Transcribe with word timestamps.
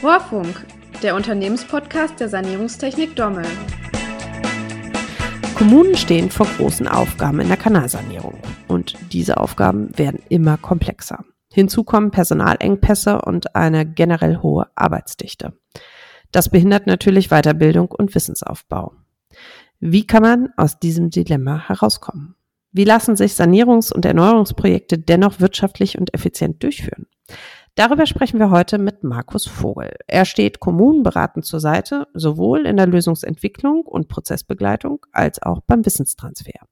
Rohrfunk, 0.00 0.64
der 1.02 1.16
Unternehmenspodcast 1.16 2.20
der 2.20 2.28
Sanierungstechnik 2.28 3.16
Dommel. 3.16 3.44
Kommunen 5.56 5.96
stehen 5.96 6.30
vor 6.30 6.46
großen 6.46 6.86
Aufgaben 6.86 7.40
in 7.40 7.48
der 7.48 7.56
Kanalsanierung 7.56 8.38
und 8.68 8.94
diese 9.10 9.38
Aufgaben 9.38 9.90
werden 9.98 10.22
immer 10.28 10.56
komplexer. 10.56 11.24
Hinzu 11.52 11.82
kommen 11.82 12.12
Personalengpässe 12.12 13.20
und 13.22 13.56
eine 13.56 13.84
generell 13.84 14.36
hohe 14.36 14.68
Arbeitsdichte. 14.76 15.54
Das 16.30 16.48
behindert 16.48 16.86
natürlich 16.86 17.30
Weiterbildung 17.30 17.90
und 17.90 18.14
Wissensaufbau. 18.14 18.92
Wie 19.80 20.06
kann 20.06 20.22
man 20.22 20.50
aus 20.56 20.78
diesem 20.78 21.10
Dilemma 21.10 21.66
herauskommen? 21.66 22.36
Wie 22.70 22.84
lassen 22.84 23.16
sich 23.16 23.32
Sanierungs- 23.32 23.92
und 23.92 24.04
Erneuerungsprojekte 24.04 24.98
dennoch 24.98 25.40
wirtschaftlich 25.40 25.98
und 25.98 26.14
effizient 26.14 26.62
durchführen? 26.62 27.06
Darüber 27.78 28.06
sprechen 28.06 28.40
wir 28.40 28.50
heute 28.50 28.76
mit 28.76 29.04
Markus 29.04 29.46
Vogel. 29.46 29.94
Er 30.08 30.24
steht 30.24 30.58
Kommunen 30.58 31.04
beratend 31.04 31.44
zur 31.44 31.60
Seite, 31.60 32.08
sowohl 32.12 32.66
in 32.66 32.76
der 32.76 32.88
Lösungsentwicklung 32.88 33.82
und 33.82 34.08
Prozessbegleitung 34.08 35.06
als 35.12 35.40
auch 35.40 35.60
beim 35.60 35.86
Wissenstransfer. 35.86 36.66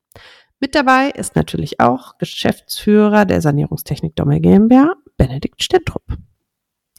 Mit 0.58 0.74
dabei 0.74 1.10
ist 1.10 1.36
natürlich 1.36 1.78
auch 1.78 2.18
Geschäftsführer 2.18 3.24
der 3.24 3.40
Sanierungstechnik 3.40 4.16
Dommel 4.16 4.40
GmbH, 4.40 4.94
Benedikt 5.16 5.62
Stentrup. 5.62 6.02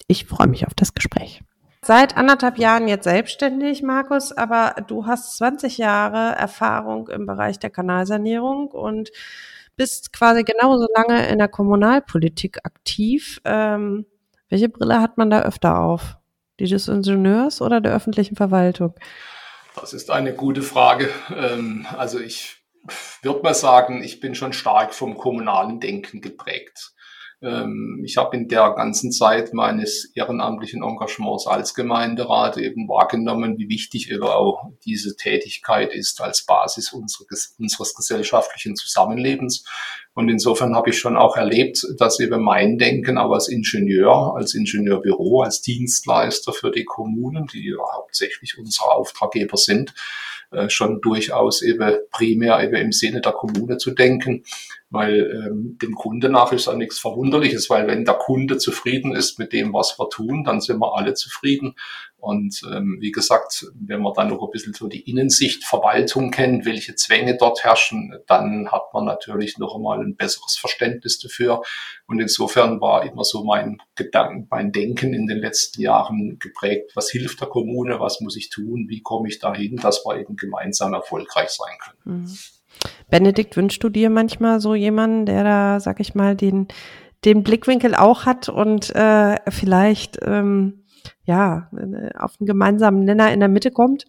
Ich 0.07 0.25
freue 0.25 0.47
mich 0.47 0.65
auf 0.65 0.73
das 0.73 0.93
Gespräch. 0.93 1.43
Seit 1.81 2.15
anderthalb 2.15 2.59
Jahren 2.59 2.87
jetzt 2.87 3.03
selbstständig, 3.03 3.83
Markus, 3.83 4.31
aber 4.31 4.81
du 4.87 5.05
hast 5.05 5.35
20 5.35 5.79
Jahre 5.79 6.33
Erfahrung 6.37 7.09
im 7.09 7.25
Bereich 7.25 7.59
der 7.59 7.71
Kanalsanierung 7.71 8.69
und 8.69 9.11
bist 9.77 10.11
quasi 10.11 10.43
genauso 10.43 10.87
lange 10.95 11.27
in 11.29 11.37
der 11.37 11.47
Kommunalpolitik 11.47 12.59
aktiv. 12.65 13.39
Ähm, 13.45 14.05
welche 14.49 14.69
Brille 14.69 14.99
hat 14.99 15.17
man 15.17 15.29
da 15.29 15.41
öfter 15.43 15.79
auf? 15.79 16.17
Die 16.59 16.65
des 16.65 16.87
Ingenieurs 16.87 17.61
oder 17.61 17.79
der 17.79 17.93
öffentlichen 17.93 18.35
Verwaltung? 18.35 18.95
Das 19.79 19.93
ist 19.93 20.09
eine 20.09 20.33
gute 20.33 20.63
Frage. 20.63 21.09
Ähm, 21.35 21.85
also 21.95 22.19
ich 22.19 22.57
würde 23.21 23.41
mal 23.41 23.53
sagen, 23.53 24.03
ich 24.03 24.19
bin 24.19 24.33
schon 24.33 24.53
stark 24.53 24.93
vom 24.93 25.17
kommunalen 25.17 25.79
Denken 25.79 26.21
geprägt. 26.21 26.93
Ähm, 27.41 28.01
ich 28.03 28.17
habe 28.17 28.35
in 28.35 28.47
der 28.47 28.71
ganzen 28.71 29.11
Zeit 29.11 29.53
meines 29.53 30.11
ehrenamtlichen 30.15 30.81
Engagements 30.81 31.45
als 31.45 31.73
Gemeinderat 31.75 32.57
eben 32.57 32.87
wahrgenommen, 32.87 33.57
wie 33.57 33.69
wichtig 33.69 34.09
eben 34.11 34.23
auch 34.23 34.71
diese 34.85 35.15
Tätigkeit 35.15 35.93
ist 35.93 36.19
als 36.21 36.45
Basis 36.45 36.93
unseres, 36.93 37.55
unseres 37.59 37.93
gesellschaftlichen 37.93 38.75
Zusammenlebens. 38.75 39.65
Und 40.17 40.29
insofern 40.29 40.75
habe 40.75 40.89
ich 40.89 40.97
schon 40.97 41.15
auch 41.15 41.37
erlebt, 41.37 41.85
dass 41.99 42.19
eben 42.19 42.41
mein 42.41 42.79
Denken 42.79 43.19
auch 43.19 43.33
als 43.33 43.49
Ingenieur, 43.49 44.33
als 44.35 44.55
Ingenieurbüro, 44.55 45.43
als 45.43 45.61
Dienstleister 45.61 46.53
für 46.53 46.71
die 46.71 46.85
Kommunen, 46.85 47.45
die 47.53 47.69
ja 47.69 47.77
hauptsächlich 47.95 48.57
unsere 48.57 48.95
Auftraggeber 48.95 49.57
sind, 49.57 49.93
äh, 50.49 50.71
schon 50.71 51.01
durchaus 51.01 51.61
eben 51.61 51.97
primär 52.09 52.63
eben 52.63 52.77
im 52.77 52.91
Sinne 52.91 53.21
der 53.21 53.33
Kommune 53.33 53.77
zu 53.77 53.91
denken 53.91 54.43
weil 54.89 55.45
ähm, 55.45 55.77
dem 55.81 55.95
Kunde 55.95 56.29
nach 56.29 56.51
ist 56.51 56.67
ja 56.67 56.73
nichts 56.73 56.99
Verwunderliches, 56.99 57.69
weil 57.69 57.87
wenn 57.87 58.05
der 58.05 58.15
Kunde 58.15 58.57
zufrieden 58.57 59.13
ist 59.13 59.37
mit 59.37 59.51
dem, 59.51 59.73
was 59.73 59.99
wir 59.99 60.09
tun, 60.09 60.43
dann 60.43 60.61
sind 60.61 60.79
wir 60.79 60.95
alle 60.95 61.13
zufrieden. 61.13 61.75
Und 62.19 62.61
ähm, 62.73 62.97
wie 62.99 63.11
gesagt, 63.11 63.67
wenn 63.79 64.01
man 64.01 64.13
dann 64.13 64.29
noch 64.29 64.41
ein 64.41 64.49
bisschen 64.51 64.73
so 64.73 64.87
die 64.87 65.09
Innensicht 65.09 65.63
Verwaltung 65.63 66.31
kennt, 66.31 66.65
welche 66.65 66.95
Zwänge 66.95 67.37
dort 67.37 67.63
herrschen, 67.63 68.15
dann 68.27 68.71
hat 68.71 68.91
man 68.93 69.05
natürlich 69.05 69.59
noch 69.59 69.75
einmal 69.75 69.99
ein 69.99 70.15
besseres 70.15 70.57
Verständnis 70.57 71.19
dafür. 71.19 71.61
Und 72.07 72.19
insofern 72.19 72.81
war 72.81 73.05
immer 73.05 73.23
so 73.23 73.43
mein 73.43 73.77
Gedanken, 73.95 74.47
mein 74.49 74.71
Denken 74.71 75.13
in 75.13 75.27
den 75.27 75.37
letzten 75.37 75.81
Jahren 75.81 76.39
geprägt, 76.39 76.91
was 76.95 77.11
hilft 77.11 77.39
der 77.39 77.49
Kommune, 77.49 77.99
was 77.99 78.19
muss 78.19 78.35
ich 78.35 78.49
tun, 78.49 78.87
wie 78.89 79.01
komme 79.01 79.29
ich 79.29 79.37
dahin, 79.37 79.77
dass 79.77 80.03
wir 80.03 80.19
eben 80.19 80.35
gemeinsam 80.35 80.93
erfolgreich 80.93 81.49
sein 81.49 81.77
können. 81.79 82.21
Mhm. 82.23 82.37
Benedikt, 83.09 83.55
wünschst 83.55 83.83
du 83.83 83.89
dir 83.89 84.09
manchmal 84.09 84.59
so 84.59 84.75
jemanden, 84.75 85.25
der 85.27 85.43
da, 85.43 85.79
sag 85.79 85.99
ich 85.99 86.15
mal, 86.15 86.35
den, 86.35 86.67
den 87.25 87.43
Blickwinkel 87.43 87.95
auch 87.95 88.25
hat 88.25 88.49
und 88.49 88.93
äh, 88.95 89.37
vielleicht 89.49 90.17
ähm, 90.23 90.83
ja 91.27 91.69
auf 92.17 92.35
einen 92.39 92.47
gemeinsamen 92.47 93.03
Nenner 93.03 93.31
in 93.31 93.39
der 93.39 93.49
Mitte 93.49 93.71
kommt? 93.71 94.05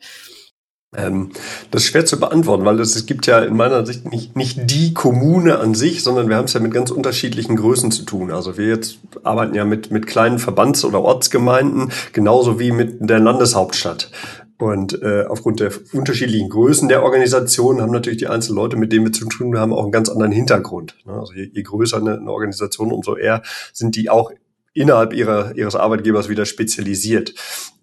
Ähm, 0.96 1.32
das 1.70 1.82
ist 1.82 1.88
schwer 1.88 2.06
zu 2.06 2.18
beantworten, 2.18 2.64
weil 2.64 2.80
es, 2.80 3.04
gibt 3.04 3.26
ja 3.26 3.40
in 3.40 3.56
meiner 3.56 3.84
Sicht 3.84 4.10
nicht, 4.10 4.36
nicht 4.36 4.70
die 4.70 4.94
Kommune 4.94 5.58
an 5.58 5.74
sich, 5.74 6.02
sondern 6.02 6.30
wir 6.30 6.36
haben 6.36 6.46
es 6.46 6.54
ja 6.54 6.60
mit 6.60 6.72
ganz 6.72 6.90
unterschiedlichen 6.90 7.56
Größen 7.56 7.90
zu 7.90 8.04
tun. 8.04 8.30
Also 8.30 8.56
wir 8.56 8.68
jetzt 8.68 8.98
arbeiten 9.22 9.54
ja 9.54 9.66
mit, 9.66 9.90
mit 9.90 10.06
kleinen 10.06 10.38
Verbands- 10.38 10.86
oder 10.86 11.02
Ortsgemeinden, 11.02 11.92
genauso 12.14 12.58
wie 12.58 12.72
mit 12.72 12.96
der 13.00 13.18
Landeshauptstadt. 13.18 14.10
Und 14.56 15.00
äh, 15.02 15.24
aufgrund 15.28 15.60
der 15.60 15.70
unterschiedlichen 15.92 16.48
Größen 16.48 16.88
der 16.88 17.04
Organisation 17.04 17.80
haben 17.80 17.92
natürlich 17.92 18.18
die 18.18 18.26
einzelnen 18.26 18.56
Leute, 18.56 18.76
mit 18.76 18.90
denen 18.90 19.04
wir 19.04 19.12
zu 19.12 19.26
tun 19.26 19.56
haben, 19.58 19.72
auch 19.72 19.82
einen 19.82 19.92
ganz 19.92 20.08
anderen 20.08 20.32
Hintergrund. 20.32 20.96
Ne? 21.04 21.12
Also 21.12 21.34
je, 21.34 21.50
je 21.52 21.62
größer 21.62 21.98
eine, 21.98 22.16
eine 22.16 22.32
Organisation, 22.32 22.92
umso 22.92 23.14
eher 23.14 23.42
sind 23.72 23.94
die 23.94 24.10
auch 24.10 24.32
innerhalb 24.74 25.12
ihrer, 25.12 25.56
ihres 25.56 25.74
Arbeitgebers 25.74 26.28
wieder 26.28 26.46
spezialisiert. 26.46 27.34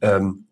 Ähm, 0.01 0.47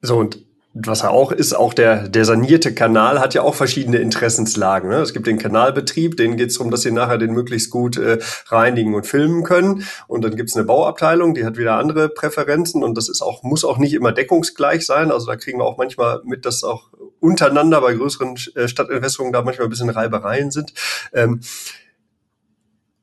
so, 0.00 0.16
und 0.18 0.48
was 0.86 1.02
er 1.02 1.10
auch 1.10 1.32
ist, 1.32 1.54
auch 1.54 1.74
der, 1.74 2.08
der 2.08 2.24
sanierte 2.24 2.74
Kanal 2.74 3.20
hat 3.20 3.34
ja 3.34 3.42
auch 3.42 3.54
verschiedene 3.54 3.98
Interessenslagen. 3.98 4.90
Ne? 4.90 4.96
Es 4.96 5.12
gibt 5.12 5.26
den 5.26 5.38
Kanalbetrieb, 5.38 6.16
denen 6.16 6.36
geht 6.36 6.50
es 6.50 6.58
darum, 6.58 6.70
dass 6.70 6.82
sie 6.82 6.92
nachher 6.92 7.18
den 7.18 7.32
möglichst 7.32 7.70
gut 7.70 7.96
äh, 7.96 8.18
reinigen 8.46 8.94
und 8.94 9.06
filmen 9.06 9.42
können. 9.42 9.84
Und 10.06 10.22
dann 10.22 10.36
gibt 10.36 10.50
es 10.50 10.56
eine 10.56 10.64
Bauabteilung, 10.64 11.34
die 11.34 11.44
hat 11.44 11.56
wieder 11.56 11.76
andere 11.76 12.08
Präferenzen 12.08 12.84
und 12.84 12.96
das 12.96 13.08
ist 13.08 13.22
auch, 13.22 13.42
muss 13.42 13.64
auch 13.64 13.78
nicht 13.78 13.94
immer 13.94 14.12
deckungsgleich 14.12 14.86
sein. 14.86 15.10
Also 15.10 15.26
da 15.26 15.36
kriegen 15.36 15.58
wir 15.58 15.64
auch 15.64 15.78
manchmal 15.78 16.20
mit, 16.24 16.44
dass 16.44 16.62
auch 16.62 16.90
untereinander 17.18 17.80
bei 17.80 17.94
größeren 17.94 18.36
äh, 18.54 18.68
Stadtentwässerungen 18.68 19.32
da 19.32 19.42
manchmal 19.42 19.66
ein 19.66 19.70
bisschen 19.70 19.90
Reibereien 19.90 20.50
sind. 20.50 20.74
Ähm, 21.12 21.40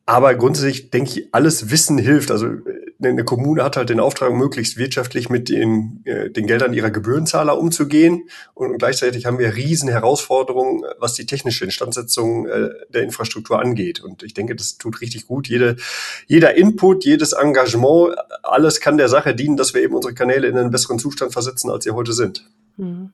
aber 0.08 0.36
grundsätzlich 0.36 0.92
denke 0.92 1.20
ich, 1.20 1.34
alles 1.34 1.72
Wissen 1.72 1.98
hilft. 1.98 2.30
Also 2.30 2.48
äh, 2.48 2.86
eine 3.04 3.24
Kommune 3.24 3.64
hat 3.64 3.76
halt 3.76 3.90
den 3.90 4.00
Auftrag, 4.00 4.34
möglichst 4.34 4.78
wirtschaftlich 4.78 5.30
mit 5.30 5.50
den, 5.50 6.02
äh, 6.06 6.30
den 6.30 6.46
Geldern 6.46 6.74
ihrer 6.74 6.92
Gebührenzahler 6.92 7.58
umzugehen. 7.58 8.30
Und 8.54 8.78
gleichzeitig 8.78 9.26
haben 9.26 9.40
wir 9.40 9.56
riesen 9.56 9.90
Herausforderungen, 9.90 10.84
was 11.00 11.16
die 11.16 11.26
technische 11.26 11.66
Instandsetzung 11.66 12.46
äh, 12.46 12.70
der 12.90 13.02
Infrastruktur 13.02 13.60
angeht. 13.60 14.00
Und 14.04 14.22
ich 14.22 14.36
denke, 14.36 14.56
das 14.56 14.78
tut 14.78 15.02
richtig 15.02 15.26
gut. 15.26 15.48
Jede, 15.48 15.76
jeder 16.28 16.56
Input, 16.56 17.04
jedes 17.04 17.34
Engagement, 17.34 18.16
alles 18.44 18.80
kann 18.82 18.98
der 18.98 19.10
Sache 19.10 19.34
dienen, 19.34 19.58
dass 19.58 19.74
wir 19.74 19.82
eben 19.82 19.96
unsere 19.96 20.14
Kanäle 20.14 20.48
in 20.48 20.58
einen 20.58 20.72
besseren 20.72 21.00
Zustand 21.00 21.34
versetzen, 21.34 21.72
als 21.72 21.84
sie 21.84 21.92
heute 21.92 22.14
sind. 22.14 22.48
Mhm. 22.78 23.12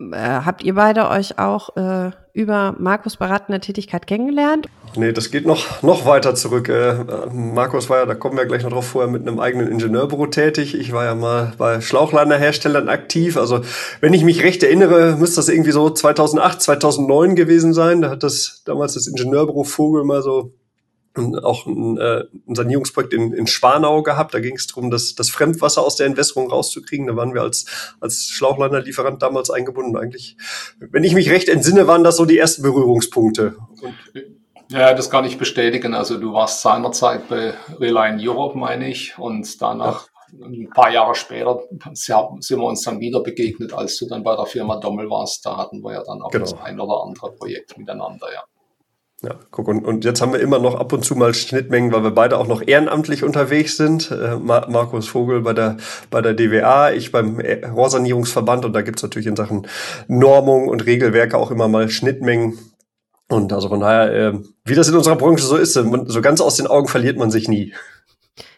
Äh, 0.00 0.16
habt 0.16 0.62
ihr 0.62 0.74
beide 0.74 1.08
euch 1.08 1.38
auch 1.38 1.76
äh, 1.76 2.12
über 2.32 2.76
Markus 2.78 3.16
beratende 3.16 3.58
Tätigkeit 3.58 4.06
kennengelernt? 4.06 4.68
Nee, 4.94 5.12
das 5.12 5.32
geht 5.32 5.44
noch, 5.44 5.82
noch 5.82 6.06
weiter 6.06 6.36
zurück. 6.36 6.68
Äh, 6.68 7.04
Markus 7.32 7.90
war 7.90 7.98
ja, 7.98 8.06
da 8.06 8.14
kommen 8.14 8.38
wir 8.38 8.46
gleich 8.46 8.62
noch 8.62 8.70
drauf, 8.70 8.86
vorher 8.86 9.10
mit 9.10 9.26
einem 9.26 9.40
eigenen 9.40 9.66
Ingenieurbüro 9.66 10.28
tätig. 10.28 10.78
Ich 10.78 10.92
war 10.92 11.04
ja 11.04 11.16
mal 11.16 11.52
bei 11.58 11.80
Schlauchlanderherstellern 11.80 12.88
aktiv. 12.88 13.36
Also, 13.36 13.62
wenn 14.00 14.14
ich 14.14 14.22
mich 14.22 14.44
recht 14.44 14.62
erinnere, 14.62 15.16
müsste 15.16 15.36
das 15.36 15.48
irgendwie 15.48 15.72
so 15.72 15.90
2008, 15.90 16.62
2009 16.62 17.34
gewesen 17.34 17.74
sein. 17.74 18.00
Da 18.00 18.10
hat 18.10 18.22
das 18.22 18.62
damals 18.64 18.94
das 18.94 19.08
Ingenieurbüro 19.08 19.64
Vogel 19.64 20.04
mal 20.04 20.22
so 20.22 20.52
auch 21.42 21.66
ein, 21.66 21.98
äh, 21.98 22.24
ein 22.46 22.54
Sanierungsprojekt 22.54 23.12
in, 23.12 23.32
in 23.32 23.46
Spanau 23.46 24.02
gehabt. 24.02 24.34
Da 24.34 24.40
ging 24.40 24.56
es 24.56 24.66
darum, 24.66 24.90
das, 24.90 25.14
das 25.14 25.30
Fremdwasser 25.30 25.82
aus 25.82 25.96
der 25.96 26.06
Entwässerung 26.06 26.50
rauszukriegen. 26.50 27.06
Da 27.06 27.16
waren 27.16 27.34
wir 27.34 27.42
als, 27.42 27.66
als 28.00 28.26
Schlauchlanderlieferant 28.28 29.22
damals 29.22 29.50
eingebunden. 29.50 29.96
Eigentlich, 29.96 30.36
wenn 30.78 31.04
ich 31.04 31.14
mich 31.14 31.30
recht 31.30 31.48
entsinne, 31.48 31.86
waren 31.86 32.04
das 32.04 32.16
so 32.16 32.24
die 32.24 32.38
ersten 32.38 32.62
Berührungspunkte. 32.62 33.56
Und 33.82 33.94
ja, 34.70 34.92
das 34.92 35.10
kann 35.10 35.24
ich 35.24 35.38
bestätigen. 35.38 35.94
Also 35.94 36.18
du 36.18 36.32
warst 36.32 36.62
seinerzeit 36.62 37.28
bei 37.28 37.54
Reliant 37.78 38.20
Europe, 38.22 38.58
meine 38.58 38.88
ich, 38.88 39.18
und 39.18 39.60
danach 39.62 40.08
ein 40.32 40.68
paar 40.74 40.90
Jahre 40.90 41.14
später 41.14 41.60
sind 41.92 42.58
wir 42.58 42.66
uns 42.66 42.82
dann 42.82 43.00
wieder 43.00 43.20
begegnet, 43.22 43.72
als 43.72 43.96
du 43.98 44.06
dann 44.06 44.22
bei 44.22 44.36
der 44.36 44.46
Firma 44.46 44.76
Dommel 44.76 45.08
warst. 45.08 45.44
Da 45.46 45.56
hatten 45.56 45.82
wir 45.82 45.92
ja 45.92 46.04
dann 46.04 46.20
auch 46.20 46.30
genau. 46.30 46.44
das 46.44 46.60
ein 46.60 46.78
oder 46.78 47.02
andere 47.02 47.32
Projekt 47.32 47.78
miteinander, 47.78 48.26
ja. 48.32 48.42
Ja, 49.20 49.34
guck, 49.50 49.66
und, 49.66 49.84
und 49.84 50.04
jetzt 50.04 50.22
haben 50.22 50.32
wir 50.32 50.38
immer 50.38 50.60
noch 50.60 50.76
ab 50.76 50.92
und 50.92 51.04
zu 51.04 51.16
mal 51.16 51.34
Schnittmengen, 51.34 51.92
weil 51.92 52.04
wir 52.04 52.12
beide 52.12 52.38
auch 52.38 52.46
noch 52.46 52.62
ehrenamtlich 52.64 53.24
unterwegs 53.24 53.76
sind. 53.76 54.12
Äh, 54.12 54.36
Mar 54.36 54.70
Markus 54.70 55.08
Vogel 55.08 55.40
bei 55.40 55.52
der, 55.52 55.76
bei 56.08 56.22
der 56.22 56.34
DWA, 56.34 56.92
ich 56.92 57.10
beim 57.10 57.40
Rohrsanierungsverband 57.40 58.64
und 58.64 58.74
da 58.74 58.82
gibt's 58.82 59.02
natürlich 59.02 59.26
in 59.26 59.34
Sachen 59.34 59.66
Normung 60.06 60.68
und 60.68 60.86
Regelwerke 60.86 61.36
auch 61.36 61.50
immer 61.50 61.66
mal 61.66 61.88
Schnittmengen. 61.88 62.58
Und 63.28 63.52
also 63.52 63.68
von 63.68 63.80
daher, 63.80 64.12
äh, 64.12 64.38
wie 64.64 64.76
das 64.76 64.88
in 64.88 64.94
unserer 64.94 65.16
Branche 65.16 65.44
so 65.44 65.56
ist, 65.56 65.72
so 65.74 66.22
ganz 66.22 66.40
aus 66.40 66.54
den 66.54 66.68
Augen 66.68 66.86
verliert 66.86 67.18
man 67.18 67.32
sich 67.32 67.48
nie. 67.48 67.74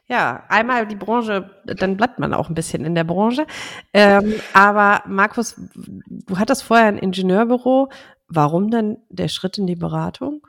Ja, 0.09 0.43
einmal 0.49 0.87
die 0.87 0.97
Branche, 0.97 1.51
dann 1.65 1.97
bleibt 1.97 2.19
man 2.19 2.35
auch 2.35 2.51
ein 2.51 2.55
bisschen 2.55 2.85
in 2.85 2.95
der 2.95 3.05
Branche. 3.05 3.47
Ähm, 3.95 4.35
aber 4.53 5.05
Markus, 5.07 5.55
du 5.75 6.37
hattest 6.37 6.65
vorher 6.65 6.87
ein 6.87 6.99
Ingenieurbüro. 6.99 7.89
Warum 8.29 8.71
denn 8.71 8.99
der 9.09 9.29
Schritt 9.29 9.57
in 9.57 9.67
die 9.67 9.77
Beratung? 9.77 10.47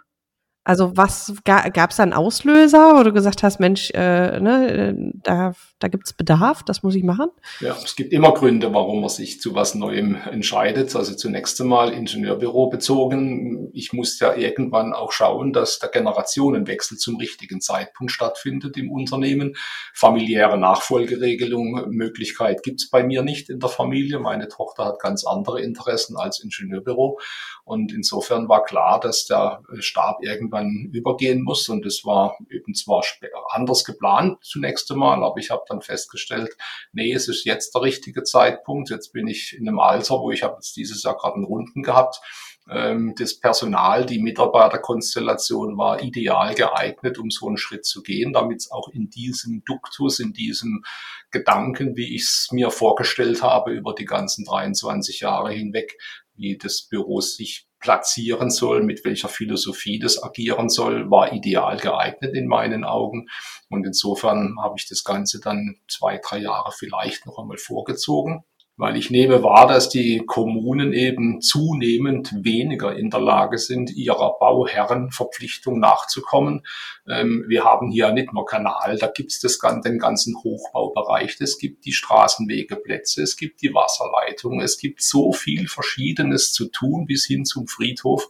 Also 0.63 0.95
was 0.95 1.33
gab 1.43 1.89
es 1.89 1.97
da 1.97 2.03
einen 2.03 2.13
Auslöser, 2.13 2.95
wo 2.95 3.03
du 3.03 3.13
gesagt 3.13 3.41
hast, 3.41 3.59
Mensch, 3.59 3.89
äh, 3.91 4.39
ne, 4.39 5.11
da, 5.23 5.53
da 5.81 5.87
gibt 5.87 6.07
es 6.07 6.13
Bedarf, 6.13 6.63
das 6.63 6.83
muss 6.83 6.95
ich 6.95 7.03
machen? 7.03 7.29
Ja, 7.59 7.75
es 7.83 7.95
gibt 7.95 8.13
immer 8.13 8.33
Gründe, 8.33 8.73
warum 8.73 9.01
man 9.01 9.09
sich 9.09 9.41
zu 9.41 9.55
was 9.55 9.73
Neuem 9.73 10.15
entscheidet. 10.15 10.95
Also 10.95 11.15
zunächst 11.15 11.59
einmal 11.59 11.91
Ingenieurbüro 11.91 12.69
bezogen. 12.69 13.69
Ich 13.73 13.91
muss 13.91 14.19
ja 14.19 14.35
irgendwann 14.35 14.93
auch 14.93 15.11
schauen, 15.11 15.53
dass 15.53 15.79
der 15.79 15.89
Generationenwechsel 15.89 16.97
zum 16.97 17.17
richtigen 17.17 17.61
Zeitpunkt 17.61 18.11
stattfindet 18.11 18.77
im 18.77 18.91
Unternehmen. 18.91 19.55
Familiäre 19.93 20.57
Nachfolgeregelung, 20.57 21.89
Möglichkeit 21.89 22.61
gibt 22.61 22.81
es 22.81 22.89
bei 22.89 23.03
mir 23.03 23.23
nicht 23.23 23.49
in 23.49 23.59
der 23.59 23.69
Familie. 23.69 24.19
Meine 24.19 24.47
Tochter 24.47 24.85
hat 24.85 24.99
ganz 24.99 25.25
andere 25.25 25.61
Interessen 25.61 26.15
als 26.15 26.43
Ingenieurbüro. 26.43 27.19
Und 27.63 27.91
insofern 27.93 28.49
war 28.49 28.63
klar, 28.63 28.99
dass 28.99 29.25
der 29.25 29.63
Stab 29.79 30.23
irgendwann 30.23 30.89
übergehen 30.93 31.41
muss. 31.41 31.69
Und 31.69 31.85
es 31.85 32.05
war 32.05 32.37
eben 32.49 32.75
zwar 32.75 33.03
anders 33.49 33.83
geplant 33.83 34.37
zunächst 34.43 34.91
einmal, 34.91 35.23
aber 35.23 35.37
ich 35.37 35.49
habe 35.49 35.63
dann 35.71 35.81
festgestellt, 35.81 36.55
nee, 36.91 37.13
es 37.13 37.27
ist 37.27 37.45
jetzt 37.45 37.73
der 37.73 37.81
richtige 37.81 38.23
Zeitpunkt. 38.23 38.89
Jetzt 38.89 39.13
bin 39.13 39.27
ich 39.27 39.55
in 39.57 39.67
einem 39.67 39.79
Alter, 39.79 40.19
wo 40.19 40.31
ich 40.31 40.43
habe 40.43 40.55
jetzt 40.55 40.75
dieses 40.75 41.03
Jahr 41.03 41.17
gerade 41.17 41.35
einen 41.35 41.45
Runden 41.45 41.83
gehabt. 41.83 42.21
Ähm, 42.69 43.15
das 43.17 43.39
Personal, 43.39 44.05
die 44.05 44.21
Mitarbeiterkonstellation 44.21 45.77
war 45.77 46.01
ideal 46.01 46.53
geeignet, 46.53 47.17
um 47.17 47.29
so 47.31 47.47
einen 47.47 47.57
Schritt 47.57 47.85
zu 47.85 48.03
gehen, 48.03 48.33
damit 48.33 48.59
es 48.59 48.71
auch 48.71 48.89
in 48.89 49.09
diesem 49.09 49.63
Duktus, 49.65 50.19
in 50.19 50.33
diesem 50.33 50.83
Gedanken, 51.31 51.95
wie 51.95 52.15
ich 52.15 52.23
es 52.23 52.49
mir 52.51 52.69
vorgestellt 52.69 53.41
habe, 53.41 53.71
über 53.71 53.93
die 53.93 54.05
ganzen 54.05 54.45
23 54.45 55.21
Jahre 55.21 55.51
hinweg, 55.51 55.97
wie 56.35 56.57
das 56.57 56.83
Büro 56.83 57.21
sich 57.21 57.67
platzieren 57.81 58.49
soll, 58.49 58.83
mit 58.83 59.03
welcher 59.03 59.27
Philosophie 59.27 59.99
das 59.99 60.21
agieren 60.23 60.69
soll, 60.69 61.09
war 61.11 61.33
ideal 61.33 61.77
geeignet 61.77 62.35
in 62.35 62.47
meinen 62.47 62.83
Augen. 62.83 63.27
Und 63.69 63.85
insofern 63.85 64.55
habe 64.61 64.75
ich 64.77 64.87
das 64.87 65.03
Ganze 65.03 65.39
dann 65.41 65.77
zwei, 65.89 66.21
drei 66.23 66.37
Jahre 66.39 66.71
vielleicht 66.71 67.25
noch 67.25 67.37
einmal 67.37 67.57
vorgezogen 67.57 68.45
weil 68.81 68.97
ich 68.97 69.11
nehme 69.11 69.43
wahr, 69.43 69.67
dass 69.67 69.89
die 69.89 70.23
Kommunen 70.25 70.91
eben 70.91 71.39
zunehmend 71.39 72.33
weniger 72.43 72.95
in 72.95 73.11
der 73.11 73.19
Lage 73.19 73.59
sind, 73.59 73.91
ihrer 73.91 74.39
Bauherrenverpflichtung 74.39 75.79
nachzukommen. 75.79 76.63
Ähm, 77.07 77.45
wir 77.47 77.63
haben 77.63 77.91
hier 77.91 78.11
nicht 78.11 78.33
nur 78.33 78.43
Kanal, 78.43 78.97
da 78.97 79.05
gibt 79.05 79.33
es 79.33 79.59
den 79.85 79.99
ganzen 79.99 80.35
Hochbaubereich, 80.43 81.37
es 81.41 81.59
gibt 81.59 81.85
die 81.85 81.91
Straßenwegeplätze, 81.91 83.21
es 83.21 83.37
gibt 83.37 83.61
die 83.61 83.71
Wasserleitung, 83.71 84.61
es 84.61 84.79
gibt 84.79 85.03
so 85.03 85.31
viel 85.31 85.67
Verschiedenes 85.67 86.51
zu 86.51 86.67
tun 86.67 87.05
bis 87.05 87.27
hin 87.27 87.45
zum 87.45 87.67
Friedhof 87.67 88.29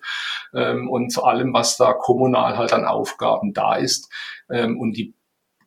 ähm, 0.54 0.90
und 0.90 1.14
zu 1.14 1.24
allem, 1.24 1.54
was 1.54 1.78
da 1.78 1.94
kommunal 1.94 2.58
halt 2.58 2.74
an 2.74 2.84
Aufgaben 2.84 3.54
da 3.54 3.76
ist. 3.76 4.10
Ähm, 4.50 4.78
und 4.78 4.98
die 4.98 5.14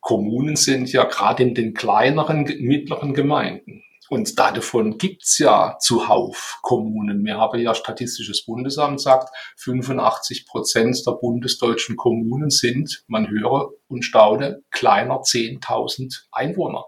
Kommunen 0.03 0.57
sind 0.57 0.93
ja 0.93 1.05
gerade 1.05 1.43
in 1.43 1.55
den 1.55 1.73
kleineren, 1.73 2.45
mittleren 2.61 3.15
Gemeinden 3.15 3.84
und 4.11 4.39
davon 4.39 4.99
gibt's 4.99 5.39
ja 5.39 5.77
zuhauf 5.81 6.59
Kommunen. 6.63 7.25
Wir 7.25 7.39
haben 7.39 7.61
ja 7.61 7.75
Statistisches 7.75 8.45
Bundesamt 8.45 9.01
sagt, 9.01 9.31
85 9.59 10.47
Prozent 10.47 11.03
der 11.07 11.13
bundesdeutschen 11.13 11.97
Kommunen 11.97 12.51
sind, 12.51 13.05
man 13.07 13.29
höre 13.29 13.71
und 13.89 14.05
staune, 14.05 14.63
kleiner 14.71 15.21
10.000 15.21 16.27
Einwohner. 16.33 16.85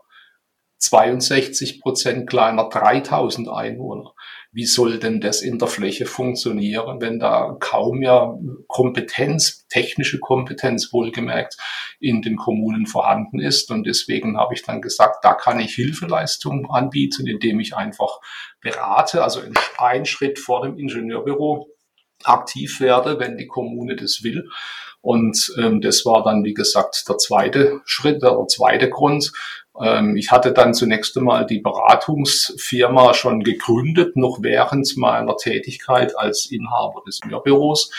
62 0.79 1.81
Prozent 1.81 2.29
kleiner 2.29 2.69
3000 2.69 3.49
Einwohner. 3.49 4.13
Wie 4.57 4.65
soll 4.65 4.99
denn 4.99 5.21
das 5.21 5.43
in 5.43 5.59
der 5.59 5.69
Fläche 5.69 6.07
funktionieren, 6.07 6.99
wenn 7.03 7.19
da 7.19 7.59
kaum 7.61 7.99
mehr 7.99 8.39
Kompetenz, 8.69 9.67
technische 9.69 10.19
Kompetenz 10.19 10.95
wohlgemerkt, 10.95 11.59
in 12.01 12.23
den 12.23 12.37
Kommunen 12.37 12.87
vorhanden 12.87 13.39
ist? 13.39 13.71
Und 13.71 13.87
deswegen 13.87 14.39
habe 14.39 14.55
ich 14.55 14.63
dann 14.63 14.81
gesagt, 14.81 15.23
da 15.23 15.35
kann 15.35 15.61
ich 15.61 15.75
Hilfeleistungen 15.75 16.71
anbieten, 16.71 17.27
indem 17.27 17.61
ich 17.61 17.77
einfach 17.77 18.19
berate, 18.63 19.23
also 19.23 19.43
einen 19.77 20.07
Schritt 20.07 20.39
vor 20.39 20.63
dem 20.63 20.79
Ingenieurbüro 20.79 21.69
aktiv 22.25 22.81
werde, 22.81 23.21
wenn 23.21 23.37
die 23.37 23.49
Kommune 23.49 23.95
das 23.95 24.23
will. 24.23 24.49
Und 25.03 25.53
ähm, 25.59 25.83
das 25.83 26.07
war 26.07 26.25
dann, 26.25 26.45
wie 26.45 26.55
gesagt, 26.55 27.05
der 27.11 27.19
zweite 27.19 27.83
Schritt, 27.85 28.23
der 28.23 28.43
zweite 28.49 28.89
Grund. 28.89 29.33
Ähm, 29.83 30.17
ich 30.17 30.31
hatte 30.31 30.53
dann 30.53 30.75
zunächst 30.75 31.17
einmal 31.17 31.47
die 31.47 31.61
Beratungsfirma 31.61 33.15
schon 33.15 33.43
gegründet, 33.43 34.17
noch 34.17 34.39
während 34.41 34.97
meiner 34.97 35.37
Tätigkeit 35.37 36.17
als 36.19 36.51
Inhaber 36.51 37.03
des 37.07 37.21
Mehrbüros 37.25 37.91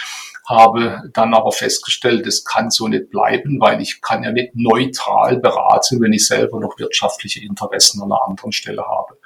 habe 0.48 1.02
dann 1.14 1.34
aber 1.34 1.52
festgestellt, 1.52 2.26
das 2.26 2.46
kann 2.46 2.70
so 2.70 2.88
nicht 2.88 3.10
bleiben, 3.10 3.60
weil 3.60 3.82
ich 3.82 4.02
kann 4.02 4.24
ja 4.24 4.32
nicht 4.32 4.56
neutral 4.56 5.40
beraten, 5.40 6.02
wenn 6.02 6.14
ich 6.14 6.26
selber 6.26 6.60
noch 6.60 6.80
wirtschaftliche 6.80 7.42
Interessen 7.44 8.02
an 8.02 8.12
einer 8.12 8.24
anderen 8.26 8.54
Stelle 8.54 8.84
habe. 8.88 9.18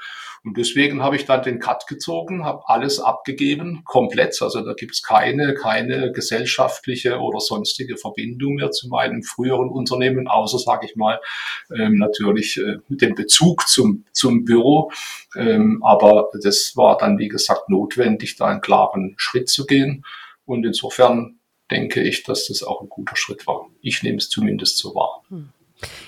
Und 0.44 0.58
deswegen 0.58 1.04
habe 1.04 1.16
ich 1.16 1.26
dann 1.26 1.44
den 1.44 1.60
Cut 1.60 1.86
gezogen, 1.86 2.44
habe 2.44 2.64
alles 2.66 3.00
abgegeben, 3.00 3.84
komplett. 3.86 4.42
Also 4.42 4.62
da 4.62 4.74
gibt 4.74 4.94
es 4.94 5.04
keine, 5.04 5.54
keine 5.54 6.12
gesellschaftliche 6.12 7.20
oder 7.20 7.40
sonstige 7.40 7.96
Verbindung 7.96 8.56
mehr 8.56 8.72
zu 8.72 8.88
meinem 8.88 9.22
früheren 9.22 9.70
Unternehmen, 9.70 10.28
außer, 10.28 10.58
sage 10.58 10.88
ich 10.88 10.96
mal, 10.96 11.22
ähm, 11.76 11.98
natürlich 11.98 12.58
äh, 12.58 12.78
den 12.90 13.14
Bezug 13.14 13.68
zum, 13.68 14.06
zum 14.14 14.44
Büro. 14.44 14.92
Ähm, 15.36 15.84
aber 15.84 16.32
das 16.42 16.74
war 16.76 16.98
dann, 16.98 17.20
wie 17.20 17.28
gesagt, 17.28 17.70
notwendig, 17.70 18.36
da 18.36 18.48
einen 18.48 18.62
klaren 18.62 19.14
Schritt 19.18 19.48
zu 19.48 19.68
gehen. 19.68 20.04
Und 20.46 20.66
insofern 20.66 21.40
denke 21.70 22.02
ich, 22.02 22.24
dass 22.24 22.48
das 22.48 22.64
auch 22.64 22.82
ein 22.82 22.90
guter 22.90 23.16
Schritt 23.16 23.46
war. 23.46 23.68
Ich 23.82 24.02
nehme 24.02 24.18
es 24.18 24.30
zumindest 24.30 24.80
so 24.80 24.96
wahr. 24.96 25.24
Hm. 25.30 25.50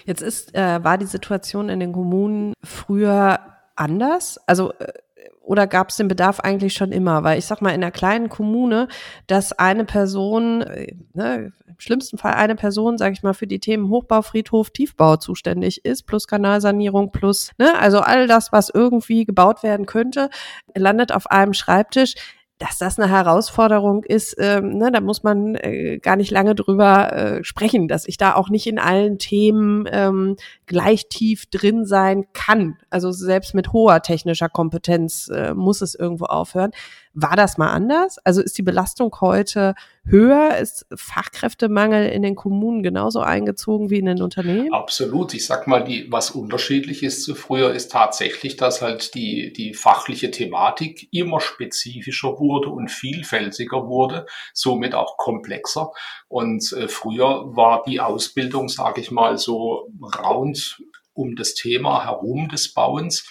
Jetzt 0.05 0.21
ist, 0.21 0.55
äh, 0.55 0.83
war 0.83 0.97
die 0.97 1.05
Situation 1.05 1.69
in 1.69 1.79
den 1.79 1.93
Kommunen 1.93 2.53
früher 2.63 3.52
anders? 3.75 4.39
Also 4.47 4.71
äh, 4.73 4.93
oder 5.41 5.67
gab 5.67 5.89
es 5.89 5.97
den 5.97 6.07
Bedarf 6.07 6.39
eigentlich 6.39 6.73
schon 6.73 6.91
immer? 6.91 7.23
Weil 7.23 7.37
ich 7.37 7.45
sag 7.45 7.61
mal, 7.61 7.69
in 7.69 7.83
einer 7.83 7.91
kleinen 7.91 8.29
Kommune, 8.29 8.87
dass 9.27 9.51
eine 9.51 9.83
Person, 9.85 10.61
äh, 10.61 10.95
ne, 11.13 11.51
im 11.67 11.79
schlimmsten 11.79 12.17
Fall 12.17 12.33
eine 12.33 12.55
Person, 12.55 12.97
sage 12.97 13.13
ich 13.13 13.23
mal, 13.23 13.33
für 13.33 13.47
die 13.47 13.59
Themen 13.59 13.89
Hochbau, 13.89 14.21
Friedhof, 14.21 14.69
Tiefbau 14.69 15.17
zuständig 15.17 15.83
ist, 15.85 16.03
plus 16.03 16.27
Kanalsanierung, 16.27 17.11
plus, 17.11 17.51
ne, 17.57 17.77
also 17.77 17.99
all 17.99 18.27
das, 18.27 18.51
was 18.51 18.69
irgendwie 18.69 19.25
gebaut 19.25 19.63
werden 19.63 19.85
könnte, 19.85 20.29
landet 20.75 21.11
auf 21.11 21.29
einem 21.29 21.53
Schreibtisch 21.53 22.15
dass 22.59 22.77
das 22.77 22.99
eine 22.99 23.09
Herausforderung 23.09 24.03
ist, 24.03 24.35
ähm, 24.39 24.77
ne, 24.77 24.91
da 24.91 25.01
muss 25.01 25.23
man 25.23 25.55
äh, 25.55 25.99
gar 25.99 26.15
nicht 26.15 26.31
lange 26.31 26.55
drüber 26.55 27.11
äh, 27.11 27.43
sprechen, 27.43 27.87
dass 27.87 28.07
ich 28.07 28.17
da 28.17 28.35
auch 28.35 28.49
nicht 28.49 28.67
in 28.67 28.79
allen 28.79 29.17
Themen 29.17 29.85
ähm, 29.91 30.37
gleich 30.65 31.09
tief 31.09 31.45
drin 31.47 31.85
sein 31.85 32.25
kann. 32.33 32.77
Also 32.89 33.11
selbst 33.11 33.53
mit 33.53 33.73
hoher 33.73 34.01
technischer 34.01 34.49
Kompetenz 34.49 35.29
äh, 35.29 35.53
muss 35.53 35.81
es 35.81 35.95
irgendwo 35.95 36.25
aufhören. 36.25 36.71
War 37.15 37.35
das 37.35 37.59
mal 37.59 37.69
anders? 37.69 38.17
Also 38.19 38.41
ist 38.41 38.57
die 38.57 38.63
Belastung 38.63 39.15
heute 39.21 39.75
höher? 40.03 40.57
Ist 40.57 40.87
Fachkräftemangel 40.95 42.09
in 42.09 42.23
den 42.23 42.35
Kommunen 42.35 42.81
genauso 42.81 43.19
eingezogen 43.19 43.91
wie 43.91 43.99
in 43.99 44.07
den 44.07 44.21
Unternehmen? 44.23 44.73
Absolut. 44.73 45.35
Ich 45.35 45.45
sag 45.45 45.67
mal, 45.67 45.83
die, 45.83 46.11
was 46.11 46.31
unterschiedlich 46.31 47.03
ist 47.03 47.23
zu 47.23 47.35
früher, 47.35 47.71
ist 47.71 47.91
tatsächlich, 47.91 48.57
dass 48.57 48.81
halt 48.81 49.13
die, 49.13 49.53
die 49.53 49.75
fachliche 49.75 50.31
Thematik 50.31 51.07
immer 51.11 51.39
spezifischer 51.39 52.39
wurde 52.39 52.69
und 52.69 52.89
vielfältiger 52.89 53.87
wurde, 53.87 54.25
somit 54.53 54.95
auch 54.95 55.17
komplexer. 55.17 55.91
Und 56.27 56.73
äh, 56.73 56.87
früher 56.87 57.55
war 57.55 57.83
die 57.85 57.99
Ausbildung, 57.99 58.69
sage 58.69 59.01
ich 59.01 59.11
mal, 59.11 59.37
so 59.37 59.87
rund 60.19 60.81
um 61.13 61.35
das 61.35 61.53
Thema 61.53 62.03
herum 62.05 62.49
des 62.49 62.73
Bauens 62.73 63.27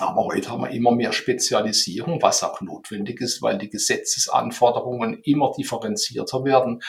aber 0.00 0.24
heute 0.24 0.50
haben 0.50 0.62
wir 0.62 0.70
immer 0.70 0.90
mehr 0.90 1.12
Spezialisierung, 1.12 2.20
was 2.20 2.42
auch 2.42 2.60
notwendig 2.60 3.20
ist, 3.20 3.42
weil 3.42 3.58
die 3.58 3.70
Gesetzesanforderungen 3.70 5.20
immer 5.22 5.52
differenzierter 5.56 6.44
werden. 6.44 6.82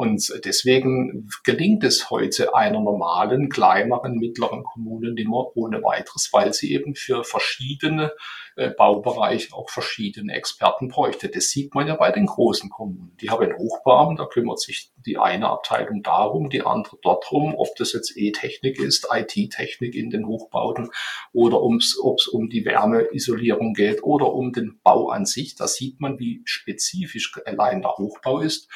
Und 0.00 0.32
deswegen 0.44 1.28
gelingt 1.42 1.82
es 1.82 2.08
heute 2.08 2.54
einer 2.54 2.80
normalen, 2.80 3.48
kleineren, 3.48 4.14
mittleren 4.14 4.62
Kommune 4.62 5.10
nicht 5.10 5.28
mehr 5.28 5.56
ohne 5.56 5.82
weiteres, 5.82 6.28
weil 6.32 6.52
sie 6.52 6.72
eben 6.72 6.94
für 6.94 7.24
verschiedene 7.24 8.12
äh, 8.54 8.70
Baubereiche 8.70 9.52
auch 9.52 9.70
verschiedene 9.70 10.34
Experten 10.34 10.86
bräuchte. 10.86 11.28
Das 11.28 11.50
sieht 11.50 11.74
man 11.74 11.88
ja 11.88 11.96
bei 11.96 12.12
den 12.12 12.26
großen 12.26 12.70
Kommunen. 12.70 13.16
Die 13.20 13.28
haben 13.28 13.42
einen 13.42 13.58
Hochbeamten, 13.58 14.16
da 14.18 14.26
kümmert 14.26 14.60
sich 14.60 14.92
die 15.04 15.18
eine 15.18 15.48
Abteilung 15.48 16.04
darum, 16.04 16.48
die 16.48 16.62
andere 16.62 16.96
dort 17.02 17.32
rum, 17.32 17.56
ob 17.56 17.74
das 17.74 17.92
jetzt 17.92 18.16
E-Technik 18.16 18.78
ist, 18.78 19.08
IT-Technik 19.12 19.96
in 19.96 20.10
den 20.10 20.28
Hochbauten 20.28 20.90
oder 21.32 21.60
ob 21.60 21.74
es 21.80 22.28
um 22.28 22.48
die 22.48 22.64
Wärmeisolierung 22.64 23.74
geht 23.74 24.04
oder 24.04 24.32
um 24.32 24.52
den 24.52 24.78
Bau 24.84 25.08
an 25.08 25.26
sich. 25.26 25.56
Da 25.56 25.66
sieht 25.66 26.00
man, 26.00 26.20
wie 26.20 26.42
spezifisch 26.44 27.32
allein 27.44 27.82
der 27.82 27.96
Hochbau 27.96 28.38
ist. 28.38 28.68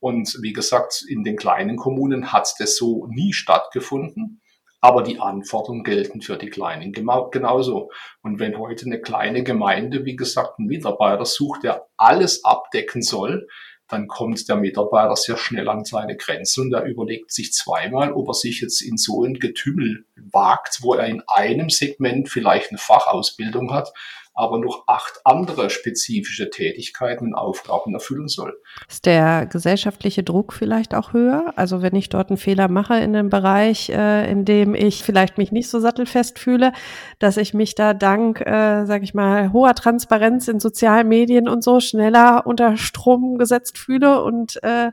Und 0.00 0.38
wie 0.42 0.52
gesagt, 0.52 1.04
in 1.06 1.22
den 1.24 1.36
kleinen 1.36 1.76
Kommunen 1.76 2.32
hat 2.32 2.54
das 2.58 2.76
so 2.76 3.06
nie 3.06 3.32
stattgefunden. 3.32 4.40
Aber 4.82 5.02
die 5.02 5.20
Anforderungen 5.20 5.84
gelten 5.84 6.22
für 6.22 6.38
die 6.38 6.48
Kleinen 6.48 6.92
genauso. 6.92 7.90
Und 8.22 8.38
wenn 8.38 8.58
heute 8.58 8.86
eine 8.86 9.02
kleine 9.02 9.44
Gemeinde, 9.44 10.06
wie 10.06 10.16
gesagt, 10.16 10.58
einen 10.58 10.68
Mitarbeiter 10.68 11.26
sucht, 11.26 11.64
der 11.64 11.86
alles 11.98 12.44
abdecken 12.46 13.02
soll, 13.02 13.46
dann 13.90 14.06
kommt 14.06 14.48
der 14.48 14.56
Mitarbeiter 14.56 15.16
sehr 15.16 15.36
schnell 15.36 15.68
an 15.68 15.84
seine 15.84 16.16
Grenzen 16.16 16.62
und 16.62 16.72
er 16.72 16.84
überlegt 16.84 17.32
sich 17.32 17.52
zweimal, 17.52 18.12
ob 18.12 18.28
er 18.28 18.34
sich 18.34 18.60
jetzt 18.60 18.80
in 18.80 18.96
so 18.96 19.24
ein 19.24 19.34
Getümmel 19.34 20.06
wagt, 20.32 20.78
wo 20.82 20.94
er 20.94 21.06
in 21.06 21.22
einem 21.26 21.70
Segment 21.70 22.28
vielleicht 22.28 22.70
eine 22.70 22.78
Fachausbildung 22.78 23.72
hat, 23.74 23.92
aber 24.34 24.58
noch 24.58 24.84
acht 24.86 25.20
andere 25.24 25.70
spezifische 25.70 26.50
Tätigkeiten 26.50 27.26
und 27.26 27.34
Aufgaben 27.34 27.94
erfüllen 27.94 28.28
soll. 28.28 28.58
Ist 28.88 29.06
der 29.06 29.46
gesellschaftliche 29.46 30.22
Druck 30.22 30.52
vielleicht 30.52 30.94
auch 30.94 31.12
höher? 31.12 31.52
Also 31.56 31.82
wenn 31.82 31.94
ich 31.94 32.08
dort 32.08 32.30
einen 32.30 32.36
Fehler 32.36 32.68
mache 32.68 32.94
in 32.94 33.14
einem 33.14 33.28
Bereich, 33.28 33.90
äh, 33.90 34.30
in 34.30 34.44
dem 34.44 34.74
ich 34.74 35.02
vielleicht 35.02 35.36
mich 35.36 35.52
nicht 35.52 35.68
so 35.68 35.80
sattelfest 35.80 36.38
fühle, 36.38 36.72
dass 37.18 37.36
ich 37.36 37.54
mich 37.54 37.74
da 37.74 37.92
dank, 37.92 38.40
äh, 38.40 38.86
sage 38.86 39.04
ich 39.04 39.14
mal, 39.14 39.52
hoher 39.52 39.74
Transparenz 39.74 40.48
in 40.48 40.60
sozialen 40.60 41.08
Medien 41.08 41.48
und 41.48 41.62
so 41.62 41.80
schneller 41.80 42.46
unter 42.46 42.76
Strom 42.76 43.36
gesetzt 43.36 43.78
fühle 43.78 44.22
und 44.22 44.62
äh, 44.62 44.92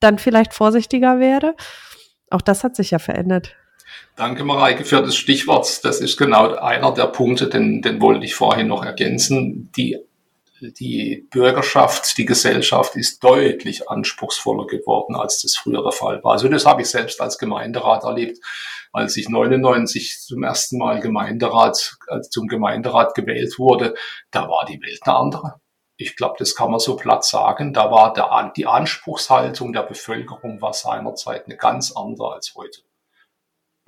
dann 0.00 0.18
vielleicht 0.18 0.54
vorsichtiger 0.54 1.18
werde? 1.18 1.54
Auch 2.30 2.42
das 2.42 2.64
hat 2.64 2.76
sich 2.76 2.90
ja 2.90 2.98
verändert. 2.98 3.56
Danke, 4.18 4.42
Mareike, 4.42 4.84
für 4.84 5.00
das 5.00 5.14
Stichwort. 5.14 5.84
Das 5.84 6.00
ist 6.00 6.16
genau 6.16 6.52
einer 6.56 6.92
der 6.92 7.06
Punkte, 7.06 7.48
den, 7.48 7.82
den 7.82 8.00
wollte 8.00 8.24
ich 8.24 8.34
vorhin 8.34 8.66
noch 8.66 8.84
ergänzen. 8.84 9.70
Die, 9.76 9.96
die 10.60 11.28
Bürgerschaft, 11.30 12.18
die 12.18 12.24
Gesellschaft 12.24 12.96
ist 12.96 13.22
deutlich 13.22 13.88
anspruchsvoller 13.88 14.66
geworden, 14.66 15.14
als 15.14 15.42
das 15.42 15.54
früher 15.54 15.84
der 15.84 15.92
Fall 15.92 16.24
war. 16.24 16.32
Also 16.32 16.48
das 16.48 16.66
habe 16.66 16.82
ich 16.82 16.88
selbst 16.88 17.20
als 17.20 17.38
Gemeinderat 17.38 18.02
erlebt. 18.02 18.40
Als 18.92 19.16
ich 19.16 19.28
99 19.28 20.18
zum 20.18 20.42
ersten 20.42 20.78
Mal 20.78 20.98
Gemeinderat, 20.98 21.96
also 22.08 22.28
zum 22.28 22.48
Gemeinderat 22.48 23.14
gewählt 23.14 23.56
wurde, 23.60 23.94
da 24.32 24.48
war 24.48 24.64
die 24.64 24.82
Welt 24.82 24.98
eine 25.04 25.14
andere. 25.14 25.60
Ich 25.96 26.16
glaube, 26.16 26.34
das 26.40 26.56
kann 26.56 26.72
man 26.72 26.80
so 26.80 26.96
platt 26.96 27.24
sagen. 27.24 27.72
Da 27.72 27.92
war 27.92 28.12
der, 28.14 28.52
die 28.56 28.66
Anspruchshaltung 28.66 29.72
der 29.72 29.82
Bevölkerung 29.82 30.60
war 30.60 30.72
seinerzeit 30.72 31.46
eine 31.46 31.56
ganz 31.56 31.92
andere 31.92 32.32
als 32.32 32.56
heute. 32.56 32.80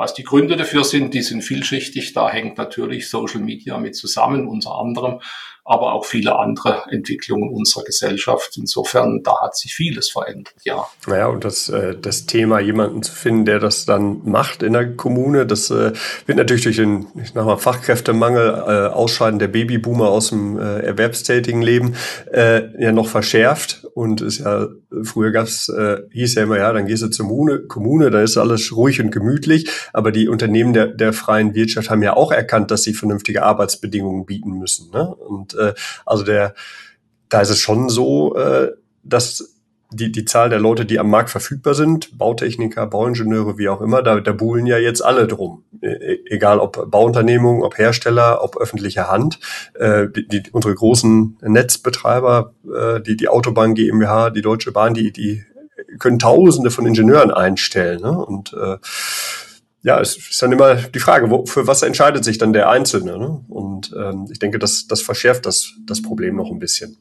Was 0.01 0.15
die 0.15 0.23
Gründe 0.23 0.57
dafür 0.57 0.83
sind, 0.83 1.13
die 1.13 1.21
sind 1.21 1.43
vielschichtig. 1.43 2.15
Da 2.15 2.31
hängt 2.31 2.57
natürlich 2.57 3.11
Social 3.11 3.43
Media 3.43 3.77
mit 3.77 3.95
zusammen, 3.95 4.49
unter 4.49 4.77
anderem 4.77 5.21
aber 5.71 5.93
auch 5.93 6.05
viele 6.05 6.37
andere 6.37 6.83
Entwicklungen 6.91 7.49
unserer 7.49 7.85
Gesellschaft. 7.85 8.57
Insofern, 8.57 9.23
da 9.23 9.41
hat 9.41 9.57
sich 9.57 9.73
vieles 9.73 10.11
verändert, 10.11 10.55
ja. 10.65 10.85
Naja, 11.07 11.29
und 11.29 11.45
das, 11.45 11.69
äh, 11.69 11.95
das 11.97 12.27
Thema, 12.27 12.59
jemanden 12.59 13.05
zu 13.05 13.13
finden, 13.13 13.45
der 13.45 13.61
das 13.61 13.85
dann 13.85 14.23
macht 14.25 14.65
in 14.65 14.73
der 14.73 14.97
Kommune, 14.97 15.47
das 15.47 15.71
äh, 15.71 15.93
wird 16.27 16.39
natürlich 16.39 16.65
durch 16.65 16.77
den 16.77 17.07
ich 17.23 17.31
sag 17.33 17.47
mal, 17.47 17.57
Fachkräftemangel, 17.57 18.49
äh, 18.67 18.93
Ausscheiden 18.93 19.39
der 19.39 19.47
Babyboomer 19.47 20.09
aus 20.09 20.31
dem 20.31 20.59
äh, 20.59 20.81
erwerbstätigen 20.81 21.63
Leben 21.63 21.95
äh, 22.33 22.63
ja 22.83 22.91
noch 22.91 23.07
verschärft. 23.07 23.87
Und 23.95 24.23
ist 24.23 24.41
ja, 24.41 24.69
früher 25.03 25.31
gab's, 25.31 25.69
äh, 25.69 25.99
hieß 26.11 26.35
ja 26.35 26.45
immer, 26.45 26.59
ja, 26.59 26.73
dann 26.73 26.87
gehst 26.87 27.03
du 27.03 27.09
zur 27.09 27.27
Kommune, 27.27 27.61
Kommune, 27.61 28.11
da 28.11 28.23
ist 28.23 28.37
alles 28.37 28.75
ruhig 28.75 29.01
und 29.01 29.13
gemütlich. 29.13 29.71
Aber 29.93 30.11
die 30.11 30.29
Unternehmen 30.29 30.73
der, 30.73 30.89
der 30.89 31.13
freien 31.13 31.55
Wirtschaft 31.55 31.91
haben 31.91 32.03
ja 32.03 32.17
auch 32.17 32.33
erkannt, 32.33 32.71
dass 32.71 32.83
sie 32.83 32.95
vernünftige 32.95 33.45
Arbeitsbedingungen 33.45 34.27
bieten 34.27 34.59
müssen. 34.59 34.91
Ne? 34.91 35.15
Und 35.15 35.55
äh, 35.61 35.75
also 36.07 36.25
der, 36.25 36.55
da 37.29 37.41
ist 37.41 37.51
es 37.51 37.61
schon 37.61 37.89
so, 37.89 38.35
äh, 38.37 38.73
dass 39.03 39.57
die, 39.93 40.13
die 40.13 40.25
Zahl 40.25 40.51
der 40.51 40.61
Leute, 40.61 40.85
die 40.85 40.99
am 40.99 41.11
Markt 41.11 41.31
verfügbar 41.31 41.75
sind, 41.75 42.17
Bautechniker, 42.17 42.87
Bauingenieure, 42.87 43.59
wie 43.59 43.69
auch 43.69 43.81
immer, 43.81 44.03
da, 44.03 44.21
da 44.21 44.33
buhlen 44.33 44.67
ja 44.67 44.79
jetzt 44.79 45.05
alle 45.05 45.27
drum. 45.27 45.65
E, 45.83 45.89
e 45.89 46.21
egal 46.27 46.61
ob 46.61 46.91
Bauunternehmung, 46.91 47.63
ob 47.63 47.77
Hersteller, 47.77 48.43
ob 48.43 48.57
öffentliche 48.57 49.09
Hand. 49.09 49.41
Äh, 49.75 50.07
die, 50.09 50.29
die, 50.29 50.43
unsere 50.53 50.75
großen 50.75 51.39
Netzbetreiber, 51.43 52.55
äh, 52.73 53.01
die, 53.01 53.17
die 53.17 53.29
Autobahn 53.29 53.75
GmbH, 53.75 54.31
die 54.31 54.43
Deutsche 54.43 54.71
Bahn, 54.73 54.95
die, 54.95 55.13
die 55.13 55.45
können 55.99 56.19
Tausende 56.19 56.71
von 56.71 56.87
Ingenieuren 56.87 57.31
einstellen. 57.31 58.01
Ne? 58.01 58.13
Und 58.13 58.53
äh, 58.53 58.77
ja, 59.83 60.01
es 60.01 60.17
ist 60.17 60.43
dann 60.43 60.53
immer 60.53 60.75
die 60.75 60.99
Frage, 60.99 61.31
wo, 61.31 61.47
für 61.47 61.67
was 61.67 61.83
entscheidet 61.83 62.25
sich 62.25 62.39
dann 62.39 62.53
der 62.53 62.69
Einzelne? 62.69 63.19
Ne? 63.19 63.45
Und 63.49 63.93
ähm, 63.97 64.29
ich 64.31 64.39
denke, 64.39 64.59
das, 64.59 64.87
das 64.87 65.01
verschärft 65.01 65.47
das, 65.47 65.73
das 65.87 66.03
Problem 66.03 66.37
noch 66.37 66.51
ein 66.51 66.59
bisschen. 66.59 66.99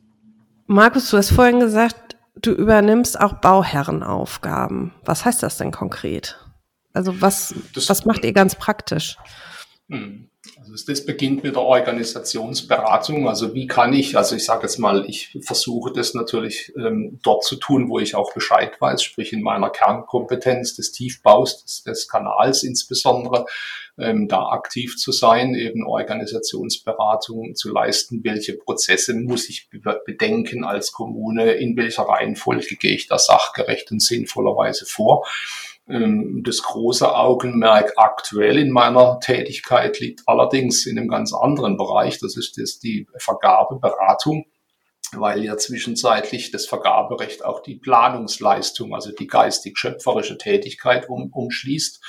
Markus, 0.68 1.10
du 1.10 1.18
hast 1.18 1.32
vorhin 1.32 1.60
gesagt, 1.60 2.16
du 2.42 2.52
übernimmst 2.52 3.20
auch 3.20 3.34
Bauherrenaufgaben. 3.34 4.94
Was 5.04 5.26
heißt 5.26 5.44
das 5.44 5.58
denn 5.58 5.72
konkret? 5.72 6.38
Also 6.94 7.22
was, 7.22 7.54
das, 7.74 7.90
was 7.90 8.06
macht 8.06 8.24
ihr 8.24 8.34
ganz 8.34 8.56
praktisch? 8.56 9.18
Also 10.72 10.86
das 10.92 11.06
beginnt 11.06 11.44
mit 11.44 11.56
der 11.56 11.64
Organisationsberatung. 11.64 13.28
Also 13.28 13.54
wie 13.54 13.68
kann 13.68 13.94
ich, 13.94 14.18
also 14.18 14.36
ich 14.36 14.46
sage 14.46 14.64
jetzt 14.64 14.78
mal, 14.78 15.06
ich 15.08 15.38
versuche 15.42 15.92
das 15.94 16.14
natürlich 16.14 16.74
ähm, 16.78 17.20
dort 17.24 17.44
zu 17.44 17.56
tun, 17.56 17.90
wo 17.90 18.00
ich 18.00 18.16
auch 18.16 18.34
Bescheid 18.34 18.80
weiß, 18.80 19.02
sprich 19.02 19.34
in 19.34 19.42
meiner 19.42 19.70
Kernkompetenz 19.70 20.76
des 20.76 20.92
Tiefbaus, 20.92 21.64
des, 21.64 21.84
des 21.84 22.08
Kanals 22.08 22.64
insbesondere, 22.64 23.46
ähm, 23.98 24.28
da 24.28 24.50
aktiv 24.50 24.98
zu 24.98 25.12
sein, 25.12 25.56
eben 25.56 25.86
Organisationsberatung 25.86 27.56
zu 27.56 27.72
leisten, 27.72 28.24
welche 28.24 28.54
Prozesse 28.54 29.14
muss 29.14 29.50
ich 29.50 29.70
bedenken 30.06 30.64
als 30.64 30.92
Kommune, 30.92 31.52
in 31.54 31.76
welcher 31.78 32.04
Reihenfolge 32.04 32.76
gehe 32.76 32.94
ich 32.94 33.08
da 33.08 33.18
sachgerecht 33.18 33.92
und 33.92 34.02
sinnvollerweise 34.02 34.86
vor. 34.86 35.26
Ähm, 35.90 36.44
das 36.46 36.62
große 36.62 37.16
Augenmerk 37.16 37.94
aktuell 37.98 38.58
in 38.58 38.72
meiner 38.72 39.20
Tätigkeit 39.20 40.00
liegt 40.00 40.22
allerdings 40.28 40.86
in 40.86 40.98
einem 40.98 41.10
ganz 41.10 41.34
anderen 41.34 41.78
Bereich. 41.78 42.20
Das 42.20 42.38
ist 42.38 42.58
das 42.58 42.80
die 42.80 43.08
Vergabeberatung, 43.18 44.46
weil 45.14 45.44
ja 45.44 45.58
zwischenzeitlich 45.58 46.52
das 46.52 46.68
Vergaberecht 46.68 47.44
auch 47.44 47.62
die 47.62 47.76
Planungsleistung, 47.76 48.94
also 48.94 49.12
die 49.12 49.28
geistig-schöpferische 49.28 50.38
Tätigkeit 50.38 51.10
um, 51.10 51.32
umschließt. 51.32 52.04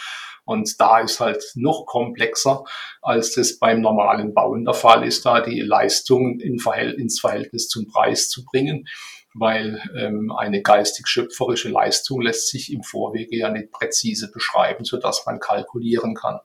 Und 0.44 0.80
da 0.80 1.00
ist 1.00 1.20
halt 1.20 1.42
noch 1.54 1.86
komplexer, 1.86 2.64
als 3.02 3.34
das 3.34 3.58
beim 3.58 3.80
normalen 3.80 4.34
Bauen 4.34 4.64
der 4.64 4.74
Fall 4.74 5.06
ist, 5.06 5.24
da 5.24 5.40
die 5.40 5.60
Leistung 5.60 6.40
in 6.40 6.58
Verhält 6.58 6.98
ins 6.98 7.20
Verhältnis 7.20 7.68
zum 7.68 7.86
Preis 7.86 8.28
zu 8.28 8.44
bringen 8.44 8.86
weil 9.34 9.82
ähm, 9.96 10.32
eine 10.32 10.62
geistig-schöpferische 10.62 11.68
Leistung 11.68 12.20
lässt 12.20 12.48
sich 12.48 12.72
im 12.72 12.82
Vorwege 12.82 13.36
ja 13.36 13.50
nicht 13.50 13.70
präzise 13.70 14.30
beschreiben, 14.30 14.84
so 14.84 14.98
dass 14.98 15.24
man 15.26 15.38
kalkulieren 15.38 16.14
kann. 16.14 16.40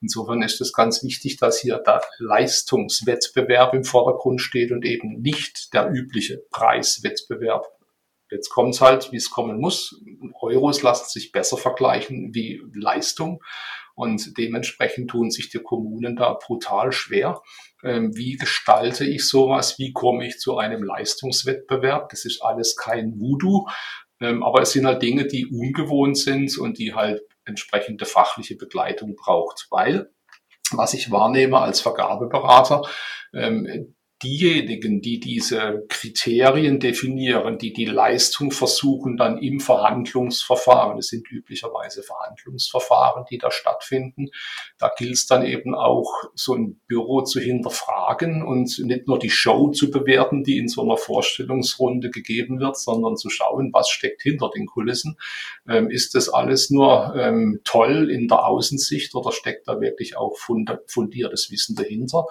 Insofern 0.00 0.42
ist 0.42 0.60
es 0.60 0.72
ganz 0.72 1.04
wichtig, 1.04 1.36
dass 1.36 1.60
hier 1.60 1.78
der 1.78 2.02
Leistungswettbewerb 2.18 3.74
im 3.74 3.84
Vordergrund 3.84 4.40
steht 4.40 4.72
und 4.72 4.84
eben 4.84 5.20
nicht 5.20 5.72
der 5.74 5.90
übliche 5.90 6.38
Preiswettbewerb. 6.50 7.66
Jetzt 8.30 8.48
kommt 8.48 8.74
es 8.74 8.80
halt, 8.80 9.12
wie 9.12 9.16
es 9.16 9.30
kommen 9.30 9.60
muss. 9.60 10.00
Euros 10.40 10.82
lassen 10.82 11.08
sich 11.08 11.32
besser 11.32 11.58
vergleichen 11.58 12.34
wie 12.34 12.62
Leistung. 12.74 13.42
Und 13.94 14.38
dementsprechend 14.38 15.10
tun 15.10 15.30
sich 15.30 15.50
die 15.50 15.58
Kommunen 15.58 16.16
da 16.16 16.34
brutal 16.34 16.92
schwer. 16.92 17.42
Ähm, 17.82 18.16
wie 18.16 18.36
gestalte 18.36 19.04
ich 19.04 19.28
sowas? 19.28 19.78
Wie 19.78 19.92
komme 19.92 20.26
ich 20.26 20.38
zu 20.38 20.56
einem 20.56 20.82
Leistungswettbewerb? 20.82 22.08
Das 22.08 22.24
ist 22.24 22.42
alles 22.42 22.76
kein 22.76 23.18
Voodoo. 23.18 23.66
Ähm, 24.20 24.42
aber 24.42 24.62
es 24.62 24.72
sind 24.72 24.86
halt 24.86 25.02
Dinge, 25.02 25.26
die 25.26 25.46
ungewohnt 25.46 26.16
sind 26.16 26.56
und 26.58 26.78
die 26.78 26.94
halt 26.94 27.22
entsprechende 27.44 28.04
fachliche 28.04 28.56
Begleitung 28.56 29.16
braucht. 29.16 29.66
Weil, 29.70 30.10
was 30.70 30.94
ich 30.94 31.10
wahrnehme 31.10 31.58
als 31.58 31.80
Vergabeberater, 31.80 32.82
ähm, 33.34 33.94
diejenigen, 34.22 35.00
die 35.00 35.20
diese 35.20 35.84
Kriterien 35.88 36.78
definieren, 36.80 37.58
die 37.58 37.72
die 37.72 37.84
Leistung 37.84 38.50
versuchen, 38.50 39.16
dann 39.16 39.38
im 39.38 39.60
Verhandlungsverfahren, 39.60 40.98
es 40.98 41.08
sind 41.08 41.30
üblicherweise 41.30 42.02
Verhandlungsverfahren, 42.02 43.24
die 43.30 43.38
da 43.38 43.50
stattfinden, 43.50 44.28
da 44.78 44.90
gilt 44.96 45.14
es 45.14 45.26
dann 45.26 45.44
eben 45.44 45.74
auch, 45.74 46.10
so 46.34 46.54
ein 46.54 46.80
Büro 46.86 47.22
zu 47.22 47.40
hinterfragen 47.40 48.42
und 48.42 48.78
nicht 48.78 49.06
nur 49.06 49.18
die 49.18 49.30
Show 49.30 49.70
zu 49.70 49.90
bewerten, 49.90 50.44
die 50.44 50.58
in 50.58 50.68
so 50.68 50.82
einer 50.82 50.96
Vorstellungsrunde 50.96 52.10
gegeben 52.10 52.60
wird, 52.60 52.76
sondern 52.76 53.16
zu 53.16 53.30
schauen, 53.30 53.70
was 53.72 53.88
steckt 53.88 54.22
hinter 54.22 54.50
den 54.54 54.66
Kulissen. 54.66 55.16
Ähm, 55.68 55.90
ist 55.90 56.14
das 56.14 56.28
alles 56.28 56.70
nur 56.70 57.14
ähm, 57.16 57.60
toll 57.64 58.10
in 58.10 58.28
der 58.28 58.46
Außensicht 58.46 59.14
oder 59.14 59.32
steckt 59.32 59.68
da 59.68 59.80
wirklich 59.80 60.16
auch 60.16 60.36
fundiertes 60.86 61.50
Wissen 61.50 61.76
dahinter? 61.76 62.26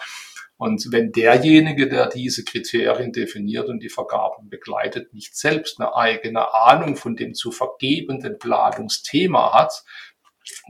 Und 0.62 0.92
wenn 0.92 1.12
derjenige, 1.12 1.90
der 1.90 2.08
diese 2.08 2.44
Kriterien 2.44 3.12
definiert 3.12 3.68
und 3.68 3.82
die 3.82 3.90
Vergaben 3.90 4.48
begleitet, 4.48 5.12
nicht 5.12 5.36
selbst 5.36 5.80
eine 5.80 5.96
eigene 5.96 6.54
Ahnung 6.54 6.98
von 6.98 7.16
dem 7.16 7.34
zu 7.34 7.52
vergebenden 7.52 8.38
Planungsthema 8.38 9.54
hat, 9.54 9.84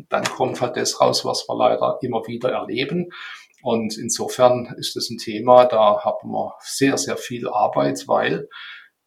dann 0.07 0.23
kommt 0.23 0.61
halt 0.61 0.77
das 0.77 1.01
raus, 1.01 1.25
was 1.25 1.45
wir 1.45 1.57
leider 1.57 1.99
immer 2.03 2.25
wieder 2.25 2.53
erleben. 2.53 3.09
Und 3.63 3.97
insofern 3.97 4.73
ist 4.77 4.95
es 4.95 5.09
ein 5.09 5.17
Thema, 5.17 5.65
da 5.65 6.05
haben 6.05 6.31
wir 6.31 6.55
sehr, 6.61 6.97
sehr 6.97 7.17
viel 7.17 7.49
Arbeit, 7.49 8.05
weil 8.07 8.47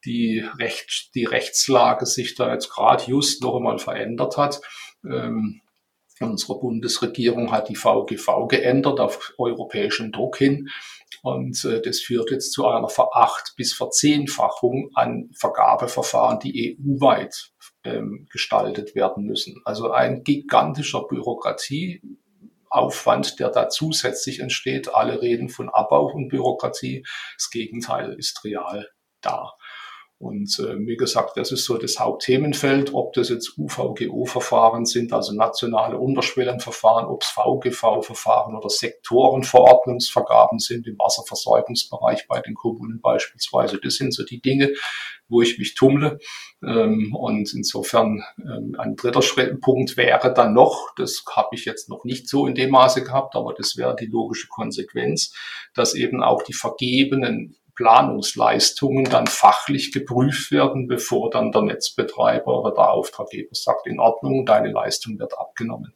die, 0.05 0.45
Recht, 0.59 1.15
die 1.15 1.25
Rechtslage 1.25 2.05
sich 2.05 2.35
da 2.35 2.53
jetzt 2.53 2.69
gerade 2.69 3.05
just 3.05 3.43
noch 3.43 3.57
einmal 3.57 3.79
verändert 3.79 4.37
hat. 4.37 4.61
Ähm, 5.03 5.63
Unsere 6.21 6.61
Bundesregierung 6.61 7.51
hat 7.51 7.69
die 7.69 7.75
VGV 7.75 8.47
geändert 8.49 9.01
auf 9.01 9.35
europäischen 9.37 10.13
Druck 10.13 10.39
hin. 10.39 10.69
Und 11.23 11.65
äh, 11.65 11.83
das 11.83 11.99
führt 12.01 12.31
jetzt 12.31 12.53
zu 12.53 12.65
einer 12.67 12.89
Veracht- 12.89 13.55
bis 13.57 13.73
Verzehnfachung 13.73 14.91
an 14.95 15.31
Vergabeverfahren, 15.35 16.39
die 16.39 16.79
EU-weit 16.79 17.51
ähm, 17.83 18.29
gestaltet 18.31 18.95
werden 18.95 19.25
müssen. 19.25 19.61
Also 19.65 19.91
ein 19.91 20.23
gigantischer 20.23 21.03
Bürokratieaufwand, 21.09 23.41
der 23.41 23.51
da 23.51 23.69
zusätzlich 23.69 24.39
entsteht. 24.41 24.95
Alle 24.95 25.21
reden 25.21 25.49
von 25.49 25.69
Abbau 25.69 26.11
von 26.11 26.29
Bürokratie. 26.29 27.05
Das 27.37 27.51
Gegenteil 27.51 28.13
ist 28.13 28.45
real 28.45 28.89
da. 29.21 29.55
Und 30.19 30.59
äh, 30.61 30.79
wie 30.87 30.97
gesagt, 30.97 31.37
das 31.37 31.51
ist 31.51 31.65
so 31.65 31.77
das 31.77 31.99
Hauptthemenfeld, 31.99 32.95
ob 32.95 33.13
das 33.15 33.29
jetzt 33.29 33.59
UVGO-Verfahren 33.59 34.87
sind, 34.87 35.13
also 35.13 35.35
nationale 35.35 35.99
Unterschwellenverfahren, 35.99 37.07
ob 37.07 37.23
es 37.23 37.29
VGV-Verfahren 37.29 38.57
oder 38.57 38.71
Sektorenverordnungsvergaben 38.71 40.61
sind 40.61 40.87
im 40.87 40.99
Wasserversorgungsbereich 40.99 42.29
bei 42.29 42.41
den 42.41 42.55
Kommunen 42.55 43.01
beispielsweise. 43.01 43.79
Das 43.83 43.97
sind 43.97 44.15
so 44.15 44.25
die 44.25 44.41
Dinge, 44.41 44.73
wo 45.29 45.43
ich 45.43 45.59
mich 45.59 45.75
tummle. 45.75 46.19
Ähm, 46.63 47.15
und 47.15 47.53
insofern 47.53 48.23
ähm, 48.39 48.77
ein 48.79 48.95
dritter 48.97 49.21
Punkt 49.61 49.97
wäre 49.97 50.33
dann 50.33 50.55
noch, 50.55 50.95
das 50.97 51.25
habe 51.35 51.57
ich 51.57 51.65
jetzt 51.65 51.89
noch 51.89 52.05
nicht 52.05 52.29
so 52.29 52.47
in 52.47 52.55
dem 52.55 52.71
Maße 52.71 53.03
gehabt, 53.03 53.35
aber 53.35 53.53
das 53.53 53.77
wäre 53.77 53.97
die 53.97 54.07
logische 54.07 54.49
Konsequenz, 54.49 55.35
dass 55.75 55.95
eben 55.95 56.23
auch 56.23 56.43
die 56.43 56.53
vergebenen 56.53 57.57
Planungsleistungen 57.77 59.05
dann 59.05 59.27
fachlich 59.27 59.93
geprüft 59.93 60.53
werden, 60.53 60.87
bevor 60.87 61.31
dann 61.31 61.53
der 61.53 61.63
Netzbetreiber 61.63 62.61
oder 62.61 62.75
der 62.75 62.91
Auftraggeber 62.91 63.51
sagt, 63.53 63.87
in 63.87 63.99
Ordnung, 63.99 64.47
deine 64.47 64.71
Leistung 64.71 65.19
wird 65.19 65.37
abgenommen. 65.39 65.95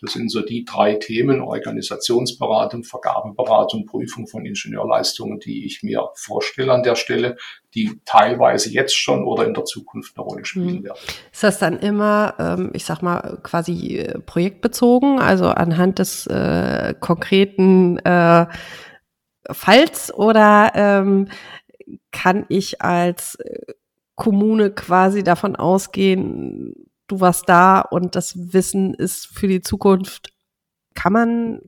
Das 0.00 0.12
sind 0.12 0.30
so 0.30 0.42
die 0.42 0.64
drei 0.64 0.94
Themen, 0.94 1.40
Organisationsberatung, 1.40 2.84
Vergabeberatung, 2.84 3.86
Prüfung 3.86 4.26
von 4.26 4.44
Ingenieurleistungen, 4.44 5.40
die 5.40 5.64
ich 5.64 5.82
mir 5.82 6.10
vorstelle 6.14 6.72
an 6.72 6.82
der 6.82 6.96
Stelle, 6.96 7.36
die 7.74 7.98
teilweise 8.04 8.70
jetzt 8.70 8.94
schon 8.94 9.24
oder 9.24 9.46
in 9.46 9.54
der 9.54 9.64
Zukunft 9.64 10.16
eine 10.16 10.24
Rolle 10.24 10.44
spielen 10.44 10.78
hm. 10.78 10.84
werden. 10.84 10.98
Ist 11.32 11.42
das 11.42 11.58
dann 11.58 11.78
immer, 11.78 12.34
ähm, 12.38 12.70
ich 12.74 12.84
sag 12.84 13.00
mal, 13.00 13.38
quasi 13.42 13.98
äh, 13.98 14.18
projektbezogen, 14.18 15.18
also 15.18 15.46
anhand 15.46 15.98
des 15.98 16.26
äh, 16.26 16.94
konkreten 17.00 17.98
äh, 17.98 18.46
Falls 19.50 20.12
oder 20.12 20.72
ähm, 20.74 21.28
kann 22.12 22.46
ich 22.48 22.82
als 22.82 23.36
äh, 23.36 23.74
Kommune 24.14 24.70
quasi 24.70 25.22
davon 25.22 25.56
ausgehen, 25.56 26.74
du 27.06 27.20
warst 27.20 27.48
da 27.48 27.80
und 27.80 28.16
das 28.16 28.52
Wissen 28.52 28.94
ist 28.94 29.26
für 29.26 29.46
die 29.46 29.60
Zukunft, 29.60 30.32
kann 30.94 31.12
man 31.12 31.60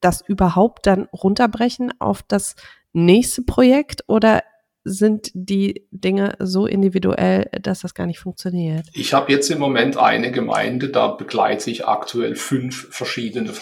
das 0.00 0.22
überhaupt 0.22 0.86
dann 0.86 1.08
runterbrechen 1.12 1.92
auf 1.98 2.22
das 2.22 2.54
nächste 2.92 3.42
Projekt 3.42 4.04
oder 4.06 4.42
sind 4.84 5.30
die 5.34 5.86
Dinge 5.90 6.34
so 6.38 6.66
individuell, 6.66 7.50
dass 7.60 7.80
das 7.80 7.94
gar 7.94 8.06
nicht 8.06 8.20
funktioniert? 8.20 8.86
Ich 8.94 9.12
habe 9.12 9.30
jetzt 9.32 9.50
im 9.50 9.58
Moment 9.58 9.96
eine 9.96 10.30
Gemeinde, 10.30 10.88
da 10.88 11.08
begleite 11.08 11.70
ich 11.70 11.86
aktuell 11.86 12.36
fünf 12.36 12.88
verschiedene 12.90 13.52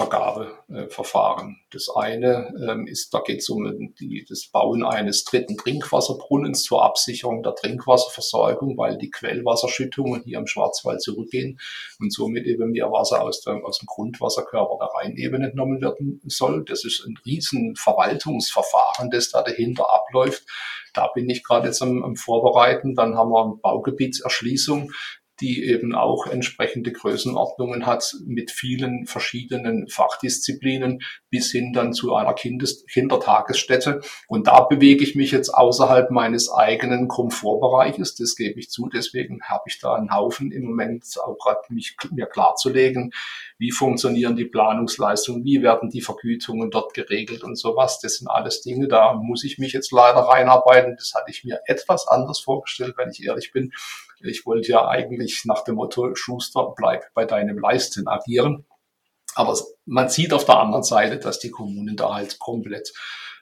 Vergabeverfahren. 0.68 1.60
Das 1.70 1.88
eine 1.94 2.52
ähm, 2.68 2.86
ist, 2.86 3.12
da 3.14 3.20
geht 3.20 3.40
es 3.40 3.48
um 3.48 3.94
die, 4.00 4.24
das 4.28 4.48
Bauen 4.48 4.84
eines 4.84 5.24
dritten 5.24 5.56
Trinkwasserbrunnens 5.56 6.64
zur 6.64 6.84
Absicherung 6.84 7.42
der 7.42 7.54
Trinkwasserversorgung, 7.54 8.76
weil 8.76 8.98
die 8.98 9.10
Quellwasserschüttungen 9.10 10.22
hier 10.24 10.38
im 10.38 10.46
Schwarzwald 10.46 11.02
zurückgehen 11.02 11.58
und 12.00 12.12
somit 12.12 12.46
eben 12.46 12.70
mehr 12.70 12.90
Wasser 12.90 13.22
aus, 13.22 13.42
der, 13.42 13.64
aus 13.64 13.78
dem 13.78 13.86
Grundwasserkörper 13.86 14.78
der 14.80 14.88
Rheinebene 14.88 15.46
entnommen 15.46 15.80
werden 15.80 16.20
soll. 16.26 16.64
Das 16.64 16.84
ist 16.84 17.04
ein 17.06 17.16
riesen 17.24 17.76
Verwaltungsverfahren, 17.76 19.10
das 19.10 19.30
da 19.30 19.42
dahinter 19.42 19.90
abläuft 19.90 20.44
da 20.92 21.08
bin 21.08 21.28
ich 21.28 21.44
gerade 21.44 21.66
jetzt 21.66 21.82
am, 21.82 22.02
am 22.02 22.16
Vorbereiten. 22.16 22.94
Dann 22.94 23.16
haben 23.16 23.30
wir 23.30 23.44
eine 23.44 23.56
Baugebietserschließung, 23.56 24.92
die 25.40 25.64
eben 25.64 25.94
auch 25.94 26.26
entsprechende 26.26 26.92
Größenordnungen 26.92 27.86
hat 27.86 28.16
mit 28.24 28.50
vielen 28.50 29.06
verschiedenen 29.06 29.88
Fachdisziplinen 29.88 31.00
bis 31.30 31.50
hin 31.50 31.72
dann 31.72 31.92
zu 31.92 32.14
einer 32.14 32.34
Kindes 32.34 32.86
Kindertagesstätte. 32.86 34.00
Und 34.28 34.46
da 34.46 34.60
bewege 34.60 35.04
ich 35.04 35.14
mich 35.14 35.30
jetzt 35.30 35.50
außerhalb 35.50 36.10
meines 36.10 36.50
eigenen 36.50 37.08
Komfortbereiches. 37.08 38.14
Das 38.14 38.36
gebe 38.36 38.58
ich 38.58 38.70
zu. 38.70 38.88
Deswegen 38.88 39.42
habe 39.42 39.64
ich 39.66 39.78
da 39.78 39.94
einen 39.94 40.14
Haufen 40.14 40.52
im 40.52 40.64
Moment 40.64 41.04
auch 41.22 41.36
gerade 41.38 41.60
mich 41.68 41.96
mir 42.10 42.26
klarzulegen, 42.26 43.12
wie 43.58 43.70
funktionieren 43.70 44.36
die 44.36 44.44
Planungsleistungen, 44.44 45.44
wie 45.44 45.62
werden 45.62 45.90
die 45.90 46.00
Vergütungen 46.00 46.70
dort 46.70 46.94
geregelt 46.94 47.42
und 47.42 47.56
sowas. 47.56 48.00
Das 48.00 48.16
sind 48.16 48.28
alles 48.28 48.62
Dinge, 48.62 48.88
da 48.88 49.14
muss 49.14 49.44
ich 49.44 49.58
mich 49.58 49.72
jetzt 49.72 49.92
leider 49.92 50.20
reinarbeiten. 50.20 50.96
Das 50.96 51.12
hatte 51.14 51.30
ich 51.30 51.44
mir 51.44 51.60
etwas 51.66 52.06
anders 52.08 52.40
vorgestellt, 52.40 52.94
wenn 52.96 53.10
ich 53.10 53.24
ehrlich 53.24 53.52
bin. 53.52 53.72
Ich 54.20 54.46
wollte 54.46 54.70
ja 54.70 54.88
eigentlich 54.88 55.44
nach 55.44 55.64
dem 55.64 55.76
Motto 55.76 56.14
Schuster, 56.14 56.74
bleib 56.76 57.12
bei 57.14 57.24
deinem 57.24 57.58
Leisten 57.58 58.08
agieren. 58.08 58.64
Aber 59.34 59.58
man 59.84 60.08
sieht 60.08 60.32
auf 60.32 60.46
der 60.46 60.58
anderen 60.58 60.82
Seite, 60.82 61.18
dass 61.18 61.38
die 61.38 61.50
Kommunen 61.50 61.96
da 61.96 62.14
halt 62.14 62.38
komplett 62.38 62.92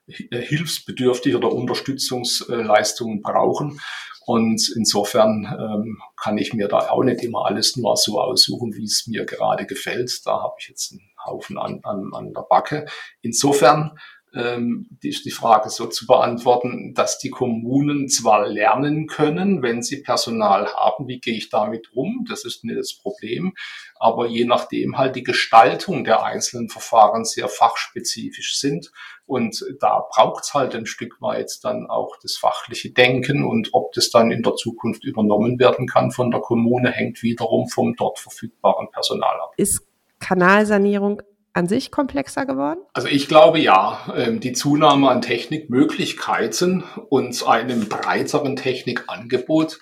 hilfsbedürftig 0.07 1.35
oder 1.35 1.53
Unterstützungsleistungen 1.53 3.23
brauchen. 3.23 3.81
Und 4.27 4.73
insofern 4.75 5.45
ähm, 5.59 5.99
kann 6.17 6.39
ich 6.39 6.55
mir 6.55 6.67
da 6.67 6.91
auch 6.91 7.05
nicht 7.05 7.23
immer 7.23 7.45
alles 7.45 7.77
nur 7.77 7.97
so 7.97 8.21
aussuchen, 8.21 8.75
wie 8.75 8.85
es 8.85 9.07
mir 9.07 9.27
gerade 9.27 9.67
gefällt. 9.67 10.27
Da 10.27 10.43
habe 10.43 10.55
ich 10.59 10.69
jetzt 10.69 10.93
einen 10.93 11.03
Haufen 11.25 11.59
an, 11.59 11.81
an, 11.83 12.11
an 12.13 12.33
der 12.33 12.43
Backe. 12.43 12.87
Insofern 13.21 13.99
die 14.35 15.09
ist 15.09 15.25
die 15.25 15.31
Frage 15.31 15.71
so 15.71 15.87
zu 15.87 16.07
beantworten, 16.07 16.93
dass 16.95 17.19
die 17.19 17.31
Kommunen 17.31 18.09
zwar 18.09 18.49
lernen 18.49 19.07
können, 19.07 19.63
wenn 19.63 19.83
sie 19.83 20.03
Personal 20.03 20.67
haben, 20.75 21.07
wie 21.07 21.21
gehe 21.21 21.37
ich 21.37 21.51
damit 21.51 21.93
um, 21.95 22.27
das 22.29 22.45
ist 22.45 22.65
nicht 22.65 22.77
das 22.77 22.95
Problem, 22.95 23.55
aber 23.97 24.27
je 24.27 24.45
nachdem 24.45 24.99
halt 24.99 25.15
die 25.17 25.23
Gestaltung 25.23 26.05
der 26.05 26.25
einzelnen 26.25 26.69
Verfahren 26.69 27.25
sehr 27.25 27.49
fachspezifisch 27.49 28.59
sind. 28.59 28.91
Und 29.27 29.65
da 29.81 30.05
braucht 30.11 30.45
es 30.45 30.53
halt 30.53 30.75
ein 30.75 30.85
Stück 30.85 31.23
weit 31.23 31.51
dann 31.63 31.87
auch 31.87 32.17
das 32.21 32.37
fachliche 32.37 32.91
Denken. 32.91 33.45
Und 33.45 33.71
ob 33.73 33.93
das 33.93 34.11
dann 34.11 34.31
in 34.31 34.43
der 34.43 34.57
Zukunft 34.57 35.05
übernommen 35.05 35.59
werden 35.59 35.87
kann 35.87 36.11
von 36.11 36.31
der 36.31 36.41
Kommune, 36.41 36.91
hängt 36.91 37.23
wiederum 37.23 37.69
vom 37.69 37.95
dort 37.97 38.19
verfügbaren 38.19 38.91
Personal 38.91 39.41
ab. 39.41 39.55
Ist 39.57 39.87
Kanalsanierung 40.19 41.23
an 41.55 41.69
sich 41.69 41.91
komplexer 41.91 42.45
geworden? 42.45 42.81
Also 42.93 43.09
ich 43.09 43.29
glaube 43.29 43.59
ja. 43.59 44.01
Ähm, 44.15 44.41
die 44.41 44.53
Zunahme 44.53 45.09
an 45.09 45.23
Technikmöglichkeiten 45.23 46.85
und 47.09 47.47
einem 47.47 47.89
breiteren 47.89 48.57
Technikangebot, 48.57 49.79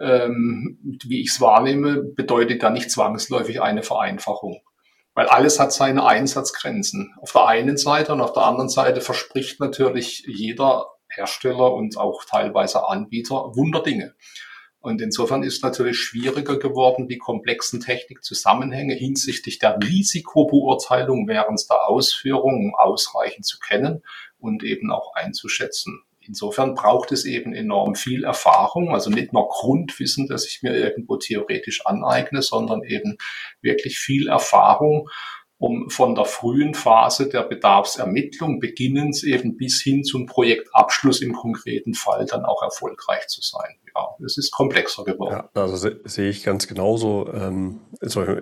ähm, 0.00 0.78
wie 1.04 1.20
ich 1.20 1.30
es 1.30 1.40
wahrnehme, 1.40 2.02
bedeutet 2.02 2.62
da 2.62 2.70
nicht 2.70 2.90
zwangsläufig 2.90 3.60
eine 3.60 3.82
Vereinfachung. 3.82 4.60
Weil 5.14 5.26
alles 5.26 5.58
hat 5.58 5.72
seine 5.72 6.06
Einsatzgrenzen. 6.06 7.14
Auf 7.20 7.32
der 7.32 7.46
einen 7.46 7.76
Seite 7.76 8.12
und 8.12 8.20
auf 8.20 8.32
der 8.32 8.44
anderen 8.44 8.68
Seite 8.68 9.00
verspricht 9.00 9.60
natürlich 9.60 10.24
jeder 10.26 10.86
Hersteller 11.08 11.72
und 11.72 11.96
auch 11.96 12.24
teilweise 12.24 12.86
Anbieter 12.86 13.56
Wunderdinge. 13.56 14.14
Und 14.86 15.02
insofern 15.02 15.42
ist 15.42 15.64
natürlich 15.64 15.98
schwieriger 15.98 16.60
geworden, 16.60 17.08
die 17.08 17.18
komplexen 17.18 17.80
Technikzusammenhänge 17.80 18.94
hinsichtlich 18.94 19.58
der 19.58 19.76
Risikobeurteilung 19.82 21.26
während 21.26 21.68
der 21.68 21.88
Ausführung 21.88 22.72
ausreichend 22.78 23.44
zu 23.44 23.58
kennen 23.58 24.04
und 24.38 24.62
eben 24.62 24.92
auch 24.92 25.12
einzuschätzen. 25.16 26.04
Insofern 26.20 26.76
braucht 26.76 27.10
es 27.10 27.24
eben 27.24 27.52
enorm 27.52 27.96
viel 27.96 28.22
Erfahrung, 28.22 28.94
also 28.94 29.10
nicht 29.10 29.32
nur 29.32 29.48
Grundwissen, 29.48 30.28
das 30.28 30.46
ich 30.46 30.62
mir 30.62 30.76
irgendwo 30.76 31.16
theoretisch 31.16 31.84
aneigne, 31.84 32.40
sondern 32.40 32.84
eben 32.84 33.18
wirklich 33.62 33.98
viel 33.98 34.28
Erfahrung, 34.28 35.10
um 35.58 35.90
von 35.90 36.14
der 36.14 36.26
frühen 36.26 36.74
Phase 36.74 37.28
der 37.28 37.42
Bedarfsermittlung 37.42 38.60
beginnend 38.60 39.20
eben 39.24 39.56
bis 39.56 39.82
hin 39.82 40.04
zum 40.04 40.26
Projektabschluss 40.26 41.22
im 41.22 41.32
konkreten 41.32 41.94
Fall 41.94 42.24
dann 42.26 42.44
auch 42.44 42.62
erfolgreich 42.62 43.26
zu 43.26 43.42
sein 43.42 43.80
ja, 43.96 44.24
es 44.24 44.36
ist 44.36 44.50
komplexer 44.50 45.04
geworden. 45.04 45.42
Ja, 45.54 45.62
also 45.62 45.76
se 45.76 46.00
sehe 46.04 46.28
ich 46.28 46.44
ganz 46.44 46.66
genauso. 46.66 47.28
Ähm, 47.32 47.80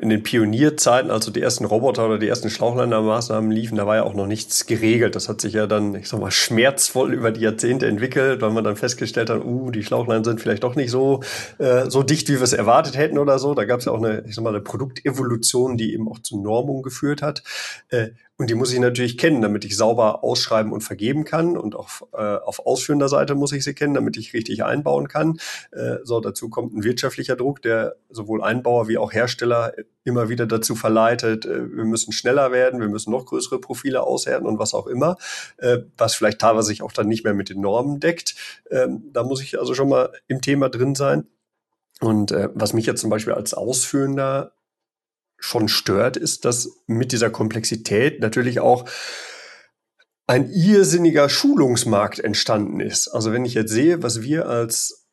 in 0.00 0.08
den 0.08 0.22
Pionierzeiten, 0.22 1.10
also 1.10 1.30
die 1.30 1.40
ersten 1.40 1.64
Roboter 1.64 2.06
oder 2.06 2.18
die 2.18 2.28
ersten 2.28 2.50
Schlauchlandermaßnahmen 2.50 3.50
liefen, 3.50 3.76
da 3.76 3.86
war 3.86 3.96
ja 3.96 4.02
auch 4.02 4.14
noch 4.14 4.26
nichts 4.26 4.66
geregelt. 4.66 5.14
Das 5.14 5.28
hat 5.28 5.40
sich 5.40 5.54
ja 5.54 5.66
dann, 5.66 5.94
ich 5.94 6.08
sag 6.08 6.20
mal, 6.20 6.30
schmerzvoll 6.30 7.14
über 7.14 7.30
die 7.30 7.40
Jahrzehnte 7.40 7.86
entwickelt, 7.86 8.42
weil 8.42 8.50
man 8.50 8.64
dann 8.64 8.76
festgestellt 8.76 9.30
hat, 9.30 9.44
uh, 9.44 9.70
die 9.70 9.84
Schlauchleinen 9.84 10.24
sind 10.24 10.40
vielleicht 10.40 10.64
doch 10.64 10.74
nicht 10.74 10.90
so, 10.90 11.22
äh, 11.58 11.88
so 11.88 12.02
dicht, 12.02 12.28
wie 12.28 12.34
wir 12.34 12.42
es 12.42 12.52
erwartet 12.52 12.96
hätten 12.96 13.18
oder 13.18 13.38
so. 13.38 13.54
Da 13.54 13.64
gab 13.64 13.78
es 13.78 13.86
ja 13.86 13.92
auch 13.92 14.02
eine, 14.02 14.24
ich 14.26 14.34
sag 14.34 14.42
mal, 14.42 14.50
eine 14.50 14.60
Produktevolution, 14.60 15.76
die 15.76 15.92
eben 15.94 16.08
auch 16.08 16.18
zu 16.18 16.40
Normung 16.40 16.82
geführt 16.82 17.22
hat. 17.22 17.42
Äh, 17.88 18.10
Und 18.36 18.50
die 18.50 18.54
muss 18.54 18.72
ich 18.72 18.80
natürlich 18.80 19.16
kennen, 19.16 19.42
damit 19.42 19.64
ich 19.64 19.76
sauber 19.76 20.24
ausschreiben 20.24 20.72
und 20.72 20.80
vergeben 20.80 21.24
kann. 21.24 21.56
Und 21.56 21.76
auch 21.76 22.02
äh, 22.12 22.36
auf 22.38 22.66
ausführender 22.66 23.08
Seite 23.08 23.36
muss 23.36 23.52
ich 23.52 23.62
sie 23.62 23.74
kennen, 23.74 23.94
damit 23.94 24.16
ich 24.16 24.34
richtig 24.34 24.64
einbauen 24.64 25.06
kann. 25.06 25.38
Äh, 25.70 25.98
so, 26.02 26.18
dazu 26.18 26.48
kommt 26.48 26.74
ein 26.74 26.82
wirtschaftlicher 26.82 27.36
Druck, 27.36 27.62
der 27.62 27.94
sowohl 28.10 28.42
Einbauer 28.42 28.88
wie 28.88 28.98
auch 28.98 29.12
Hersteller 29.12 29.72
immer 30.02 30.28
wieder 30.28 30.46
dazu 30.46 30.74
verleitet, 30.74 31.46
äh, 31.46 31.76
wir 31.76 31.84
müssen 31.84 32.12
schneller 32.12 32.50
werden, 32.50 32.80
wir 32.80 32.88
müssen 32.88 33.12
noch 33.12 33.24
größere 33.24 33.60
Profile 33.60 34.02
aushärten 34.02 34.48
und 34.48 34.58
was 34.58 34.74
auch 34.74 34.88
immer, 34.88 35.16
äh, 35.58 35.78
was 35.96 36.16
vielleicht 36.16 36.40
teilweise 36.40 36.66
sich 36.66 36.82
auch 36.82 36.92
dann 36.92 37.06
nicht 37.06 37.22
mehr 37.22 37.34
mit 37.34 37.50
den 37.50 37.60
Normen 37.60 38.00
deckt. 38.00 38.34
Ähm, 38.68 39.10
da 39.12 39.22
muss 39.22 39.42
ich 39.42 39.60
also 39.60 39.74
schon 39.74 39.88
mal 39.88 40.10
im 40.26 40.40
Thema 40.40 40.68
drin 40.70 40.96
sein. 40.96 41.28
Und 42.00 42.32
äh, 42.32 42.48
was 42.54 42.72
mich 42.72 42.86
jetzt 42.86 43.00
zum 43.00 43.10
Beispiel 43.10 43.32
als 43.32 43.54
Ausführender 43.54 44.53
schon 45.38 45.68
stört, 45.68 46.16
ist, 46.16 46.44
dass 46.44 46.70
mit 46.86 47.12
dieser 47.12 47.30
Komplexität 47.30 48.20
natürlich 48.20 48.60
auch 48.60 48.88
ein 50.26 50.50
irrsinniger 50.50 51.28
Schulungsmarkt 51.28 52.18
entstanden 52.18 52.80
ist. 52.80 53.08
Also 53.08 53.32
wenn 53.32 53.44
ich 53.44 53.54
jetzt 53.54 53.72
sehe, 53.72 54.02
was 54.02 54.22
wir 54.22 54.48
als 54.48 55.03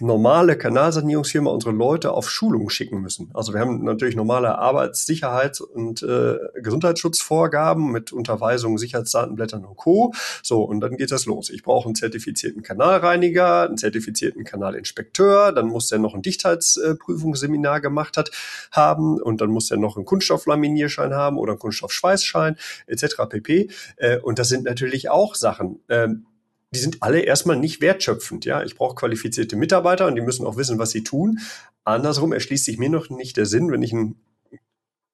normale 0.00 0.58
Kanalsanierungsfirma 0.58 1.48
unsere 1.48 1.72
Leute 1.72 2.12
auf 2.12 2.28
Schulungen 2.28 2.70
schicken 2.70 3.00
müssen. 3.00 3.30
Also 3.34 3.52
wir 3.52 3.60
haben 3.60 3.84
natürlich 3.84 4.16
normale 4.16 4.58
Arbeitssicherheits- 4.60 5.62
und 5.62 6.02
äh, 6.02 6.38
Gesundheitsschutzvorgaben 6.60 7.92
mit 7.92 8.12
Unterweisungen, 8.12 8.78
Sicherheitsdatenblättern 8.78 9.64
und 9.64 9.76
Co. 9.76 10.12
So, 10.42 10.64
und 10.64 10.80
dann 10.80 10.96
geht 10.96 11.12
das 11.12 11.24
los. 11.26 11.50
Ich 11.50 11.62
brauche 11.62 11.86
einen 11.86 11.94
zertifizierten 11.94 12.62
Kanalreiniger, 12.62 13.62
einen 13.68 13.76
zertifizierten 13.76 14.42
Kanalinspekteur, 14.42 15.52
dann 15.52 15.68
muss 15.68 15.88
der 15.88 16.00
noch 16.00 16.14
ein 16.14 16.22
Dichtheitsprüfungsseminar 16.22 17.80
gemacht 17.80 18.16
hat, 18.16 18.32
haben 18.72 19.20
und 19.20 19.40
dann 19.40 19.50
muss 19.50 19.68
der 19.68 19.78
noch 19.78 19.96
einen 19.96 20.04
Kunststofflaminierschein 20.04 21.14
haben 21.14 21.38
oder 21.38 21.52
einen 21.52 21.60
Kunststoffschweißschein 21.60 22.56
etc. 22.88 23.04
pp. 23.28 23.70
Äh, 23.96 24.18
und 24.18 24.40
das 24.40 24.48
sind 24.48 24.64
natürlich 24.64 25.10
auch 25.10 25.36
Sachen. 25.36 25.78
Ähm, 25.88 26.26
die 26.72 26.78
sind 26.78 27.02
alle 27.02 27.20
erstmal 27.20 27.56
nicht 27.56 27.80
wertschöpfend. 27.80 28.44
Ja, 28.44 28.62
ich 28.62 28.76
brauche 28.76 28.94
qualifizierte 28.94 29.56
Mitarbeiter 29.56 30.06
und 30.06 30.14
die 30.14 30.20
müssen 30.20 30.46
auch 30.46 30.56
wissen, 30.56 30.78
was 30.78 30.90
sie 30.90 31.02
tun. 31.02 31.40
Andersrum 31.84 32.32
erschließt 32.32 32.64
sich 32.64 32.78
mir 32.78 32.90
noch 32.90 33.10
nicht 33.10 33.36
der 33.36 33.46
Sinn, 33.46 33.72
wenn 33.72 33.82
ich 33.82 33.92
einen, 33.92 34.20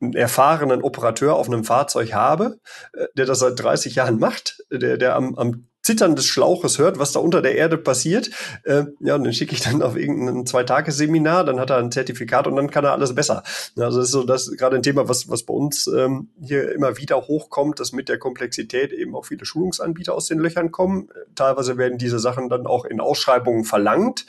einen 0.00 0.12
erfahrenen 0.14 0.82
Operateur 0.82 1.34
auf 1.34 1.46
einem 1.46 1.64
Fahrzeug 1.64 2.12
habe, 2.12 2.58
äh, 2.92 3.06
der 3.16 3.26
das 3.26 3.38
seit 3.38 3.58
30 3.58 3.94
Jahren 3.94 4.18
macht, 4.18 4.62
der, 4.70 4.98
der 4.98 5.16
am, 5.16 5.34
am 5.36 5.68
Zittern 5.86 6.16
des 6.16 6.26
Schlauches 6.26 6.78
hört, 6.78 6.98
was 6.98 7.12
da 7.12 7.20
unter 7.20 7.40
der 7.40 7.54
Erde 7.54 7.78
passiert. 7.78 8.30
Äh, 8.64 8.86
ja, 8.98 9.14
und 9.14 9.22
dann 9.22 9.32
schicke 9.32 9.54
ich 9.54 9.60
dann 9.60 9.82
auf 9.82 9.96
irgendein 9.96 10.44
Zweitagesseminar, 10.44 11.44
dann 11.44 11.60
hat 11.60 11.70
er 11.70 11.76
ein 11.76 11.92
Zertifikat 11.92 12.48
und 12.48 12.56
dann 12.56 12.72
kann 12.72 12.84
er 12.84 12.90
alles 12.90 13.14
besser. 13.14 13.44
Also 13.76 13.98
das 14.00 14.08
ist 14.08 14.10
so 14.10 14.24
das 14.24 14.50
gerade 14.50 14.74
ein 14.74 14.82
Thema, 14.82 15.08
was, 15.08 15.30
was 15.30 15.44
bei 15.44 15.54
uns 15.54 15.86
ähm, 15.86 16.30
hier 16.42 16.72
immer 16.72 16.98
wieder 16.98 17.28
hochkommt, 17.28 17.78
dass 17.78 17.92
mit 17.92 18.08
der 18.08 18.18
Komplexität 18.18 18.92
eben 18.92 19.14
auch 19.14 19.26
viele 19.26 19.44
Schulungsanbieter 19.44 20.12
aus 20.12 20.26
den 20.26 20.40
Löchern 20.40 20.72
kommen. 20.72 21.08
Teilweise 21.36 21.78
werden 21.78 21.98
diese 21.98 22.18
Sachen 22.18 22.48
dann 22.48 22.66
auch 22.66 22.84
in 22.84 23.00
Ausschreibungen 23.00 23.64
verlangt. 23.64 24.26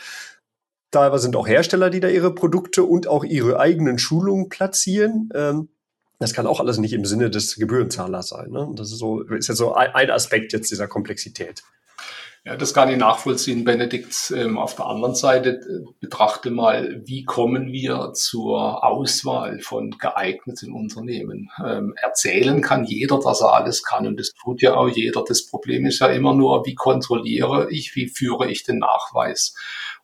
Teilweise 0.92 1.24
sind 1.24 1.36
auch 1.36 1.48
Hersteller, 1.48 1.90
die 1.90 2.02
da 2.02 2.08
ihre 2.08 2.36
Produkte 2.36 2.84
und 2.84 3.08
auch 3.08 3.24
ihre 3.24 3.60
eigenen 3.60 3.98
Schulungen 3.98 4.48
platzieren. 4.48 5.32
Ähm, 5.34 5.70
das 6.20 6.34
kann 6.34 6.48
auch 6.48 6.60
alles 6.60 6.78
nicht 6.78 6.94
im 6.94 7.06
Sinne 7.06 7.30
des 7.30 7.56
Gebührenzahlers 7.56 8.30
sein. 8.30 8.50
Ne? 8.50 8.70
Das 8.76 8.92
ist 8.92 9.00
so, 9.00 9.22
ist 9.22 9.50
ja 9.50 9.56
so 9.56 9.74
ein 9.74 10.10
Aspekt 10.10 10.54
jetzt 10.54 10.72
dieser 10.72 10.88
Komplexität. 10.88 11.64
Ja, 12.48 12.56
das 12.56 12.74
kann 12.74 12.90
ich 12.90 12.96
nachvollziehen, 12.96 13.66
Benedikt. 13.66 14.32
Ähm, 14.34 14.58
auf 14.58 14.74
der 14.74 14.86
anderen 14.86 15.16
Seite 15.16 15.50
äh, 15.50 15.86
betrachte 16.00 16.50
mal, 16.50 17.02
wie 17.04 17.26
kommen 17.26 17.74
wir 17.74 18.14
zur 18.14 18.86
Auswahl 18.86 19.60
von 19.60 19.92
geeigneten 19.92 20.72
Unternehmen? 20.72 21.50
Ähm, 21.62 21.94
erzählen 22.02 22.62
kann 22.62 22.86
jeder, 22.86 23.20
dass 23.20 23.42
er 23.42 23.54
alles 23.54 23.84
kann 23.84 24.08
und 24.08 24.18
das 24.18 24.32
tut 24.32 24.62
ja 24.62 24.76
auch 24.76 24.88
jeder. 24.88 25.26
Das 25.28 25.46
Problem 25.46 25.86
ist 25.86 26.00
ja 26.00 26.08
immer 26.08 26.34
nur, 26.34 26.66
wie 26.66 26.76
kontrolliere 26.76 27.70
ich, 27.70 27.98
wie 27.98 28.08
führe 28.08 28.50
ich 28.50 28.64
den 28.64 28.78
Nachweis? 28.78 29.54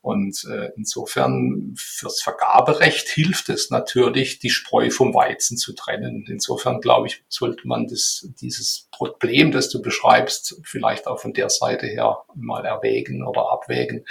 Und 0.04 0.46
äh, 0.52 0.72
insofern 0.76 1.76
fürs 1.78 2.22
Vergaberecht 2.22 3.08
hilft 3.08 3.48
es 3.48 3.70
natürlich, 3.70 4.38
die 4.38 4.50
Spreu 4.50 4.90
vom 4.90 5.14
Weizen 5.14 5.56
zu 5.56 5.72
trennen. 5.72 6.26
Insofern 6.28 6.82
glaube 6.82 7.08
ich, 7.08 7.24
sollte 7.30 7.66
man 7.70 7.88
das, 7.88 8.28
dieses 8.42 8.90
Problem, 8.92 9.54
das 9.54 9.70
du 9.70 9.82
beschreibst, 9.82 10.60
vielleicht 10.66 11.08
auch 11.08 11.22
von 11.22 11.32
der 11.32 11.50
Seite 11.50 11.88
her 11.88 12.18
mal 12.36 12.66
erwägen 12.66 13.26
oder 13.26 13.50
abwägen. 13.50 14.04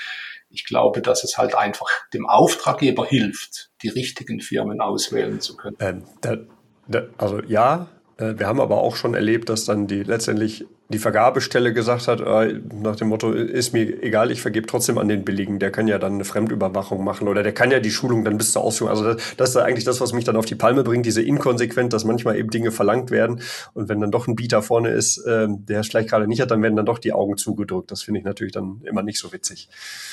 Ich 0.48 0.64
glaube, 0.64 1.02
dass 1.02 1.24
es 1.24 1.36
halt 1.36 1.54
einfach 1.54 1.90
dem 2.14 2.26
Auftraggeber 2.26 3.04
hilft, 3.04 3.70
die 3.82 3.90
richtigen 3.90 4.40
Firmen 4.40 4.80
auswählen 4.80 5.42
zu 5.42 5.58
können. 5.58 5.76
Ähm, 5.78 6.04
da, 6.22 6.38
da, 6.88 7.02
also 7.18 7.42
ja, 7.42 7.88
äh, 8.16 8.38
wir 8.38 8.46
haben 8.46 8.62
aber 8.62 8.78
auch 8.78 8.96
schon 8.96 9.12
erlebt, 9.12 9.50
dass 9.50 9.66
dann 9.66 9.88
die 9.88 10.04
letztendlich 10.04 10.64
die 10.88 10.98
Vergabestelle 10.98 11.72
gesagt 11.72 12.08
hat, 12.08 12.20
äh, 12.20 12.60
nach 12.74 12.96
dem 12.96 13.08
Motto, 13.08 13.32
ist 13.32 13.72
mir 13.72 14.02
egal, 14.02 14.30
ich 14.30 14.42
vergebe 14.42 14.66
trotzdem 14.66 14.98
an 14.98 15.08
den 15.08 15.24
Billigen, 15.24 15.58
der 15.58 15.70
kann 15.70 15.88
ja 15.88 15.98
dann 15.98 16.14
eine 16.14 16.24
Fremdüberwachung 16.24 17.02
machen 17.02 17.28
oder 17.28 17.42
der 17.42 17.52
kann 17.52 17.70
ja 17.70 17.80
die 17.80 17.90
Schulung 17.90 18.24
dann 18.24 18.36
bis 18.36 18.52
zur 18.52 18.62
Ausführung. 18.62 18.90
Also 18.90 19.14
das, 19.14 19.36
das 19.36 19.50
ist 19.50 19.56
eigentlich 19.56 19.84
das, 19.84 20.00
was 20.00 20.12
mich 20.12 20.24
dann 20.24 20.36
auf 20.36 20.44
die 20.44 20.54
Palme 20.54 20.84
bringt, 20.84 21.06
diese 21.06 21.22
Inkonsequent, 21.22 21.92
dass 21.92 22.04
manchmal 22.04 22.36
eben 22.36 22.50
Dinge 22.50 22.70
verlangt 22.70 23.10
werden 23.10 23.40
und 23.74 23.88
wenn 23.88 24.00
dann 24.00 24.10
doch 24.10 24.26
ein 24.26 24.36
Bieter 24.36 24.62
vorne 24.62 24.90
ist, 24.90 25.18
äh, 25.18 25.46
der 25.48 25.80
es 25.80 25.88
vielleicht 25.88 26.10
gerade 26.10 26.26
nicht 26.26 26.40
hat, 26.40 26.50
dann 26.50 26.62
werden 26.62 26.76
dann 26.76 26.86
doch 26.86 26.98
die 26.98 27.12
Augen 27.12 27.36
zugedrückt. 27.36 27.90
Das 27.90 28.02
finde 28.02 28.20
ich 28.20 28.26
natürlich 28.26 28.52
dann 28.52 28.82
immer 28.84 29.02
nicht 29.02 29.18
so 29.18 29.32
witzig. 29.32 29.68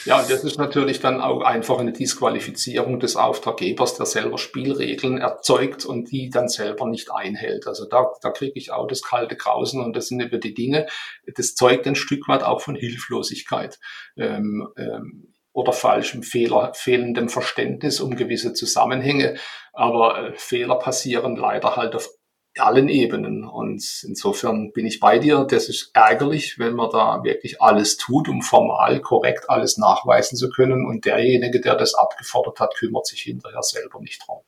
Ja, 0.06 0.24
das 0.28 0.44
ist 0.44 0.58
natürlich 0.58 1.00
dann 1.00 1.20
auch 1.20 1.42
einfach 1.42 1.80
eine 1.80 1.92
Disqualifizierung 1.92 3.00
des 3.00 3.16
Auftraggebers, 3.16 3.96
der 3.96 4.06
selber 4.06 4.38
Spielregeln 4.38 5.18
erzeugt 5.18 5.86
und 5.86 6.12
die 6.12 6.30
dann 6.30 6.48
selber 6.48 6.88
nicht 6.88 7.12
einhält. 7.12 7.68
Also 7.68 7.86
da, 7.86 8.12
da 8.22 8.30
kriege 8.32 8.54
ich 8.56 8.72
auch 8.72 8.88
das 8.88 9.02
kalte 9.02 9.36
Grausen 9.36 9.84
und 9.84 9.96
das 9.96 10.08
sind 10.08 10.22
über 10.22 10.38
die 10.38 10.54
Dinge, 10.54 10.69
Dinge. 10.70 10.88
Das 11.36 11.56
zeugt 11.56 11.88
ein 11.88 11.96
Stück 11.96 12.28
weit 12.28 12.44
auch 12.44 12.62
von 12.62 12.76
Hilflosigkeit. 12.76 13.80
Ähm, 14.18 14.68
ähm, 14.78 15.34
oder 15.52 15.74
falschem 15.74 16.22
Fehler, 16.24 16.74
fehlendem 16.76 17.28
Verständnis 17.28 18.00
um 18.00 18.16
gewisse 18.16 18.54
Zusammenhänge. 18.54 19.36
Aber 19.74 20.30
äh, 20.30 20.34
Fehler 20.38 20.76
passieren 20.76 21.36
leider 21.36 21.76
halt 21.76 21.96
auf 21.96 22.10
allen 22.58 22.88
Ebenen. 22.88 23.46
Und 23.46 23.84
insofern 24.04 24.72
bin 24.72 24.86
ich 24.86 25.00
bei 25.00 25.18
dir. 25.18 25.46
Das 25.50 25.68
ist 25.68 25.92
ärgerlich, 25.94 26.60
wenn 26.60 26.76
man 26.76 26.92
da 26.92 27.24
wirklich 27.24 27.62
alles 27.62 27.98
tut, 27.98 28.30
um 28.30 28.42
formal 28.42 29.02
korrekt 29.02 29.50
alles 29.50 29.78
nachweisen 29.78 30.38
zu 30.38 30.50
können. 30.50 30.86
Und 30.86 31.06
derjenige, 31.06 31.60
der 31.60 31.76
das 31.76 31.96
abgefordert 31.96 32.60
hat, 32.60 32.76
kümmert 32.76 33.08
sich 33.08 33.22
hinterher 33.22 33.64
selber 33.64 34.00
nicht 34.00 34.22
drum. 34.26 34.42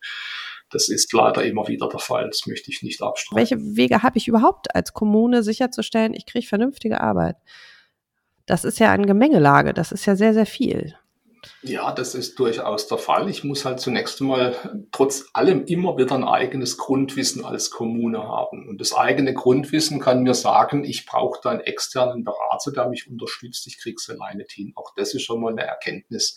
Das 0.72 0.90
ist 0.90 1.12
leider 1.14 1.44
immer 1.44 1.68
wieder 1.68 1.88
der 1.90 2.00
Fall. 2.00 2.28
Das 2.28 2.48
möchte 2.48 2.72
ich 2.72 2.82
nicht 2.82 3.02
abstreiten. 3.02 3.38
Welche 3.38 3.76
Wege 3.76 4.04
habe 4.04 4.18
ich 4.18 4.28
überhaupt 4.28 4.74
als 4.76 4.94
Kommune 4.94 5.44
sicherzustellen, 5.44 6.14
ich 6.14 6.26
kriege 6.26 6.48
vernünftige 6.48 7.02
Arbeit? 7.02 7.36
Das 8.46 8.64
ist 8.64 8.80
ja 8.80 8.92
eine 8.92 9.06
Gemengelage. 9.06 9.74
Das 9.74 9.92
ist 9.92 10.06
ja 10.06 10.16
sehr, 10.16 10.34
sehr 10.34 10.46
viel. 10.46 10.96
Ja, 11.64 11.92
das 11.92 12.14
ist 12.14 12.38
durchaus 12.38 12.88
der 12.88 12.98
Fall. 12.98 13.30
Ich 13.30 13.44
muss 13.44 13.66
halt 13.66 13.80
zunächst 13.80 14.22
einmal 14.22 14.56
trotz 14.92 15.26
allem 15.34 15.66
immer 15.66 15.98
wieder 15.98 16.16
ein 16.16 16.24
eigenes 16.24 16.78
Grundwissen 16.78 17.46
als 17.46 17.72
Kommune 17.72 18.20
haben. 18.20 18.68
Und 18.68 18.80
das 18.80 18.94
eigene 18.94 19.34
Grundwissen 19.34 20.00
kann 20.00 20.24
mir 20.24 20.36
sagen, 20.36 20.84
ich 20.84 21.06
brauche 21.06 21.40
da 21.42 21.50
einen 21.50 21.62
externen 21.62 22.24
Berater, 22.24 22.72
der 22.72 22.90
mich 22.90 23.10
unterstützt. 23.10 23.66
Ich 23.68 23.80
krieg's 23.80 24.10
alleine 24.10 24.40
nicht 24.40 24.52
hin. 24.52 24.74
Auch 24.76 24.94
das 24.96 25.14
ist 25.14 25.24
schon 25.24 25.42
mal 25.42 25.52
eine 25.52 25.64
Erkenntnis. 25.64 26.36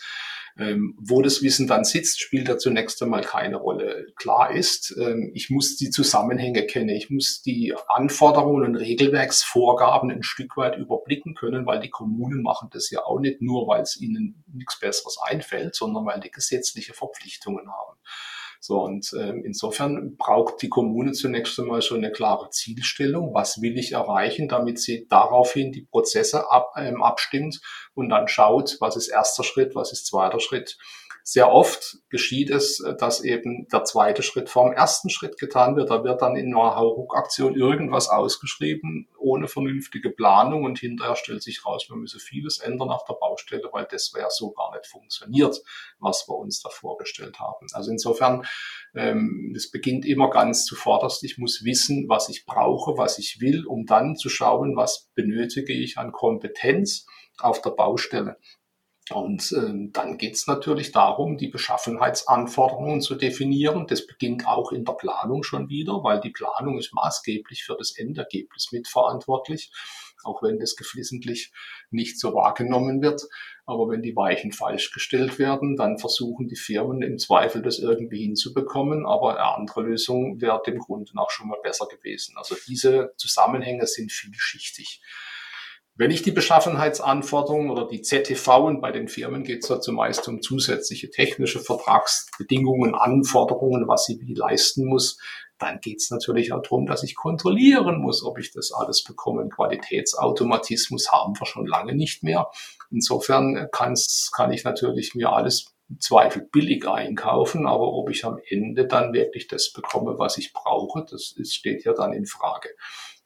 Ähm, 0.57 0.95
wo 1.01 1.21
das 1.21 1.43
Wissen 1.43 1.67
dann 1.67 1.83
sitzt, 1.83 2.21
spielt 2.21 2.49
da 2.49 2.59
zunächst 2.59 3.03
einmal 3.03 3.23
keine 3.23 3.57
Rolle. 3.57 4.07
Klar 4.15 4.53
ist, 4.53 4.95
ähm, 5.01 5.33
ich 5.35 5.51
muss 5.51 5.77
die 5.77 5.91
Zusammenhänge 5.91 6.65
kennen, 6.67 6.91
ich 6.91 7.11
muss 7.11 7.43
die 7.43 7.75
Anforderungen 7.89 8.65
und 8.65 8.77
Regelwerksvorgaben 8.77 10.13
ein 10.13 10.23
Stück 10.23 10.57
weit 10.57 10.79
überblicken 10.79 11.35
können, 11.35 11.67
weil 11.67 11.81
die 11.81 11.91
Kommunen 11.91 12.43
machen 12.43 12.69
das 12.73 12.91
ja 12.91 13.05
auch 13.05 13.19
nicht 13.19 13.43
nur, 13.43 13.67
weil 13.67 13.83
es 13.83 14.01
ihnen 14.01 14.45
nichts 14.47 14.79
Besseres 14.79 15.19
einfällt, 15.25 15.75
sondern 15.75 16.07
weil 16.07 16.21
die 16.21 16.31
gesetzliche 16.31 16.95
Verpflichtungen 16.95 17.69
haben. 17.73 17.99
So, 18.67 18.81
und 18.81 19.13
äh, 19.13 19.35
insofern 19.45 20.17
braucht 20.17 20.63
die 20.63 20.71
Kommune 20.71 21.13
zunächst 21.13 21.61
einmal 21.61 21.83
schon 21.83 21.99
eine 21.99 22.11
klare 22.11 22.49
Zielstellung. 22.49 23.35
Was 23.35 23.61
will 23.61 23.77
ich 23.79 23.93
erreichen, 23.93 24.49
damit 24.49 24.79
sie 24.79 25.07
daraufhin 25.11 25.71
die 25.71 25.83
Prozesse 25.83 26.51
ab, 26.51 26.73
ähm, 26.79 27.03
abstimmt 27.03 27.61
und 27.93 28.09
dann 28.09 28.27
schaut, 28.27 28.79
was 28.81 28.97
ist 28.97 29.09
erster 29.09 29.45
Schritt, 29.45 29.75
was 29.75 29.93
ist 29.93 30.07
zweiter 30.07 30.41
Schritt. 30.41 30.79
Sehr 31.27 31.51
oft 31.51 31.97
geschieht 32.11 32.51
es, 32.51 32.81
äh, 32.81 32.95
dass 32.97 33.25
eben 33.25 33.67
der 33.73 33.85
zweite 33.85 34.23
Schritt 34.23 34.51
vom 34.51 34.73
ersten 34.73 35.09
Schritt 35.09 35.39
getan 35.39 35.75
wird. 35.75 35.89
Da 35.89 36.05
wird 36.05 36.21
dann 36.21 36.37
in 36.37 36.55
einer 36.55 36.77
Hauruck-Aktion 36.77 37.55
irgendwas 37.55 38.11
ausgeschrieben, 38.11 39.09
ohne 39.19 39.49
vernünftige 39.49 40.11
Planung 40.11 40.65
und 40.65 40.79
hinterher 40.79 41.17
stellt 41.17 41.43
sich 41.43 41.65
raus, 41.65 41.87
wir 41.89 41.97
müssen 41.97 42.21
vieles 42.21 42.59
ändern 42.59 42.91
auf 42.91 43.07
der 43.07 43.15
Baustelle, 43.15 43.71
weil 43.73 43.87
das 43.91 44.13
wäre 44.13 44.29
so 44.31 44.53
gar 44.53 44.73
nicht 44.73 44.87
funktioniert, 44.87 45.63
was 45.99 46.29
wir 46.29 46.37
uns 46.37 46.61
da 46.61 46.69
vorgestellt 46.69 47.41
haben. 47.41 47.69
Also 47.73 47.91
insofern, 47.91 48.45
ähm, 48.95 49.55
es 49.57 49.71
beginnt 49.71 50.05
immer 50.05 50.29
ganz 50.29 50.67
zuvorderst. 50.67 51.25
Ich 51.25 51.39
muss 51.39 51.65
wissen, 51.65 52.07
was 52.07 52.29
ich 52.29 52.45
brauche, 52.45 52.99
was 52.99 53.17
ich 53.17 53.39
will, 53.41 53.65
um 53.67 53.87
dann 53.87 54.17
zu 54.17 54.29
schauen, 54.29 54.77
was 54.77 55.09
benötige 55.15 55.73
ich 55.73 55.97
an 55.97 56.13
Kompetenz 56.13 57.07
auf 57.39 57.63
der 57.63 57.71
Baustelle. 57.71 58.37
Und 59.13 59.53
ähm, 59.53 59.93
dann 59.93 60.17
geht 60.17 60.35
es 60.35 60.47
natürlich 60.47 60.91
darum, 60.91 61.37
die 61.37 61.49
Beschaffenheitsanforderungen 61.49 63.03
zu 63.03 63.17
definieren. 63.17 63.87
Das 63.87 64.07
beginnt 64.07 64.47
auch 64.47 64.73
in 64.73 64.87
der 64.87 64.95
Planung 64.95 65.43
schon 65.43 65.69
wieder, 65.69 66.03
weil 66.03 66.21
die 66.21 66.31
Planung 66.31 66.79
ist 66.79 66.95
maßgeblich 66.95 67.65
für 67.65 67.77
das 67.77 67.99
Endergebnis 67.99 68.73
mitverantwortlich, 68.73 69.71
auch 70.23 70.43
wenn 70.43 70.59
das 70.59 70.75
geflissentlich 70.75 71.53
nicht 71.91 72.19
so 72.19 72.33
wahrgenommen 72.33 73.03
wird. 73.03 73.23
Aber 73.67 73.91
wenn 73.91 74.01
die 74.01 74.17
Weichen 74.17 74.53
falsch 74.53 74.91
gestellt 74.91 75.39
werden, 75.39 75.77
dann 75.77 75.99
versuchen 75.99 76.49
die 76.49 76.57
Firmen 76.57 77.03
im 77.03 77.19
Zweifel 77.19 77.61
das 77.61 77.79
irgendwie 77.79 78.23
hinzubekommen. 78.23 79.05
Aber 79.05 79.33
eine 79.33 79.55
andere 79.55 79.83
Lösung 79.83 80.41
wäre 80.41 80.63
dem 80.65 80.79
Grunde 80.79 81.13
nach 81.15 81.29
schon 81.29 81.49
mal 81.49 81.61
besser 81.63 81.87
gewesen. 81.87 82.39
Also 82.39 82.57
diese 82.67 83.13
Zusammenhänge 83.19 83.87
sind 83.87 84.11
vielschichtig. 84.11 85.03
Wenn 85.97 86.11
ich 86.11 86.23
die 86.23 86.33
Beschaffenheitsanforderungen 86.33 87.71
oder 87.71 87.87
die 87.87 88.03
ZTV 88.03 88.65
und 88.65 88.81
bei 88.81 88.91
den 88.91 89.07
Firmen 89.07 89.45
geht 89.45 89.63
es 89.63 89.69
ja 89.69 89.81
zumeist 89.81 90.27
um 90.27 90.43
zusätzliche 90.43 91.09
technische 91.09 91.61
Vertragsbedingungen, 91.61 92.97
Anforderungen, 92.97 93.87
was 93.87 94.07
sie 94.07 94.19
wie 94.21 94.35
leisten 94.35 94.87
muss, 94.87 95.19
dann 95.59 95.79
geht 95.81 96.01
es 96.01 96.11
natürlich 96.11 96.53
auch 96.53 96.63
darum, 96.63 96.87
dass 96.87 97.05
ich 97.05 97.15
kontrollieren 97.15 98.01
muss, 98.01 98.25
ob 98.25 98.41
ich 98.41 98.51
das 98.51 98.73
alles 98.73 99.05
bekomme. 99.05 99.49
Qualitätsautomatismus 99.49 101.13
haben 101.13 101.39
wir 101.39 101.47
schon 101.47 101.67
lange 101.67 101.95
nicht 101.95 102.25
mehr. 102.25 102.51
Insofern 102.91 103.69
kann's, 103.71 104.33
kann 104.35 104.51
ich 104.51 104.65
natürlich 104.65 105.15
mir 105.15 105.33
alles 105.33 105.75
im 105.89 106.01
Zweifel 106.01 106.43
billig 106.51 106.89
einkaufen, 106.89 107.67
aber 107.67 107.93
ob 107.93 108.11
ich 108.11 108.25
am 108.25 108.41
Ende 108.49 108.89
dann 108.89 109.13
wirklich 109.13 109.47
das 109.47 109.73
bekomme, 109.73 110.19
was 110.19 110.39
ich 110.39 110.53
brauche, 110.53 111.05
das 111.09 111.33
ist, 111.37 111.55
steht 111.55 111.85
ja 111.85 111.93
dann 111.93 112.13
in 112.13 112.27
Frage. 112.27 112.71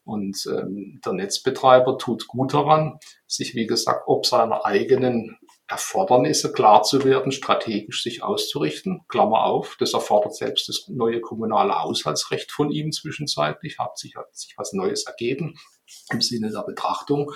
Und 0.09 0.49
ähm, 0.51 1.03
der 1.05 1.13
Netzbetreiber 1.13 1.99
tut 1.99 2.29
gut 2.29 2.55
daran, 2.55 2.99
sich, 3.27 3.55
wie 3.55 3.67
gesagt, 3.67 4.05
ob 4.07 4.25
seiner 4.25 4.65
eigenen 4.65 5.37
Erfordernisse 5.67 6.51
klar 6.51 6.83
zu 6.83 7.05
werden, 7.05 7.31
strategisch 7.31 8.03
sich 8.03 8.23
auszurichten. 8.23 9.03
Klammer 9.09 9.45
auf, 9.45 9.77
das 9.79 9.93
erfordert 9.93 10.35
selbst 10.35 10.67
das 10.71 10.89
neue 10.89 11.21
kommunale 11.21 11.79
Haushaltsrecht 11.83 12.51
von 12.51 12.71
ihm 12.71 12.91
zwischenzeitlich, 12.91 13.79
hat 13.79 13.99
sich, 13.99 14.17
hat 14.17 14.35
sich 14.35 14.55
was 14.57 14.73
Neues 14.73 15.05
ergeben 15.05 15.59
im 16.11 16.23
Sinne 16.23 16.51
der 16.51 16.63
Betrachtung. 16.63 17.31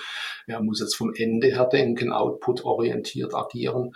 Er 0.47 0.59
muss 0.63 0.79
jetzt 0.79 0.95
vom 0.95 1.13
Ende 1.13 1.49
her 1.49 1.65
denken, 1.65 2.11
output-orientiert 2.11 3.35
agieren. 3.35 3.93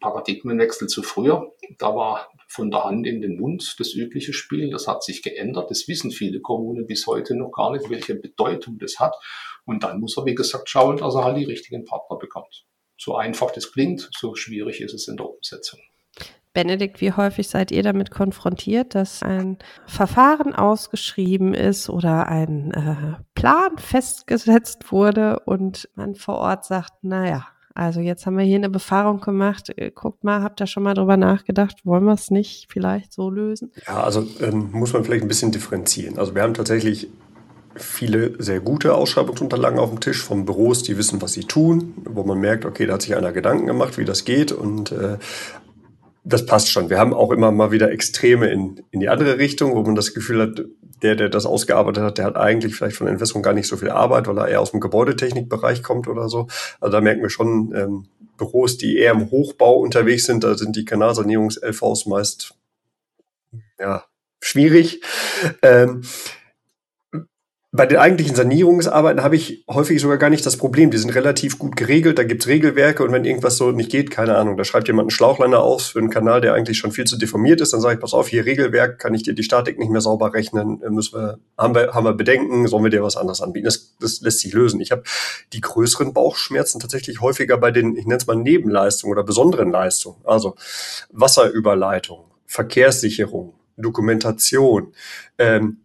Paradigmenwechsel 0.00 0.88
zu 0.88 1.02
früher. 1.02 1.52
Da 1.78 1.94
war 1.94 2.28
von 2.48 2.70
der 2.70 2.84
Hand 2.84 3.06
in 3.06 3.20
den 3.20 3.38
Mund 3.38 3.76
das 3.78 3.94
übliche 3.94 4.32
Spiel. 4.32 4.70
Das 4.70 4.86
hat 4.88 5.02
sich 5.02 5.22
geändert. 5.22 5.70
Das 5.70 5.88
wissen 5.88 6.10
viele 6.10 6.40
Kommunen 6.40 6.86
bis 6.86 7.06
heute 7.06 7.34
noch 7.36 7.50
gar 7.50 7.72
nicht, 7.72 7.90
welche 7.90 8.14
Bedeutung 8.14 8.78
das 8.78 8.98
hat. 8.98 9.14
Und 9.64 9.82
dann 9.82 10.00
muss 10.00 10.16
er, 10.16 10.24
wie 10.24 10.34
gesagt, 10.34 10.68
schauen, 10.68 10.96
dass 10.96 11.14
er 11.14 11.24
halt 11.24 11.36
die 11.36 11.44
richtigen 11.44 11.84
Partner 11.84 12.16
bekommt. 12.16 12.64
So 12.96 13.16
einfach 13.16 13.50
das 13.52 13.72
klingt, 13.72 14.08
so 14.16 14.34
schwierig 14.34 14.80
ist 14.80 14.94
es 14.94 15.08
in 15.08 15.16
der 15.16 15.28
Umsetzung. 15.28 15.80
Benedikt, 16.52 17.00
wie 17.00 17.12
häufig 17.12 17.48
seid 17.48 17.70
ihr 17.70 17.82
damit 17.82 18.10
konfrontiert, 18.10 18.94
dass 18.94 19.22
ein 19.22 19.58
Verfahren 19.86 20.54
ausgeschrieben 20.54 21.54
ist 21.54 21.88
oder 21.88 22.26
ein 22.26 22.72
äh, 22.72 23.22
Plan 23.34 23.78
festgesetzt 23.78 24.90
wurde 24.90 25.40
und 25.40 25.88
man 25.94 26.14
vor 26.16 26.38
Ort 26.38 26.64
sagt, 26.64 27.04
naja, 27.04 27.46
also 27.78 28.00
jetzt 28.00 28.26
haben 28.26 28.36
wir 28.36 28.44
hier 28.44 28.56
eine 28.56 28.70
Befahrung 28.70 29.20
gemacht. 29.20 29.72
Äh, 29.76 29.92
guckt 29.94 30.24
mal, 30.24 30.42
habt 30.42 30.60
ihr 30.60 30.66
schon 30.66 30.82
mal 30.82 30.94
drüber 30.94 31.16
nachgedacht? 31.16 31.76
Wollen 31.84 32.04
wir 32.04 32.14
es 32.14 32.28
nicht 32.28 32.66
vielleicht 32.68 33.12
so 33.12 33.30
lösen? 33.30 33.70
Ja, 33.86 34.02
also 34.02 34.26
ähm, 34.40 34.70
muss 34.72 34.92
man 34.92 35.04
vielleicht 35.04 35.22
ein 35.22 35.28
bisschen 35.28 35.52
differenzieren. 35.52 36.18
Also 36.18 36.34
wir 36.34 36.42
haben 36.42 36.54
tatsächlich 36.54 37.08
viele 37.76 38.34
sehr 38.42 38.58
gute 38.58 38.94
Ausschreibungsunterlagen 38.94 39.78
auf 39.78 39.90
dem 39.90 40.00
Tisch 40.00 40.24
von 40.24 40.44
Büros, 40.44 40.82
die 40.82 40.98
wissen, 40.98 41.22
was 41.22 41.34
sie 41.34 41.44
tun, 41.44 41.94
wo 42.04 42.24
man 42.24 42.40
merkt, 42.40 42.64
okay, 42.64 42.84
da 42.84 42.94
hat 42.94 43.02
sich 43.02 43.14
einer 43.14 43.30
Gedanken 43.30 43.66
gemacht, 43.66 43.96
wie 43.96 44.04
das 44.04 44.24
geht 44.24 44.50
und 44.50 44.90
äh, 44.90 45.18
das 46.28 46.46
passt 46.46 46.70
schon. 46.70 46.90
Wir 46.90 46.98
haben 46.98 47.14
auch 47.14 47.32
immer 47.32 47.50
mal 47.50 47.70
wieder 47.70 47.90
Extreme 47.90 48.48
in, 48.48 48.82
in 48.90 49.00
die 49.00 49.08
andere 49.08 49.38
Richtung, 49.38 49.74
wo 49.74 49.82
man 49.82 49.94
das 49.94 50.14
Gefühl 50.14 50.42
hat, 50.42 50.62
der, 51.02 51.16
der 51.16 51.28
das 51.28 51.46
ausgearbeitet 51.46 52.02
hat, 52.02 52.18
der 52.18 52.24
hat 52.24 52.36
eigentlich 52.36 52.74
vielleicht 52.74 52.96
von 52.96 53.06
der 53.06 53.12
Entwässerung 53.12 53.42
gar 53.42 53.54
nicht 53.54 53.68
so 53.68 53.76
viel 53.76 53.90
Arbeit, 53.90 54.26
weil 54.26 54.38
er 54.38 54.48
eher 54.48 54.60
aus 54.60 54.72
dem 54.72 54.80
Gebäudetechnikbereich 54.80 55.82
kommt 55.82 56.08
oder 56.08 56.28
so. 56.28 56.48
Also 56.80 56.92
da 56.92 57.00
merken 57.00 57.22
wir 57.22 57.30
schon, 57.30 57.72
ähm, 57.74 58.06
Büros, 58.36 58.76
die 58.76 58.98
eher 58.98 59.12
im 59.12 59.30
Hochbau 59.30 59.78
unterwegs 59.78 60.24
sind, 60.24 60.44
da 60.44 60.56
sind 60.56 60.76
die 60.76 60.84
Kanalsanierungs-LVs 60.84 62.08
meist 62.08 62.54
ja, 63.78 64.04
schwierig. 64.40 65.02
Ähm, 65.62 66.02
bei 67.70 67.84
den 67.84 67.98
eigentlichen 67.98 68.34
Sanierungsarbeiten 68.34 69.22
habe 69.22 69.36
ich 69.36 69.62
häufig 69.68 70.00
sogar 70.00 70.16
gar 70.16 70.30
nicht 70.30 70.46
das 70.46 70.56
Problem. 70.56 70.90
Die 70.90 70.96
sind 70.96 71.14
relativ 71.14 71.58
gut 71.58 71.76
geregelt, 71.76 72.18
da 72.18 72.24
gibt's 72.24 72.46
Regelwerke 72.46 73.04
und 73.04 73.12
wenn 73.12 73.26
irgendwas 73.26 73.58
so 73.58 73.72
nicht 73.72 73.90
geht, 73.90 74.10
keine 74.10 74.36
Ahnung, 74.36 74.56
da 74.56 74.64
schreibt 74.64 74.88
jemand 74.88 75.04
einen 75.04 75.10
Schlauchliner 75.10 75.60
aus 75.60 75.88
für 75.88 75.98
einen 75.98 76.08
Kanal, 76.08 76.40
der 76.40 76.54
eigentlich 76.54 76.78
schon 76.78 76.92
viel 76.92 77.04
zu 77.04 77.18
deformiert 77.18 77.60
ist, 77.60 77.74
dann 77.74 77.82
sage 77.82 77.96
ich, 77.96 78.00
pass 78.00 78.14
auf, 78.14 78.28
hier 78.28 78.46
Regelwerk, 78.46 78.98
kann 78.98 79.12
ich 79.12 79.22
dir 79.22 79.34
die 79.34 79.42
Statik 79.42 79.78
nicht 79.78 79.90
mehr 79.90 80.00
sauber 80.00 80.32
rechnen, 80.32 80.80
äh, 80.80 80.88
müssen 80.88 81.18
wir, 81.18 81.38
haben 81.58 81.74
wir, 81.74 81.92
haben 81.92 82.04
wir 82.04 82.14
Bedenken, 82.14 82.66
sollen 82.68 82.84
wir 82.84 82.90
dir 82.90 83.02
was 83.02 83.18
anderes 83.18 83.42
anbieten? 83.42 83.66
Das, 83.66 83.96
das 84.00 84.22
lässt 84.22 84.40
sich 84.40 84.54
lösen. 84.54 84.80
Ich 84.80 84.90
habe 84.90 85.02
die 85.52 85.60
größeren 85.60 86.14
Bauchschmerzen 86.14 86.80
tatsächlich 86.80 87.20
häufiger 87.20 87.58
bei 87.58 87.70
den, 87.70 87.96
ich 87.96 88.06
nenne 88.06 88.16
es 88.16 88.26
mal 88.26 88.36
Nebenleistungen 88.36 89.12
oder 89.12 89.24
besonderen 89.24 89.70
Leistungen, 89.70 90.16
also 90.24 90.56
Wasserüberleitung, 91.12 92.24
Verkehrssicherung, 92.46 93.52
Dokumentation, 93.76 94.94
ähm, 95.36 95.80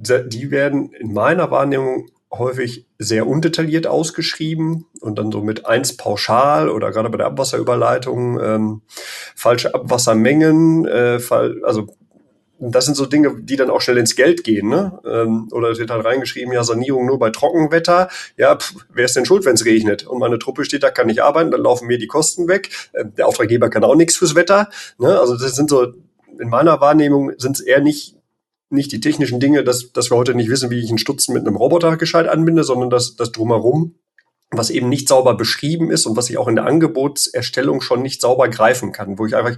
die 0.00 0.50
werden 0.50 0.92
in 0.92 1.12
meiner 1.12 1.50
Wahrnehmung 1.50 2.08
häufig 2.32 2.86
sehr 2.98 3.26
undetailliert 3.26 3.86
ausgeschrieben 3.86 4.86
und 5.00 5.18
dann 5.18 5.32
so 5.32 5.40
mit 5.40 5.66
eins 5.66 5.96
pauschal 5.96 6.68
oder 6.68 6.90
gerade 6.90 7.08
bei 7.10 7.16
der 7.16 7.26
Abwasserüberleitung 7.26 8.38
ähm, 8.40 8.82
falsche 9.34 9.74
Abwassermengen, 9.74 10.86
äh, 10.86 11.20
also 11.62 11.86
das 12.60 12.86
sind 12.86 12.96
so 12.96 13.06
Dinge, 13.06 13.36
die 13.40 13.56
dann 13.56 13.70
auch 13.70 13.80
schnell 13.80 13.98
ins 13.98 14.16
Geld 14.16 14.42
gehen, 14.42 14.68
ne? 14.68 14.98
Ähm, 15.06 15.48
oder 15.52 15.70
es 15.70 15.78
wird 15.78 15.90
halt 15.90 16.04
reingeschrieben, 16.04 16.52
ja, 16.52 16.64
Sanierung 16.64 17.06
nur 17.06 17.18
bei 17.18 17.30
Trockenwetter. 17.30 18.08
Ja, 18.36 18.56
pff, 18.56 18.74
wer 18.92 19.04
ist 19.04 19.14
denn 19.14 19.26
schuld, 19.26 19.44
wenn 19.44 19.54
es 19.54 19.64
regnet? 19.64 20.06
Und 20.06 20.18
meine 20.18 20.38
Truppe 20.38 20.64
steht 20.64 20.82
da, 20.82 20.90
kann 20.90 21.06
nicht 21.06 21.22
arbeiten, 21.22 21.52
dann 21.52 21.62
laufen 21.62 21.86
mir 21.86 21.98
die 21.98 22.08
Kosten 22.08 22.48
weg. 22.48 22.70
Äh, 22.92 23.04
der 23.16 23.28
Auftraggeber 23.28 23.70
kann 23.70 23.84
auch 23.84 23.94
nichts 23.94 24.16
fürs 24.16 24.34
Wetter. 24.34 24.68
Ne? 24.98 25.18
Also 25.20 25.36
das 25.36 25.54
sind 25.54 25.70
so, 25.70 25.94
in 26.40 26.48
meiner 26.48 26.80
Wahrnehmung 26.80 27.32
sind 27.38 27.56
es 27.58 27.60
eher 27.60 27.80
nicht 27.80 28.17
nicht 28.70 28.92
die 28.92 29.00
technischen 29.00 29.40
Dinge, 29.40 29.64
dass, 29.64 29.92
dass 29.92 30.10
wir 30.10 30.16
heute 30.16 30.34
nicht 30.34 30.50
wissen, 30.50 30.70
wie 30.70 30.80
ich 30.80 30.88
einen 30.88 30.98
Stutzen 30.98 31.32
mit 31.32 31.46
einem 31.46 31.56
Roboter 31.56 31.96
gescheit 31.96 32.28
anbinde, 32.28 32.64
sondern 32.64 32.90
das, 32.90 33.16
das 33.16 33.32
drumherum, 33.32 33.94
was 34.50 34.70
eben 34.70 34.88
nicht 34.88 35.08
sauber 35.08 35.36
beschrieben 35.36 35.90
ist 35.90 36.06
und 36.06 36.16
was 36.16 36.30
ich 36.30 36.38
auch 36.38 36.48
in 36.48 36.56
der 36.56 36.66
Angebotserstellung 36.66 37.80
schon 37.80 38.02
nicht 38.02 38.20
sauber 38.20 38.48
greifen 38.48 38.92
kann, 38.92 39.18
wo 39.18 39.26
ich 39.26 39.36
einfach 39.36 39.56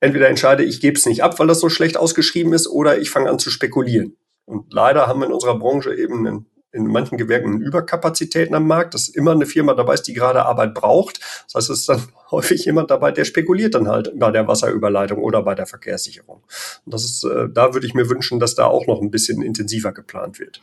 entweder 0.00 0.28
entscheide, 0.28 0.64
ich 0.64 0.80
gebe 0.80 0.96
es 0.96 1.06
nicht 1.06 1.22
ab, 1.22 1.38
weil 1.38 1.46
das 1.46 1.60
so 1.60 1.68
schlecht 1.68 1.96
ausgeschrieben 1.96 2.52
ist, 2.52 2.68
oder 2.68 2.98
ich 2.98 3.10
fange 3.10 3.30
an 3.30 3.38
zu 3.38 3.50
spekulieren. 3.50 4.16
Und 4.44 4.72
leider 4.72 5.06
haben 5.06 5.20
wir 5.20 5.26
in 5.26 5.32
unserer 5.32 5.58
Branche 5.58 5.94
eben 5.94 6.26
einen 6.26 6.46
in 6.72 6.86
manchen 6.86 7.16
Gewerken 7.16 7.60
Überkapazitäten 7.60 8.54
am 8.54 8.66
Markt, 8.66 8.94
dass 8.94 9.08
immer 9.08 9.32
eine 9.32 9.46
Firma 9.46 9.74
dabei 9.74 9.94
ist, 9.94 10.02
die 10.02 10.12
gerade 10.12 10.44
Arbeit 10.44 10.74
braucht. 10.74 11.20
Das 11.46 11.54
heißt, 11.54 11.70
es 11.70 11.80
ist 11.80 11.88
dann 11.88 12.02
häufig 12.30 12.64
jemand 12.64 12.90
dabei, 12.90 13.10
der 13.10 13.24
spekuliert 13.24 13.74
dann 13.74 13.88
halt 13.88 14.12
bei 14.18 14.30
der 14.30 14.46
Wasserüberleitung 14.46 15.18
oder 15.18 15.42
bei 15.42 15.54
der 15.54 15.66
Verkehrssicherung. 15.66 16.42
Und 16.84 16.94
das 16.94 17.04
ist, 17.04 17.24
äh, 17.24 17.48
da 17.50 17.74
würde 17.74 17.86
ich 17.86 17.94
mir 17.94 18.08
wünschen, 18.10 18.38
dass 18.38 18.54
da 18.54 18.66
auch 18.66 18.86
noch 18.86 19.00
ein 19.00 19.10
bisschen 19.10 19.42
intensiver 19.42 19.92
geplant 19.92 20.38
wird. 20.38 20.60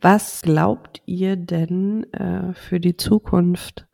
Was 0.00 0.42
glaubt 0.42 1.02
ihr 1.06 1.36
denn 1.36 2.04
äh, 2.12 2.54
für 2.54 2.78
die 2.78 2.96
Zukunft? 2.96 3.88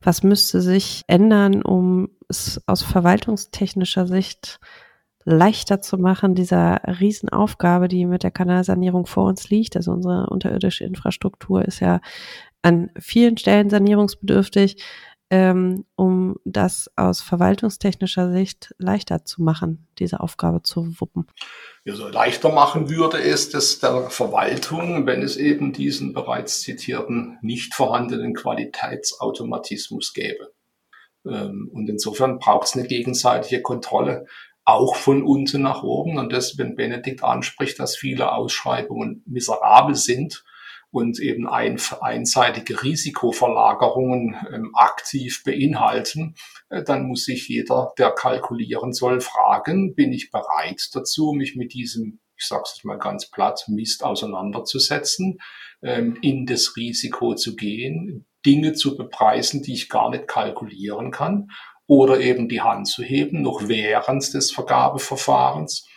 Was 0.00 0.22
müsste 0.22 0.62
sich 0.62 1.02
ändern, 1.06 1.62
um 1.62 2.08
es 2.28 2.62
aus 2.66 2.82
verwaltungstechnischer 2.82 4.06
Sicht 4.06 4.58
leichter 5.24 5.80
zu 5.80 5.98
machen, 5.98 6.34
dieser 6.34 6.80
Riesenaufgabe, 6.86 7.88
die 7.88 8.06
mit 8.06 8.22
der 8.22 8.30
Kanalsanierung 8.30 9.06
vor 9.06 9.24
uns 9.26 9.50
liegt. 9.50 9.76
Also 9.76 9.92
unsere 9.92 10.28
unterirdische 10.30 10.84
Infrastruktur 10.84 11.64
ist 11.64 11.80
ja 11.80 12.00
an 12.62 12.90
vielen 12.98 13.36
Stellen 13.36 13.70
sanierungsbedürftig, 13.70 14.82
ähm, 15.32 15.84
um 15.94 16.36
das 16.44 16.90
aus 16.96 17.20
verwaltungstechnischer 17.20 18.32
Sicht 18.32 18.74
leichter 18.78 19.24
zu 19.24 19.42
machen, 19.42 19.86
diese 19.98 20.20
Aufgabe 20.20 20.62
zu 20.62 21.00
wuppen. 21.00 21.26
Ja, 21.84 21.94
so 21.94 22.08
leichter 22.08 22.52
machen 22.52 22.90
würde 22.90 23.22
es 23.22 23.48
das 23.48 23.78
der 23.78 24.10
Verwaltung, 24.10 25.06
wenn 25.06 25.22
es 25.22 25.36
eben 25.36 25.72
diesen 25.72 26.12
bereits 26.12 26.62
zitierten 26.62 27.38
nicht 27.42 27.74
vorhandenen 27.74 28.34
Qualitätsautomatismus 28.34 30.12
gäbe. 30.12 30.52
Ähm, 31.24 31.70
und 31.72 31.88
insofern 31.88 32.38
braucht 32.38 32.66
es 32.68 32.74
eine 32.74 32.88
gegenseitige 32.88 33.62
Kontrolle 33.62 34.26
auch 34.70 34.96
von 34.96 35.22
unten 35.22 35.62
nach 35.62 35.82
oben. 35.82 36.18
Und 36.18 36.32
das, 36.32 36.58
wenn 36.58 36.76
Benedikt 36.76 37.22
anspricht, 37.22 37.78
dass 37.78 37.96
viele 37.96 38.32
Ausschreibungen 38.32 39.22
miserabel 39.26 39.94
sind 39.94 40.44
und 40.90 41.20
eben 41.20 41.48
ein, 41.48 41.80
einseitige 42.00 42.82
Risikoverlagerungen 42.82 44.36
ähm, 44.52 44.70
aktiv 44.74 45.42
beinhalten, 45.44 46.34
äh, 46.68 46.82
dann 46.82 47.06
muss 47.06 47.24
sich 47.24 47.48
jeder, 47.48 47.92
der 47.98 48.10
kalkulieren 48.10 48.92
soll, 48.92 49.20
fragen, 49.20 49.94
bin 49.94 50.12
ich 50.12 50.30
bereit 50.30 50.90
dazu, 50.92 51.32
mich 51.32 51.56
mit 51.56 51.74
diesem 51.74 52.20
ich 52.40 52.46
sage 52.46 52.62
es 52.64 52.84
mal 52.84 52.98
ganz 52.98 53.30
platt, 53.30 53.64
Mist 53.68 54.02
auseinanderzusetzen, 54.02 55.40
ähm, 55.82 56.16
in 56.22 56.46
das 56.46 56.74
Risiko 56.74 57.34
zu 57.34 57.54
gehen, 57.54 58.26
Dinge 58.46 58.72
zu 58.72 58.96
bepreisen, 58.96 59.62
die 59.62 59.74
ich 59.74 59.90
gar 59.90 60.08
nicht 60.08 60.26
kalkulieren 60.26 61.10
kann, 61.10 61.50
oder 61.90 62.20
eben 62.20 62.48
die 62.48 62.60
Hand 62.60 62.86
zu 62.86 63.02
heben, 63.02 63.42
noch 63.42 63.66
während 63.66 64.32
des 64.32 64.52
Vergabeverfahrens, 64.52 65.88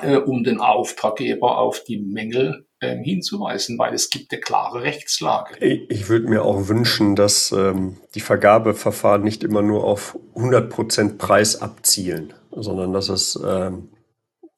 äh, 0.00 0.14
um 0.14 0.44
den 0.44 0.60
Auftraggeber 0.60 1.58
auf 1.58 1.82
die 1.82 1.98
Mängel 1.98 2.66
ähm, 2.80 3.02
hinzuweisen, 3.02 3.76
weil 3.76 3.92
es 3.92 4.08
gibt 4.08 4.32
eine 4.32 4.40
klare 4.40 4.82
Rechtslage. 4.82 5.56
Ich, 5.58 5.90
ich 5.90 6.08
würde 6.08 6.28
mir 6.28 6.44
auch 6.44 6.68
wünschen, 6.68 7.16
dass 7.16 7.50
ähm, 7.50 7.96
die 8.14 8.20
Vergabeverfahren 8.20 9.24
nicht 9.24 9.42
immer 9.42 9.62
nur 9.62 9.82
auf 9.82 10.16
100% 10.36 11.18
Preis 11.18 11.60
abzielen, 11.60 12.32
sondern 12.52 12.92
dass 12.92 13.08
es 13.08 13.36
ähm, 13.44 13.88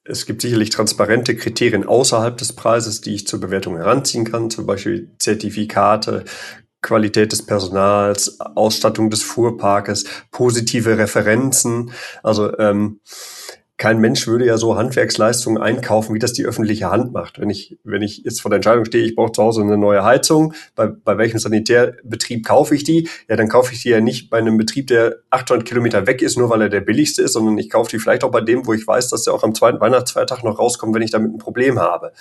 es 0.06 0.26
gibt 0.26 0.42
sicherlich 0.42 0.68
transparente 0.68 1.34
Kriterien 1.34 1.86
außerhalb 1.86 2.36
des 2.36 2.52
Preises, 2.52 3.00
die 3.00 3.14
ich 3.14 3.26
zur 3.26 3.40
Bewertung 3.40 3.78
heranziehen 3.78 4.26
kann, 4.26 4.50
zum 4.50 4.66
Beispiel 4.66 5.08
Zertifikate, 5.18 6.26
Qualität 6.84 7.32
des 7.32 7.44
Personals, 7.44 8.38
Ausstattung 8.40 9.10
des 9.10 9.24
Fuhrparkes, 9.24 10.04
positive 10.30 10.96
Referenzen. 10.98 11.90
Also 12.22 12.56
ähm, 12.58 13.00
kein 13.76 14.00
Mensch 14.00 14.28
würde 14.28 14.46
ja 14.46 14.56
so 14.56 14.76
Handwerksleistungen 14.76 15.60
einkaufen, 15.60 16.14
wie 16.14 16.20
das 16.20 16.32
die 16.32 16.44
öffentliche 16.44 16.90
Hand 16.90 17.12
macht. 17.12 17.40
Wenn 17.40 17.50
ich, 17.50 17.76
wenn 17.82 18.02
ich 18.02 18.18
jetzt 18.18 18.40
vor 18.40 18.48
der 18.50 18.56
Entscheidung 18.56 18.84
stehe, 18.84 19.04
ich 19.04 19.16
brauche 19.16 19.32
zu 19.32 19.42
Hause 19.42 19.62
eine 19.62 19.76
neue 19.76 20.04
Heizung, 20.04 20.54
bei, 20.76 20.86
bei 20.86 21.18
welchem 21.18 21.38
Sanitärbetrieb 21.38 22.46
kaufe 22.46 22.76
ich 22.76 22.84
die? 22.84 23.08
Ja, 23.28 23.34
dann 23.34 23.48
kaufe 23.48 23.72
ich 23.72 23.82
die 23.82 23.88
ja 23.88 24.00
nicht 24.00 24.30
bei 24.30 24.38
einem 24.38 24.58
Betrieb, 24.58 24.86
der 24.86 25.16
800 25.30 25.66
Kilometer 25.66 26.06
weg 26.06 26.22
ist, 26.22 26.38
nur 26.38 26.50
weil 26.50 26.62
er 26.62 26.68
der 26.68 26.82
billigste 26.82 27.22
ist, 27.22 27.32
sondern 27.32 27.58
ich 27.58 27.68
kaufe 27.68 27.90
die 27.90 27.98
vielleicht 27.98 28.22
auch 28.22 28.30
bei 28.30 28.42
dem, 28.42 28.64
wo 28.64 28.74
ich 28.74 28.86
weiß, 28.86 29.08
dass 29.08 29.24
der 29.24 29.34
auch 29.34 29.42
am 29.42 29.56
zweiten 29.56 29.80
Weihnachtsfeiertag 29.80 30.44
noch 30.44 30.58
rauskommt, 30.58 30.94
wenn 30.94 31.02
ich 31.02 31.10
damit 31.10 31.32
ein 31.32 31.38
Problem 31.38 31.80
habe. 31.80 32.12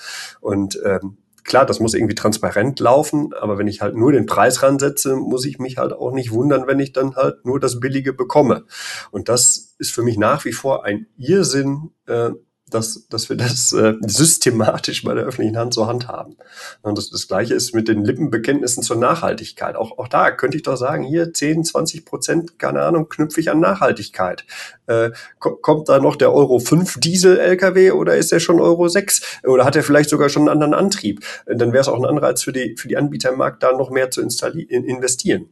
Und 0.41 0.79
ähm, 0.83 1.17
klar, 1.43 1.65
das 1.65 1.79
muss 1.79 1.93
irgendwie 1.93 2.15
transparent 2.15 2.79
laufen, 2.79 3.33
aber 3.33 3.57
wenn 3.57 3.67
ich 3.67 3.81
halt 3.81 3.95
nur 3.95 4.11
den 4.11 4.25
Preis 4.25 4.63
ransetze, 4.63 5.15
muss 5.15 5.45
ich 5.45 5.59
mich 5.59 5.77
halt 5.77 5.93
auch 5.93 6.11
nicht 6.11 6.31
wundern, 6.31 6.67
wenn 6.67 6.79
ich 6.79 6.93
dann 6.93 7.15
halt 7.15 7.45
nur 7.45 7.59
das 7.59 7.79
Billige 7.79 8.13
bekomme. 8.13 8.65
Und 9.11 9.29
das 9.29 9.75
ist 9.77 9.91
für 9.91 10.03
mich 10.03 10.17
nach 10.17 10.45
wie 10.45 10.53
vor 10.53 10.85
ein 10.85 11.07
Irrsinn, 11.17 11.91
äh, 12.07 12.31
dass, 12.73 13.07
dass 13.07 13.29
wir 13.29 13.37
das 13.37 13.73
äh, 13.73 13.93
systematisch 14.01 15.03
bei 15.03 15.13
der 15.13 15.25
öffentlichen 15.25 15.57
Hand 15.57 15.73
so 15.73 15.87
handhaben. 15.87 16.37
Und 16.81 16.97
das, 16.97 17.09
das 17.09 17.27
Gleiche 17.27 17.53
ist 17.53 17.73
mit 17.73 17.87
den 17.87 18.03
Lippenbekenntnissen 18.03 18.83
zur 18.83 18.97
Nachhaltigkeit. 18.97 19.75
Auch, 19.75 19.97
auch 19.97 20.07
da 20.07 20.31
könnte 20.31 20.57
ich 20.57 20.63
doch 20.63 20.75
sagen, 20.75 21.03
hier 21.03 21.33
10, 21.33 21.65
20 21.65 22.05
Prozent, 22.05 22.59
keine 22.59 22.81
Ahnung, 22.81 23.09
knüpfe 23.09 23.39
ich 23.39 23.51
an 23.51 23.59
Nachhaltigkeit. 23.59 24.45
Äh, 24.87 25.11
kommt 25.39 25.89
da 25.89 25.99
noch 25.99 26.15
der 26.15 26.33
Euro 26.33 26.59
5 26.59 26.99
Diesel-LKW 26.99 27.91
oder 27.91 28.17
ist 28.17 28.31
er 28.31 28.39
schon 28.39 28.59
Euro 28.59 28.87
6? 28.87 29.39
Oder 29.43 29.65
hat 29.65 29.75
er 29.75 29.83
vielleicht 29.83 30.09
sogar 30.09 30.29
schon 30.29 30.43
einen 30.43 30.61
anderen 30.61 30.73
Antrieb? 30.73 31.25
Dann 31.45 31.73
wäre 31.73 31.81
es 31.81 31.87
auch 31.87 31.97
ein 31.97 32.05
Anreiz 32.05 32.43
für 32.43 32.53
die, 32.53 32.75
für 32.77 32.87
die 32.87 32.97
Anbieter 32.97 33.31
im 33.31 33.37
Markt, 33.37 33.63
da 33.63 33.71
noch 33.71 33.89
mehr 33.89 34.11
zu 34.11 34.21
installieren, 34.21 34.83
investieren. 34.83 35.49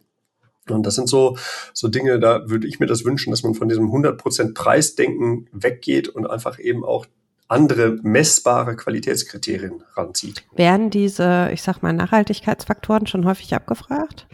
Und 0.74 0.86
das 0.86 0.96
sind 0.96 1.10
so, 1.10 1.38
so 1.74 1.88
Dinge, 1.88 2.20
da 2.20 2.50
würde 2.50 2.68
ich 2.68 2.80
mir 2.80 2.88
das 2.88 3.06
wünschen, 3.06 3.32
dass 3.32 3.44
man 3.44 3.54
von 3.54 3.70
diesem 3.70 3.92
100% 3.92 4.54
Preisdenken 4.54 5.48
weggeht 5.52 6.10
und 6.10 6.30
einfach 6.30 6.60
eben 6.60 6.84
auch 6.84 7.06
andere 7.48 8.00
messbare 8.02 8.76
Qualitätskriterien 8.78 9.84
ranzieht. 9.96 10.44
Werden 10.56 10.90
diese, 10.90 11.50
ich 11.52 11.62
sag 11.62 11.82
mal, 11.84 11.92
Nachhaltigkeitsfaktoren 11.92 13.08
schon 13.08 13.26
häufig 13.26 13.54
abgefragt? 13.54 14.26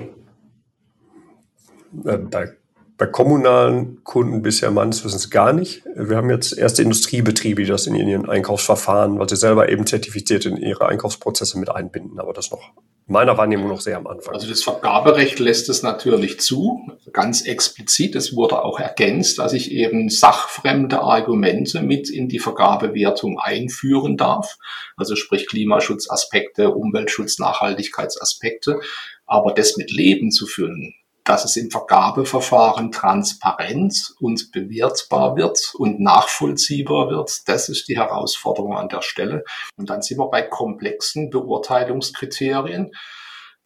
Bei, 1.91 2.53
bei 2.97 3.05
kommunalen 3.07 4.03
Kunden 4.03 4.43
bisher 4.43 4.69
meines 4.69 5.03
Wissens 5.03 5.31
gar 5.31 5.51
nicht. 5.51 5.83
Wir 5.95 6.17
haben 6.17 6.29
jetzt 6.29 6.55
erste 6.55 6.83
Industriebetriebe, 6.83 7.63
die 7.63 7.67
das 7.67 7.87
in 7.87 7.95
ihren 7.95 8.29
Einkaufsverfahren, 8.29 9.17
weil 9.17 9.29
sie 9.29 9.35
selber 9.35 9.69
eben 9.69 9.87
zertifiziert 9.87 10.45
in 10.45 10.57
ihre 10.57 10.87
Einkaufsprozesse 10.87 11.57
mit 11.59 11.69
einbinden, 11.69 12.19
aber 12.19 12.33
das 12.33 12.51
noch 12.51 12.71
meiner 13.07 13.37
Wahrnehmung 13.37 13.69
noch 13.69 13.81
sehr 13.81 13.97
am 13.97 14.05
Anfang. 14.05 14.33
Also 14.33 14.47
das 14.47 14.63
Vergaberecht 14.63 15.39
lässt 15.39 15.69
es 15.69 15.81
natürlich 15.81 16.39
zu, 16.39 16.85
ganz 17.13 17.41
explizit. 17.41 18.15
Es 18.15 18.35
wurde 18.35 18.63
auch 18.63 18.79
ergänzt, 18.79 19.39
dass 19.39 19.53
ich 19.53 19.71
eben 19.71 20.09
sachfremde 20.09 21.01
Argumente 21.01 21.81
mit 21.81 22.09
in 22.09 22.27
die 22.27 22.39
Vergabewertung 22.39 23.39
einführen 23.39 24.17
darf. 24.17 24.57
Also 24.97 25.15
sprich 25.15 25.47
Klimaschutzaspekte, 25.47 26.71
Umweltschutz, 26.71 27.39
Nachhaltigkeitsaspekte. 27.39 28.81
Aber 29.25 29.53
das 29.53 29.77
mit 29.77 29.91
Leben 29.91 30.31
zu 30.31 30.45
füllen, 30.45 30.93
dass 31.27 31.43
es 31.43 31.57
im 31.57 31.69
Vergabeverfahren 31.69 32.91
transparent 32.91 34.15
und 34.19 34.51
bewertbar 34.53 35.35
wird 35.35 35.73
und 35.75 35.99
nachvollziehbar 35.99 37.09
wird. 37.09 37.47
Das 37.47 37.67
ist 37.67 37.89
die 37.89 37.97
Herausforderung 37.97 38.77
an 38.77 38.87
der 38.87 39.01
Stelle. 39.01 39.43
Und 39.75 39.89
dann 39.89 40.01
sind 40.01 40.19
wir 40.19 40.29
bei 40.29 40.41
komplexen 40.41 41.29
Beurteilungskriterien, 41.29 42.91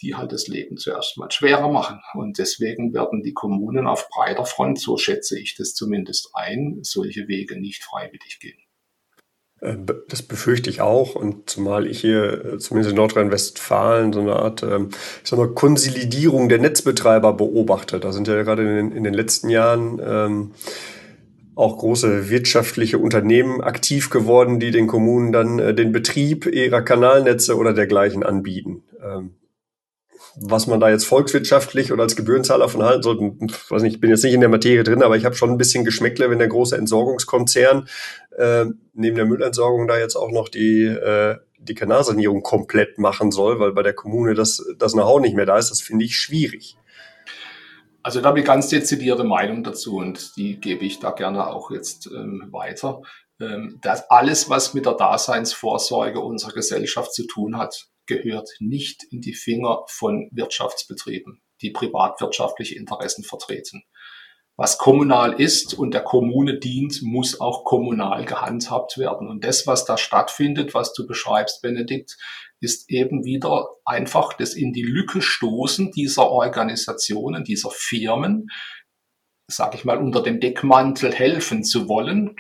die 0.01 0.15
halt 0.15 0.31
das 0.31 0.47
Leben 0.47 0.77
zuerst 0.77 1.17
mal 1.17 1.29
schwerer 1.29 1.71
machen. 1.71 2.01
Und 2.15 2.39
deswegen 2.39 2.93
werden 2.93 3.21
die 3.21 3.33
Kommunen 3.33 3.85
auf 3.85 4.09
breiter 4.09 4.45
Front, 4.45 4.79
so 4.79 4.97
schätze 4.97 5.39
ich 5.39 5.55
das 5.55 5.75
zumindest 5.75 6.31
ein, 6.33 6.79
solche 6.81 7.27
Wege 7.27 7.59
nicht 7.59 7.83
freiwillig 7.83 8.39
gehen. 8.39 8.57
Äh, 9.61 9.75
das 10.09 10.21
befürchte 10.21 10.69
ich 10.69 10.81
auch. 10.81 11.15
Und 11.15 11.49
zumal 11.49 11.87
ich 11.87 12.01
hier, 12.01 12.53
äh, 12.53 12.57
zumindest 12.57 12.91
in 12.91 12.97
Nordrhein-Westfalen, 12.97 14.11
so 14.11 14.19
eine 14.19 14.35
Art, 14.35 14.63
ähm, 14.63 14.89
ich 15.23 15.29
sag 15.29 15.39
mal, 15.39 15.49
Konsolidierung 15.49 16.49
der 16.49 16.59
Netzbetreiber 16.59 17.33
beobachte. 17.33 17.99
Da 17.99 18.11
sind 18.11 18.27
ja 18.27 18.41
gerade 18.43 18.63
in 18.63 18.75
den, 18.75 18.91
in 18.91 19.03
den 19.03 19.13
letzten 19.13 19.49
Jahren 19.49 20.01
ähm, 20.03 20.51
auch 21.55 21.77
große 21.77 22.29
wirtschaftliche 22.29 22.97
Unternehmen 22.97 23.61
aktiv 23.61 24.09
geworden, 24.09 24.59
die 24.59 24.71
den 24.71 24.87
Kommunen 24.87 25.31
dann 25.31 25.59
äh, 25.59 25.73
den 25.73 25.91
Betrieb 25.91 26.45
ihrer 26.45 26.81
Kanalnetze 26.81 27.55
oder 27.55 27.73
dergleichen 27.73 28.23
anbieten. 28.23 28.83
Ähm, 29.03 29.31
was 30.35 30.67
man 30.67 30.79
da 30.79 30.89
jetzt 30.89 31.05
volkswirtschaftlich 31.05 31.91
oder 31.91 32.03
als 32.03 32.15
Gebührenzahler 32.15 32.69
von 32.69 32.83
halten 32.83 33.03
sollte, 33.03 33.21
weiß 33.69 33.81
nicht, 33.81 33.95
ich 33.95 34.01
bin 34.01 34.09
jetzt 34.09 34.23
nicht 34.23 34.33
in 34.33 34.39
der 34.39 34.49
Materie 34.49 34.83
drin, 34.83 35.03
aber 35.03 35.17
ich 35.17 35.25
habe 35.25 35.35
schon 35.35 35.49
ein 35.49 35.57
bisschen 35.57 35.83
Geschmäckle, 35.83 36.29
wenn 36.29 36.39
der 36.39 36.47
große 36.47 36.77
Entsorgungskonzern 36.77 37.87
äh, 38.37 38.65
neben 38.93 39.15
der 39.15 39.25
Müllentsorgung 39.25 39.87
da 39.87 39.97
jetzt 39.97 40.15
auch 40.15 40.31
noch 40.31 40.49
die, 40.49 40.85
äh, 40.85 41.37
die 41.59 41.75
Kanalsanierung 41.75 42.43
komplett 42.43 42.97
machen 42.97 43.31
soll, 43.31 43.59
weil 43.59 43.73
bei 43.73 43.83
der 43.83 43.93
Kommune 43.93 44.33
das, 44.33 44.65
das 44.77 44.93
Know-how 44.93 45.19
nicht 45.19 45.35
mehr 45.35 45.45
da 45.45 45.57
ist. 45.57 45.69
Das 45.69 45.81
finde 45.81 46.05
ich 46.05 46.15
schwierig. 46.15 46.77
Also 48.03 48.19
da 48.19 48.29
habe 48.29 48.39
ich 48.39 48.45
ganz 48.45 48.67
dezidierte 48.69 49.23
Meinung 49.23 49.63
dazu 49.63 49.97
und 49.97 50.35
die 50.35 50.59
gebe 50.59 50.85
ich 50.85 50.99
da 50.99 51.11
gerne 51.11 51.47
auch 51.47 51.69
jetzt 51.69 52.07
ähm, 52.07 52.47
weiter. 52.51 53.01
Ähm, 53.39 53.79
dass 53.81 54.09
alles, 54.09 54.49
was 54.49 54.73
mit 54.73 54.85
der 54.85 54.93
Daseinsvorsorge 54.93 56.19
unserer 56.19 56.53
Gesellschaft 56.53 57.13
zu 57.13 57.25
tun 57.25 57.57
hat, 57.57 57.87
gehört 58.05 58.49
nicht 58.59 59.03
in 59.09 59.21
die 59.21 59.33
Finger 59.33 59.83
von 59.87 60.29
Wirtschaftsbetrieben, 60.31 61.41
die 61.61 61.71
privatwirtschaftliche 61.71 62.75
Interessen 62.75 63.23
vertreten. 63.23 63.83
Was 64.57 64.77
kommunal 64.77 65.41
ist 65.41 65.73
und 65.73 65.93
der 65.93 66.03
Kommune 66.03 66.59
dient, 66.59 67.01
muss 67.01 67.39
auch 67.39 67.63
kommunal 67.63 68.25
gehandhabt 68.25 68.97
werden. 68.97 69.27
Und 69.27 69.43
das, 69.43 69.65
was 69.65 69.85
da 69.85 69.97
stattfindet, 69.97 70.73
was 70.73 70.93
du 70.93 71.07
beschreibst, 71.07 71.61
Benedikt, 71.61 72.17
ist 72.59 72.89
eben 72.91 73.23
wieder 73.23 73.69
einfach 73.85 74.33
das 74.33 74.53
in 74.53 74.71
die 74.71 74.83
Lücke 74.83 75.21
stoßen 75.21 75.91
dieser 75.91 76.29
Organisationen, 76.29 77.43
dieser 77.43 77.71
Firmen, 77.71 78.49
sage 79.47 79.77
ich 79.77 79.85
mal, 79.85 79.97
unter 79.97 80.21
dem 80.21 80.39
Deckmantel 80.39 81.11
helfen 81.11 81.63
zu 81.63 81.87
wollen 81.87 82.35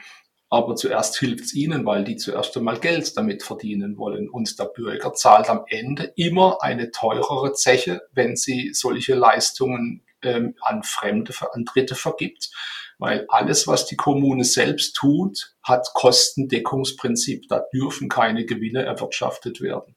aber 0.51 0.75
zuerst 0.75 1.17
hilft 1.17 1.45
es 1.45 1.53
ihnen, 1.53 1.85
weil 1.85 2.03
die 2.03 2.17
zuerst 2.17 2.57
einmal 2.57 2.77
Geld 2.77 3.15
damit 3.15 3.41
verdienen 3.41 3.97
wollen. 3.97 4.29
Und 4.29 4.59
der 4.59 4.65
Bürger 4.65 5.13
zahlt 5.13 5.49
am 5.49 5.63
Ende 5.69 6.11
immer 6.17 6.61
eine 6.61 6.91
teurere 6.91 7.53
Zeche, 7.53 8.01
wenn 8.11 8.35
sie 8.35 8.71
solche 8.73 9.15
Leistungen 9.15 10.03
ähm, 10.21 10.55
an 10.59 10.83
Fremde, 10.83 11.33
an 11.53 11.63
Dritte 11.63 11.95
vergibt. 11.95 12.51
Weil 12.97 13.25
alles, 13.29 13.65
was 13.65 13.85
die 13.85 13.95
Kommune 13.95 14.43
selbst 14.43 14.93
tut, 14.97 15.55
hat 15.63 15.87
Kostendeckungsprinzip. 15.93 17.47
Da 17.47 17.63
dürfen 17.73 18.09
keine 18.09 18.45
Gewinne 18.45 18.83
erwirtschaftet 18.83 19.61
werden. 19.61 19.95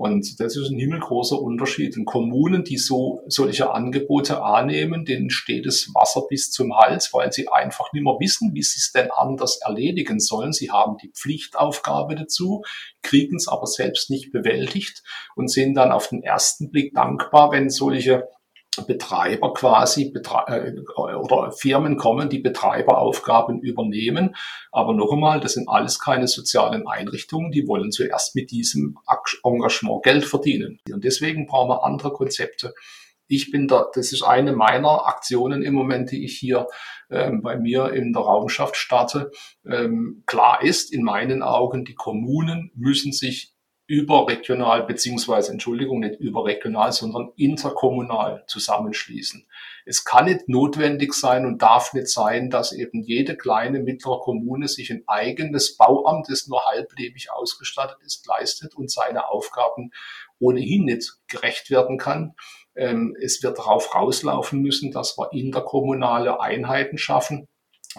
Und 0.00 0.40
das 0.40 0.56
ist 0.56 0.70
ein 0.70 0.78
himmelgroßer 0.78 1.38
Unterschied. 1.38 1.94
Und 1.98 2.06
Kommunen, 2.06 2.64
die 2.64 2.78
so 2.78 3.20
solche 3.26 3.70
Angebote 3.70 4.42
annehmen, 4.42 5.04
denen 5.04 5.28
steht 5.28 5.66
das 5.66 5.90
Wasser 5.92 6.22
bis 6.26 6.50
zum 6.50 6.74
Hals, 6.74 7.12
weil 7.12 7.30
sie 7.32 7.48
einfach 7.48 7.92
nicht 7.92 8.04
mehr 8.04 8.16
wissen, 8.18 8.54
wie 8.54 8.62
sie 8.62 8.78
es 8.78 8.92
denn 8.92 9.10
anders 9.10 9.60
erledigen 9.62 10.18
sollen. 10.18 10.54
Sie 10.54 10.70
haben 10.70 10.96
die 10.96 11.10
Pflichtaufgabe 11.10 12.14
dazu, 12.14 12.62
kriegen 13.02 13.36
es 13.36 13.46
aber 13.46 13.66
selbst 13.66 14.08
nicht 14.08 14.32
bewältigt 14.32 15.02
und 15.36 15.50
sind 15.50 15.74
dann 15.74 15.92
auf 15.92 16.08
den 16.08 16.22
ersten 16.22 16.70
Blick 16.70 16.94
dankbar, 16.94 17.52
wenn 17.52 17.68
solche 17.68 18.26
Betreiber 18.86 19.52
quasi 19.52 20.12
äh, 20.14 20.72
oder 20.96 21.52
Firmen 21.52 21.96
kommen, 21.96 22.28
die 22.28 22.38
Betreiberaufgaben 22.38 23.60
übernehmen. 23.60 24.36
Aber 24.70 24.94
noch 24.94 25.12
einmal, 25.12 25.40
das 25.40 25.54
sind 25.54 25.68
alles 25.68 25.98
keine 25.98 26.28
sozialen 26.28 26.86
Einrichtungen, 26.86 27.50
die 27.50 27.66
wollen 27.66 27.90
zuerst 27.90 28.36
mit 28.36 28.50
diesem 28.50 28.96
Engagement 29.44 30.02
Geld 30.02 30.24
verdienen. 30.24 30.78
Und 30.92 31.04
deswegen 31.04 31.46
brauchen 31.46 31.70
wir 31.70 31.84
andere 31.84 32.12
Konzepte 32.12 32.74
ich 33.30 33.52
bin 33.52 33.68
da, 33.68 33.86
das 33.94 34.12
ist 34.12 34.22
eine 34.22 34.52
meiner 34.52 35.06
Aktionen 35.06 35.62
im 35.62 35.72
Moment, 35.72 36.10
die 36.10 36.24
ich 36.24 36.36
hier 36.36 36.66
ähm, 37.10 37.42
bei 37.42 37.56
mir 37.56 37.92
in 37.92 38.12
der 38.12 38.22
Raumschaft 38.22 38.76
starte. 38.76 39.30
Ähm, 39.64 40.24
klar 40.26 40.62
ist 40.62 40.92
in 40.92 41.04
meinen 41.04 41.42
Augen, 41.42 41.84
die 41.84 41.94
Kommunen 41.94 42.72
müssen 42.74 43.12
sich 43.12 43.54
überregional, 43.90 44.84
beziehungsweise, 44.84 45.50
Entschuldigung, 45.50 45.98
nicht 45.98 46.20
überregional, 46.20 46.92
sondern 46.92 47.32
interkommunal 47.34 48.44
zusammenschließen. 48.46 49.48
Es 49.84 50.04
kann 50.04 50.26
nicht 50.26 50.48
notwendig 50.48 51.12
sein 51.12 51.44
und 51.44 51.60
darf 51.60 51.92
nicht 51.92 52.06
sein, 52.06 52.50
dass 52.50 52.70
eben 52.70 53.02
jede 53.02 53.36
kleine, 53.36 53.80
mittlere 53.80 54.20
Kommune 54.20 54.68
sich 54.68 54.92
ein 54.92 55.02
eigenes 55.08 55.76
Bauamt, 55.76 56.28
das 56.30 56.46
nur 56.46 56.64
halblebig 56.66 57.32
ausgestattet 57.32 57.98
ist, 58.06 58.24
leistet 58.28 58.76
und 58.76 58.92
seine 58.92 59.28
Aufgaben 59.28 59.90
ohnehin 60.38 60.84
nicht 60.84 61.18
gerecht 61.26 61.68
werden 61.72 61.98
kann. 61.98 62.36
Ähm, 62.76 63.16
es 63.20 63.42
wird 63.42 63.58
darauf 63.58 63.92
rauslaufen 63.92 64.62
müssen, 64.62 64.92
dass 64.92 65.18
wir 65.18 65.32
interkommunale 65.32 66.40
Einheiten 66.40 66.96
schaffen, 66.96 67.48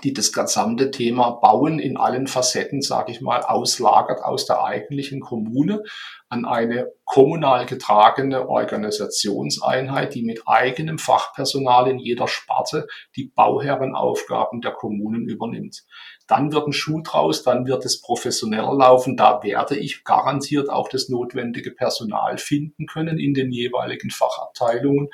die 0.04 0.14
das 0.14 0.32
gesamte 0.32 0.90
Thema 0.90 1.32
Bauen 1.32 1.78
in 1.78 1.98
allen 1.98 2.28
Facetten, 2.28 2.82
sage 2.82 3.12
ich 3.12 3.20
mal, 3.20 3.42
auslagert 3.42 4.24
aus 4.24 4.46
der 4.46 4.64
eigentlichen 4.64 5.20
Kommune 5.20 5.84
an 6.30 6.46
eine 6.46 6.90
kommunal 7.04 7.66
getragene 7.66 8.48
Organisationseinheit, 8.48 10.16
die 10.16 10.24
mit 10.24 10.44
eigenem 10.46 10.98
Fachpersonal 10.98 11.90
in 11.90 12.00
jeder 12.00 12.30
Sparte 12.30 12.88
die 13.18 13.34
Bauherrenaufgaben 13.36 14.62
der 14.62 14.72
Kommunen 14.72 15.28
übernimmt. 15.28 15.84
Dann 16.26 16.54
wird 16.54 16.68
ein 16.68 16.74
Schuh 16.74 17.02
draus, 17.02 17.44
dann 17.44 17.68
wird 17.68 17.84
es 17.84 18.00
professioneller 18.02 18.74
laufen. 18.74 19.18
Da 19.18 19.44
werde 19.44 19.76
ich 19.78 20.06
garantiert 20.06 20.70
auch 20.70 20.88
das 20.88 21.10
notwendige 21.10 21.72
Personal 21.72 22.38
finden 22.38 22.86
können 22.86 23.20
in 23.20 23.34
den 23.34 23.52
jeweiligen 23.52 24.10
Fachabteilungen. 24.10 25.10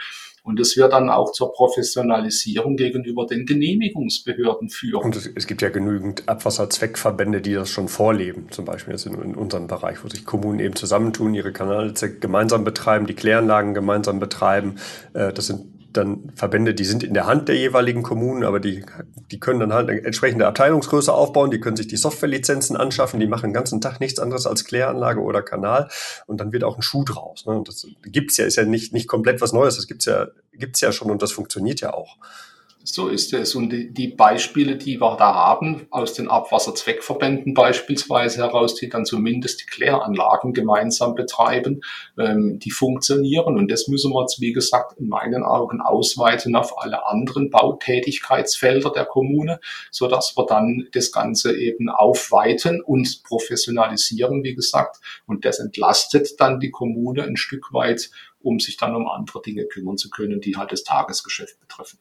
Und 0.48 0.62
das 0.62 0.78
wird 0.78 0.94
dann 0.94 1.10
auch 1.10 1.34
zur 1.34 1.52
Professionalisierung 1.52 2.78
gegenüber 2.78 3.26
den 3.26 3.46
Genehmigungsbehörden 3.46 4.70
führen. 4.70 5.04
Und 5.04 5.16
es, 5.18 5.30
es 5.36 5.46
gibt 5.46 5.62
ja 5.62 5.68
genügend 5.68 6.30
Abwasserzweckverbände, 6.30 7.42
die 7.42 7.54
das 7.54 7.70
schon 7.70 7.90
vorleben, 7.90 8.48
zum 8.52 8.64
Beispiel 8.64 8.94
jetzt 8.94 9.06
in, 9.06 9.22
in 9.22 9.36
unserem 9.36 9.68
Bereich, 9.68 10.02
wo 10.06 10.08
sich 10.08 10.24
Kommunen 10.24 10.62
eben 10.62 10.74
zusammentun, 10.74 11.34
ihre 11.34 11.52
Kanäle 11.52 11.94
gemeinsam 12.22 12.64
betreiben, 12.64 13.08
die 13.08 13.14
Kläranlagen 13.14 13.74
gemeinsam 13.74 14.22
betreiben. 14.22 14.76
Äh, 15.14 15.34
das 15.34 15.48
sind 15.48 15.66
dann 15.98 16.32
Verbände, 16.36 16.74
die 16.74 16.86
sind 16.86 17.04
in 17.04 17.14
der 17.14 17.26
Hand 17.26 17.50
der 17.50 17.56
jeweiligen 17.56 18.04
Kommunen, 18.04 18.44
aber 18.44 18.60
die, 18.60 18.86
die 19.32 19.40
können 19.40 19.60
dann 19.60 19.74
halt 19.74 19.90
eine 19.90 20.04
entsprechende 20.04 20.48
Abteilungsgröße 20.48 21.12
aufbauen, 21.12 21.52
die 21.52 21.60
können 21.60 21.76
sich 21.76 21.88
die 21.88 21.98
Softwarelizenzen 21.98 22.78
anschaffen, 22.78 23.20
die 23.20 23.28
machen 23.28 23.50
den 23.50 23.54
ganzen 23.54 23.82
Tag 23.82 24.00
nichts 24.00 24.20
anderes 24.20 24.48
als 24.48 24.64
Kläranlage 24.66 25.22
oder 25.22 25.42
Kanal 25.42 25.90
und 26.28 26.40
dann 26.40 26.54
wird 26.54 26.64
auch 26.64 26.78
ein 26.78 26.82
Schuh 26.82 27.04
draus. 27.04 27.46
Ne? 27.46 27.58
Und 27.58 27.68
das 27.68 27.88
gibt's 28.04 28.38
ja, 28.38 28.46
ist 28.46 28.56
ja 28.56 28.64
nicht, 28.64 28.94
nicht 28.94 29.08
komplett 29.08 29.42
was 29.42 29.54
Neues, 29.54 29.76
das 29.76 29.88
gibt's 29.88 30.06
ja, 30.06 30.28
gibt's 30.54 30.82
ja 30.82 30.92
schon 30.92 31.12
und 31.12 31.22
das 31.22 31.32
funktioniert 31.32 31.82
ja 31.82 31.94
auch. 31.94 32.18
So 32.90 33.10
ist 33.10 33.34
es. 33.34 33.54
Und 33.54 33.70
die, 33.70 34.08
Beispiele, 34.08 34.78
die 34.78 35.02
wir 35.02 35.18
da 35.18 35.34
haben, 35.34 35.88
aus 35.90 36.14
den 36.14 36.30
Abwasserzweckverbänden 36.30 37.54
beispielsweise 37.54 38.38
heraus, 38.38 38.76
die 38.76 38.88
dann 38.88 39.04
zumindest 39.04 39.60
die 39.60 39.66
Kläranlagen 39.66 40.54
gemeinsam 40.54 41.14
betreiben, 41.14 41.82
ähm, 42.18 42.60
die 42.60 42.72
funktionieren. 42.72 43.58
Und 43.58 43.70
das 43.70 43.90
müssen 43.90 44.14
wir 44.14 44.22
jetzt, 44.22 44.40
wie 44.40 44.54
gesagt, 44.54 44.98
in 44.98 45.10
meinen 45.10 45.44
Augen 45.44 45.82
ausweiten 45.82 46.56
auf 46.56 46.82
alle 46.82 47.06
anderen 47.06 47.50
Bautätigkeitsfelder 47.50 48.92
der 48.92 49.04
Kommune, 49.04 49.60
so 49.92 50.08
dass 50.08 50.38
wir 50.38 50.46
dann 50.46 50.88
das 50.94 51.12
Ganze 51.12 51.58
eben 51.58 51.90
aufweiten 51.90 52.82
und 52.82 53.22
professionalisieren, 53.26 54.46
wie 54.46 54.56
gesagt. 54.56 55.02
Und 55.26 55.44
das 55.44 55.60
entlastet 55.60 56.40
dann 56.40 56.62
die 56.62 56.72
Kommune 56.72 57.24
ein 57.24 57.36
Stück 57.36 57.74
weit, 57.74 58.12
um 58.40 58.62
sich 58.62 58.78
dann 58.78 58.96
um 58.96 59.10
andere 59.10 59.42
Dinge 59.42 59.66
kümmern 59.66 59.98
zu 59.98 60.10
können, 60.10 60.40
die 60.40 60.56
halt 60.56 60.72
das 60.72 60.86
Tagesgeschäft 60.86 61.60
betreffen. 61.60 62.00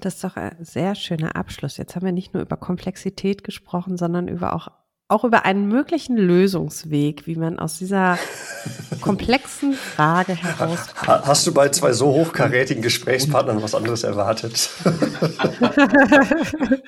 Das 0.00 0.14
ist 0.14 0.24
doch 0.24 0.36
ein 0.36 0.56
sehr 0.60 0.94
schöner 0.94 1.36
Abschluss. 1.36 1.76
Jetzt 1.76 1.96
haben 1.96 2.04
wir 2.04 2.12
nicht 2.12 2.34
nur 2.34 2.42
über 2.42 2.56
Komplexität 2.56 3.44
gesprochen, 3.44 3.96
sondern 3.96 4.28
über 4.28 4.54
auch, 4.54 4.68
auch 5.08 5.24
über 5.24 5.44
einen 5.44 5.68
möglichen 5.68 6.16
Lösungsweg, 6.16 7.26
wie 7.26 7.36
man 7.36 7.58
aus 7.58 7.78
dieser 7.78 8.18
komplexen 9.00 9.74
Frage 9.74 10.34
herauskommt. 10.34 11.26
Hast 11.26 11.46
du 11.46 11.54
bei 11.54 11.68
zwei 11.70 11.92
so 11.92 12.06
hochkarätigen 12.08 12.82
Gesprächspartnern 12.82 13.62
was 13.62 13.74
anderes 13.74 14.02
erwartet? 14.04 14.70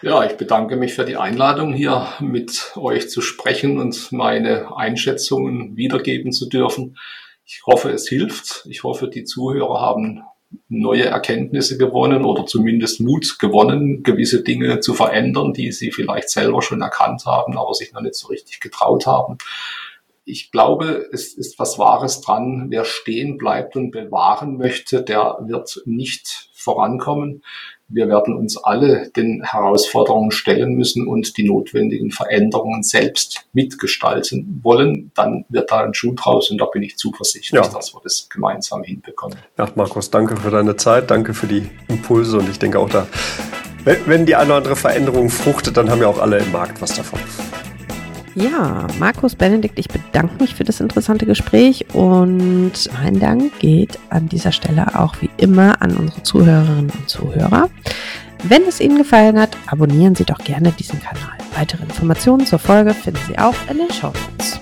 Ja, 0.00 0.24
ich 0.24 0.36
bedanke 0.36 0.76
mich 0.76 0.94
für 0.94 1.04
die 1.04 1.16
Einladung, 1.16 1.72
hier 1.72 2.06
mit 2.20 2.72
euch 2.76 3.10
zu 3.10 3.20
sprechen 3.20 3.80
und 3.80 4.12
meine 4.12 4.76
Einschätzungen 4.76 5.76
wiedergeben 5.76 6.30
zu 6.30 6.48
dürfen. 6.48 6.96
Ich 7.44 7.62
hoffe, 7.66 7.90
es 7.90 8.06
hilft. 8.06 8.64
Ich 8.68 8.84
hoffe, 8.84 9.08
die 9.08 9.24
Zuhörer 9.24 9.80
haben 9.80 10.22
neue 10.68 11.04
Erkenntnisse 11.04 11.78
gewonnen 11.78 12.24
oder 12.24 12.46
zumindest 12.46 13.00
Mut 13.00 13.38
gewonnen, 13.38 14.02
gewisse 14.02 14.42
Dinge 14.42 14.80
zu 14.80 14.94
verändern, 14.94 15.52
die 15.52 15.72
sie 15.72 15.90
vielleicht 15.90 16.30
selber 16.30 16.62
schon 16.62 16.80
erkannt 16.80 17.24
haben, 17.26 17.56
aber 17.56 17.74
sich 17.74 17.92
noch 17.92 18.00
nicht 18.00 18.14
so 18.14 18.28
richtig 18.28 18.60
getraut 18.60 19.06
haben. 19.06 19.38
Ich 20.24 20.50
glaube, 20.50 21.08
es 21.10 21.32
ist 21.32 21.58
was 21.58 21.78
Wahres 21.78 22.20
dran. 22.20 22.66
Wer 22.68 22.84
stehen 22.84 23.38
bleibt 23.38 23.76
und 23.76 23.90
bewahren 23.90 24.58
möchte, 24.58 25.02
der 25.02 25.38
wird 25.46 25.82
nicht 25.86 26.50
vorankommen. 26.52 27.42
Wir 27.88 28.08
werden 28.08 28.36
uns 28.36 28.62
alle 28.62 29.10
den 29.16 29.42
Herausforderungen 29.42 30.30
stellen 30.30 30.74
müssen 30.74 31.06
und 31.06 31.36
die 31.38 31.44
notwendigen 31.44 32.10
Veränderungen 32.10 32.82
selbst 32.82 33.46
mitgestalten 33.52 34.60
wollen. 34.62 35.10
Dann 35.14 35.46
wird 35.48 35.70
da 35.70 35.84
ein 35.84 35.94
Schuh 35.94 36.12
draus 36.14 36.50
und 36.50 36.58
da 36.58 36.66
bin 36.66 36.82
ich 36.82 36.98
zuversichtlich, 36.98 37.60
ja. 37.60 37.66
dass 37.66 37.94
wir 37.94 38.00
das 38.02 38.28
gemeinsam 38.28 38.82
hinbekommen. 38.82 39.38
Ja, 39.56 39.68
Markus, 39.74 40.10
danke 40.10 40.36
für 40.36 40.50
deine 40.50 40.76
Zeit, 40.76 41.10
danke 41.10 41.32
für 41.32 41.46
die 41.46 41.68
Impulse 41.88 42.38
und 42.38 42.48
ich 42.50 42.58
denke 42.58 42.78
auch 42.78 42.90
da, 42.90 43.06
wenn 43.84 44.26
die 44.26 44.36
eine 44.36 44.46
oder 44.46 44.56
andere 44.56 44.76
Veränderung 44.76 45.30
fruchtet, 45.30 45.76
dann 45.76 45.90
haben 45.90 46.02
ja 46.02 46.08
auch 46.08 46.18
alle 46.18 46.38
im 46.38 46.52
Markt 46.52 46.82
was 46.82 46.94
davon. 46.94 47.20
Ja, 48.40 48.86
Markus 49.00 49.34
Benedikt, 49.34 49.80
ich 49.80 49.88
bedanke 49.88 50.40
mich 50.40 50.54
für 50.54 50.62
das 50.62 50.78
interessante 50.78 51.26
Gespräch 51.26 51.86
und 51.92 52.72
mein 53.02 53.18
Dank 53.18 53.58
geht 53.58 53.98
an 54.10 54.28
dieser 54.28 54.52
Stelle 54.52 54.96
auch 54.96 55.16
wie 55.20 55.30
immer 55.38 55.82
an 55.82 55.96
unsere 55.96 56.22
Zuhörerinnen 56.22 56.90
und 56.90 57.08
Zuhörer. 57.08 57.68
Wenn 58.44 58.62
es 58.62 58.80
Ihnen 58.80 58.96
gefallen 58.96 59.40
hat, 59.40 59.56
abonnieren 59.66 60.14
Sie 60.14 60.24
doch 60.24 60.38
gerne 60.38 60.70
diesen 60.70 61.00
Kanal. 61.00 61.36
Weitere 61.56 61.82
Informationen 61.82 62.46
zur 62.46 62.60
Folge 62.60 62.94
finden 62.94 63.20
Sie 63.26 63.36
auch 63.38 63.56
in 63.68 63.78
den 63.78 63.90
Show 63.90 64.12
Notes. 64.12 64.60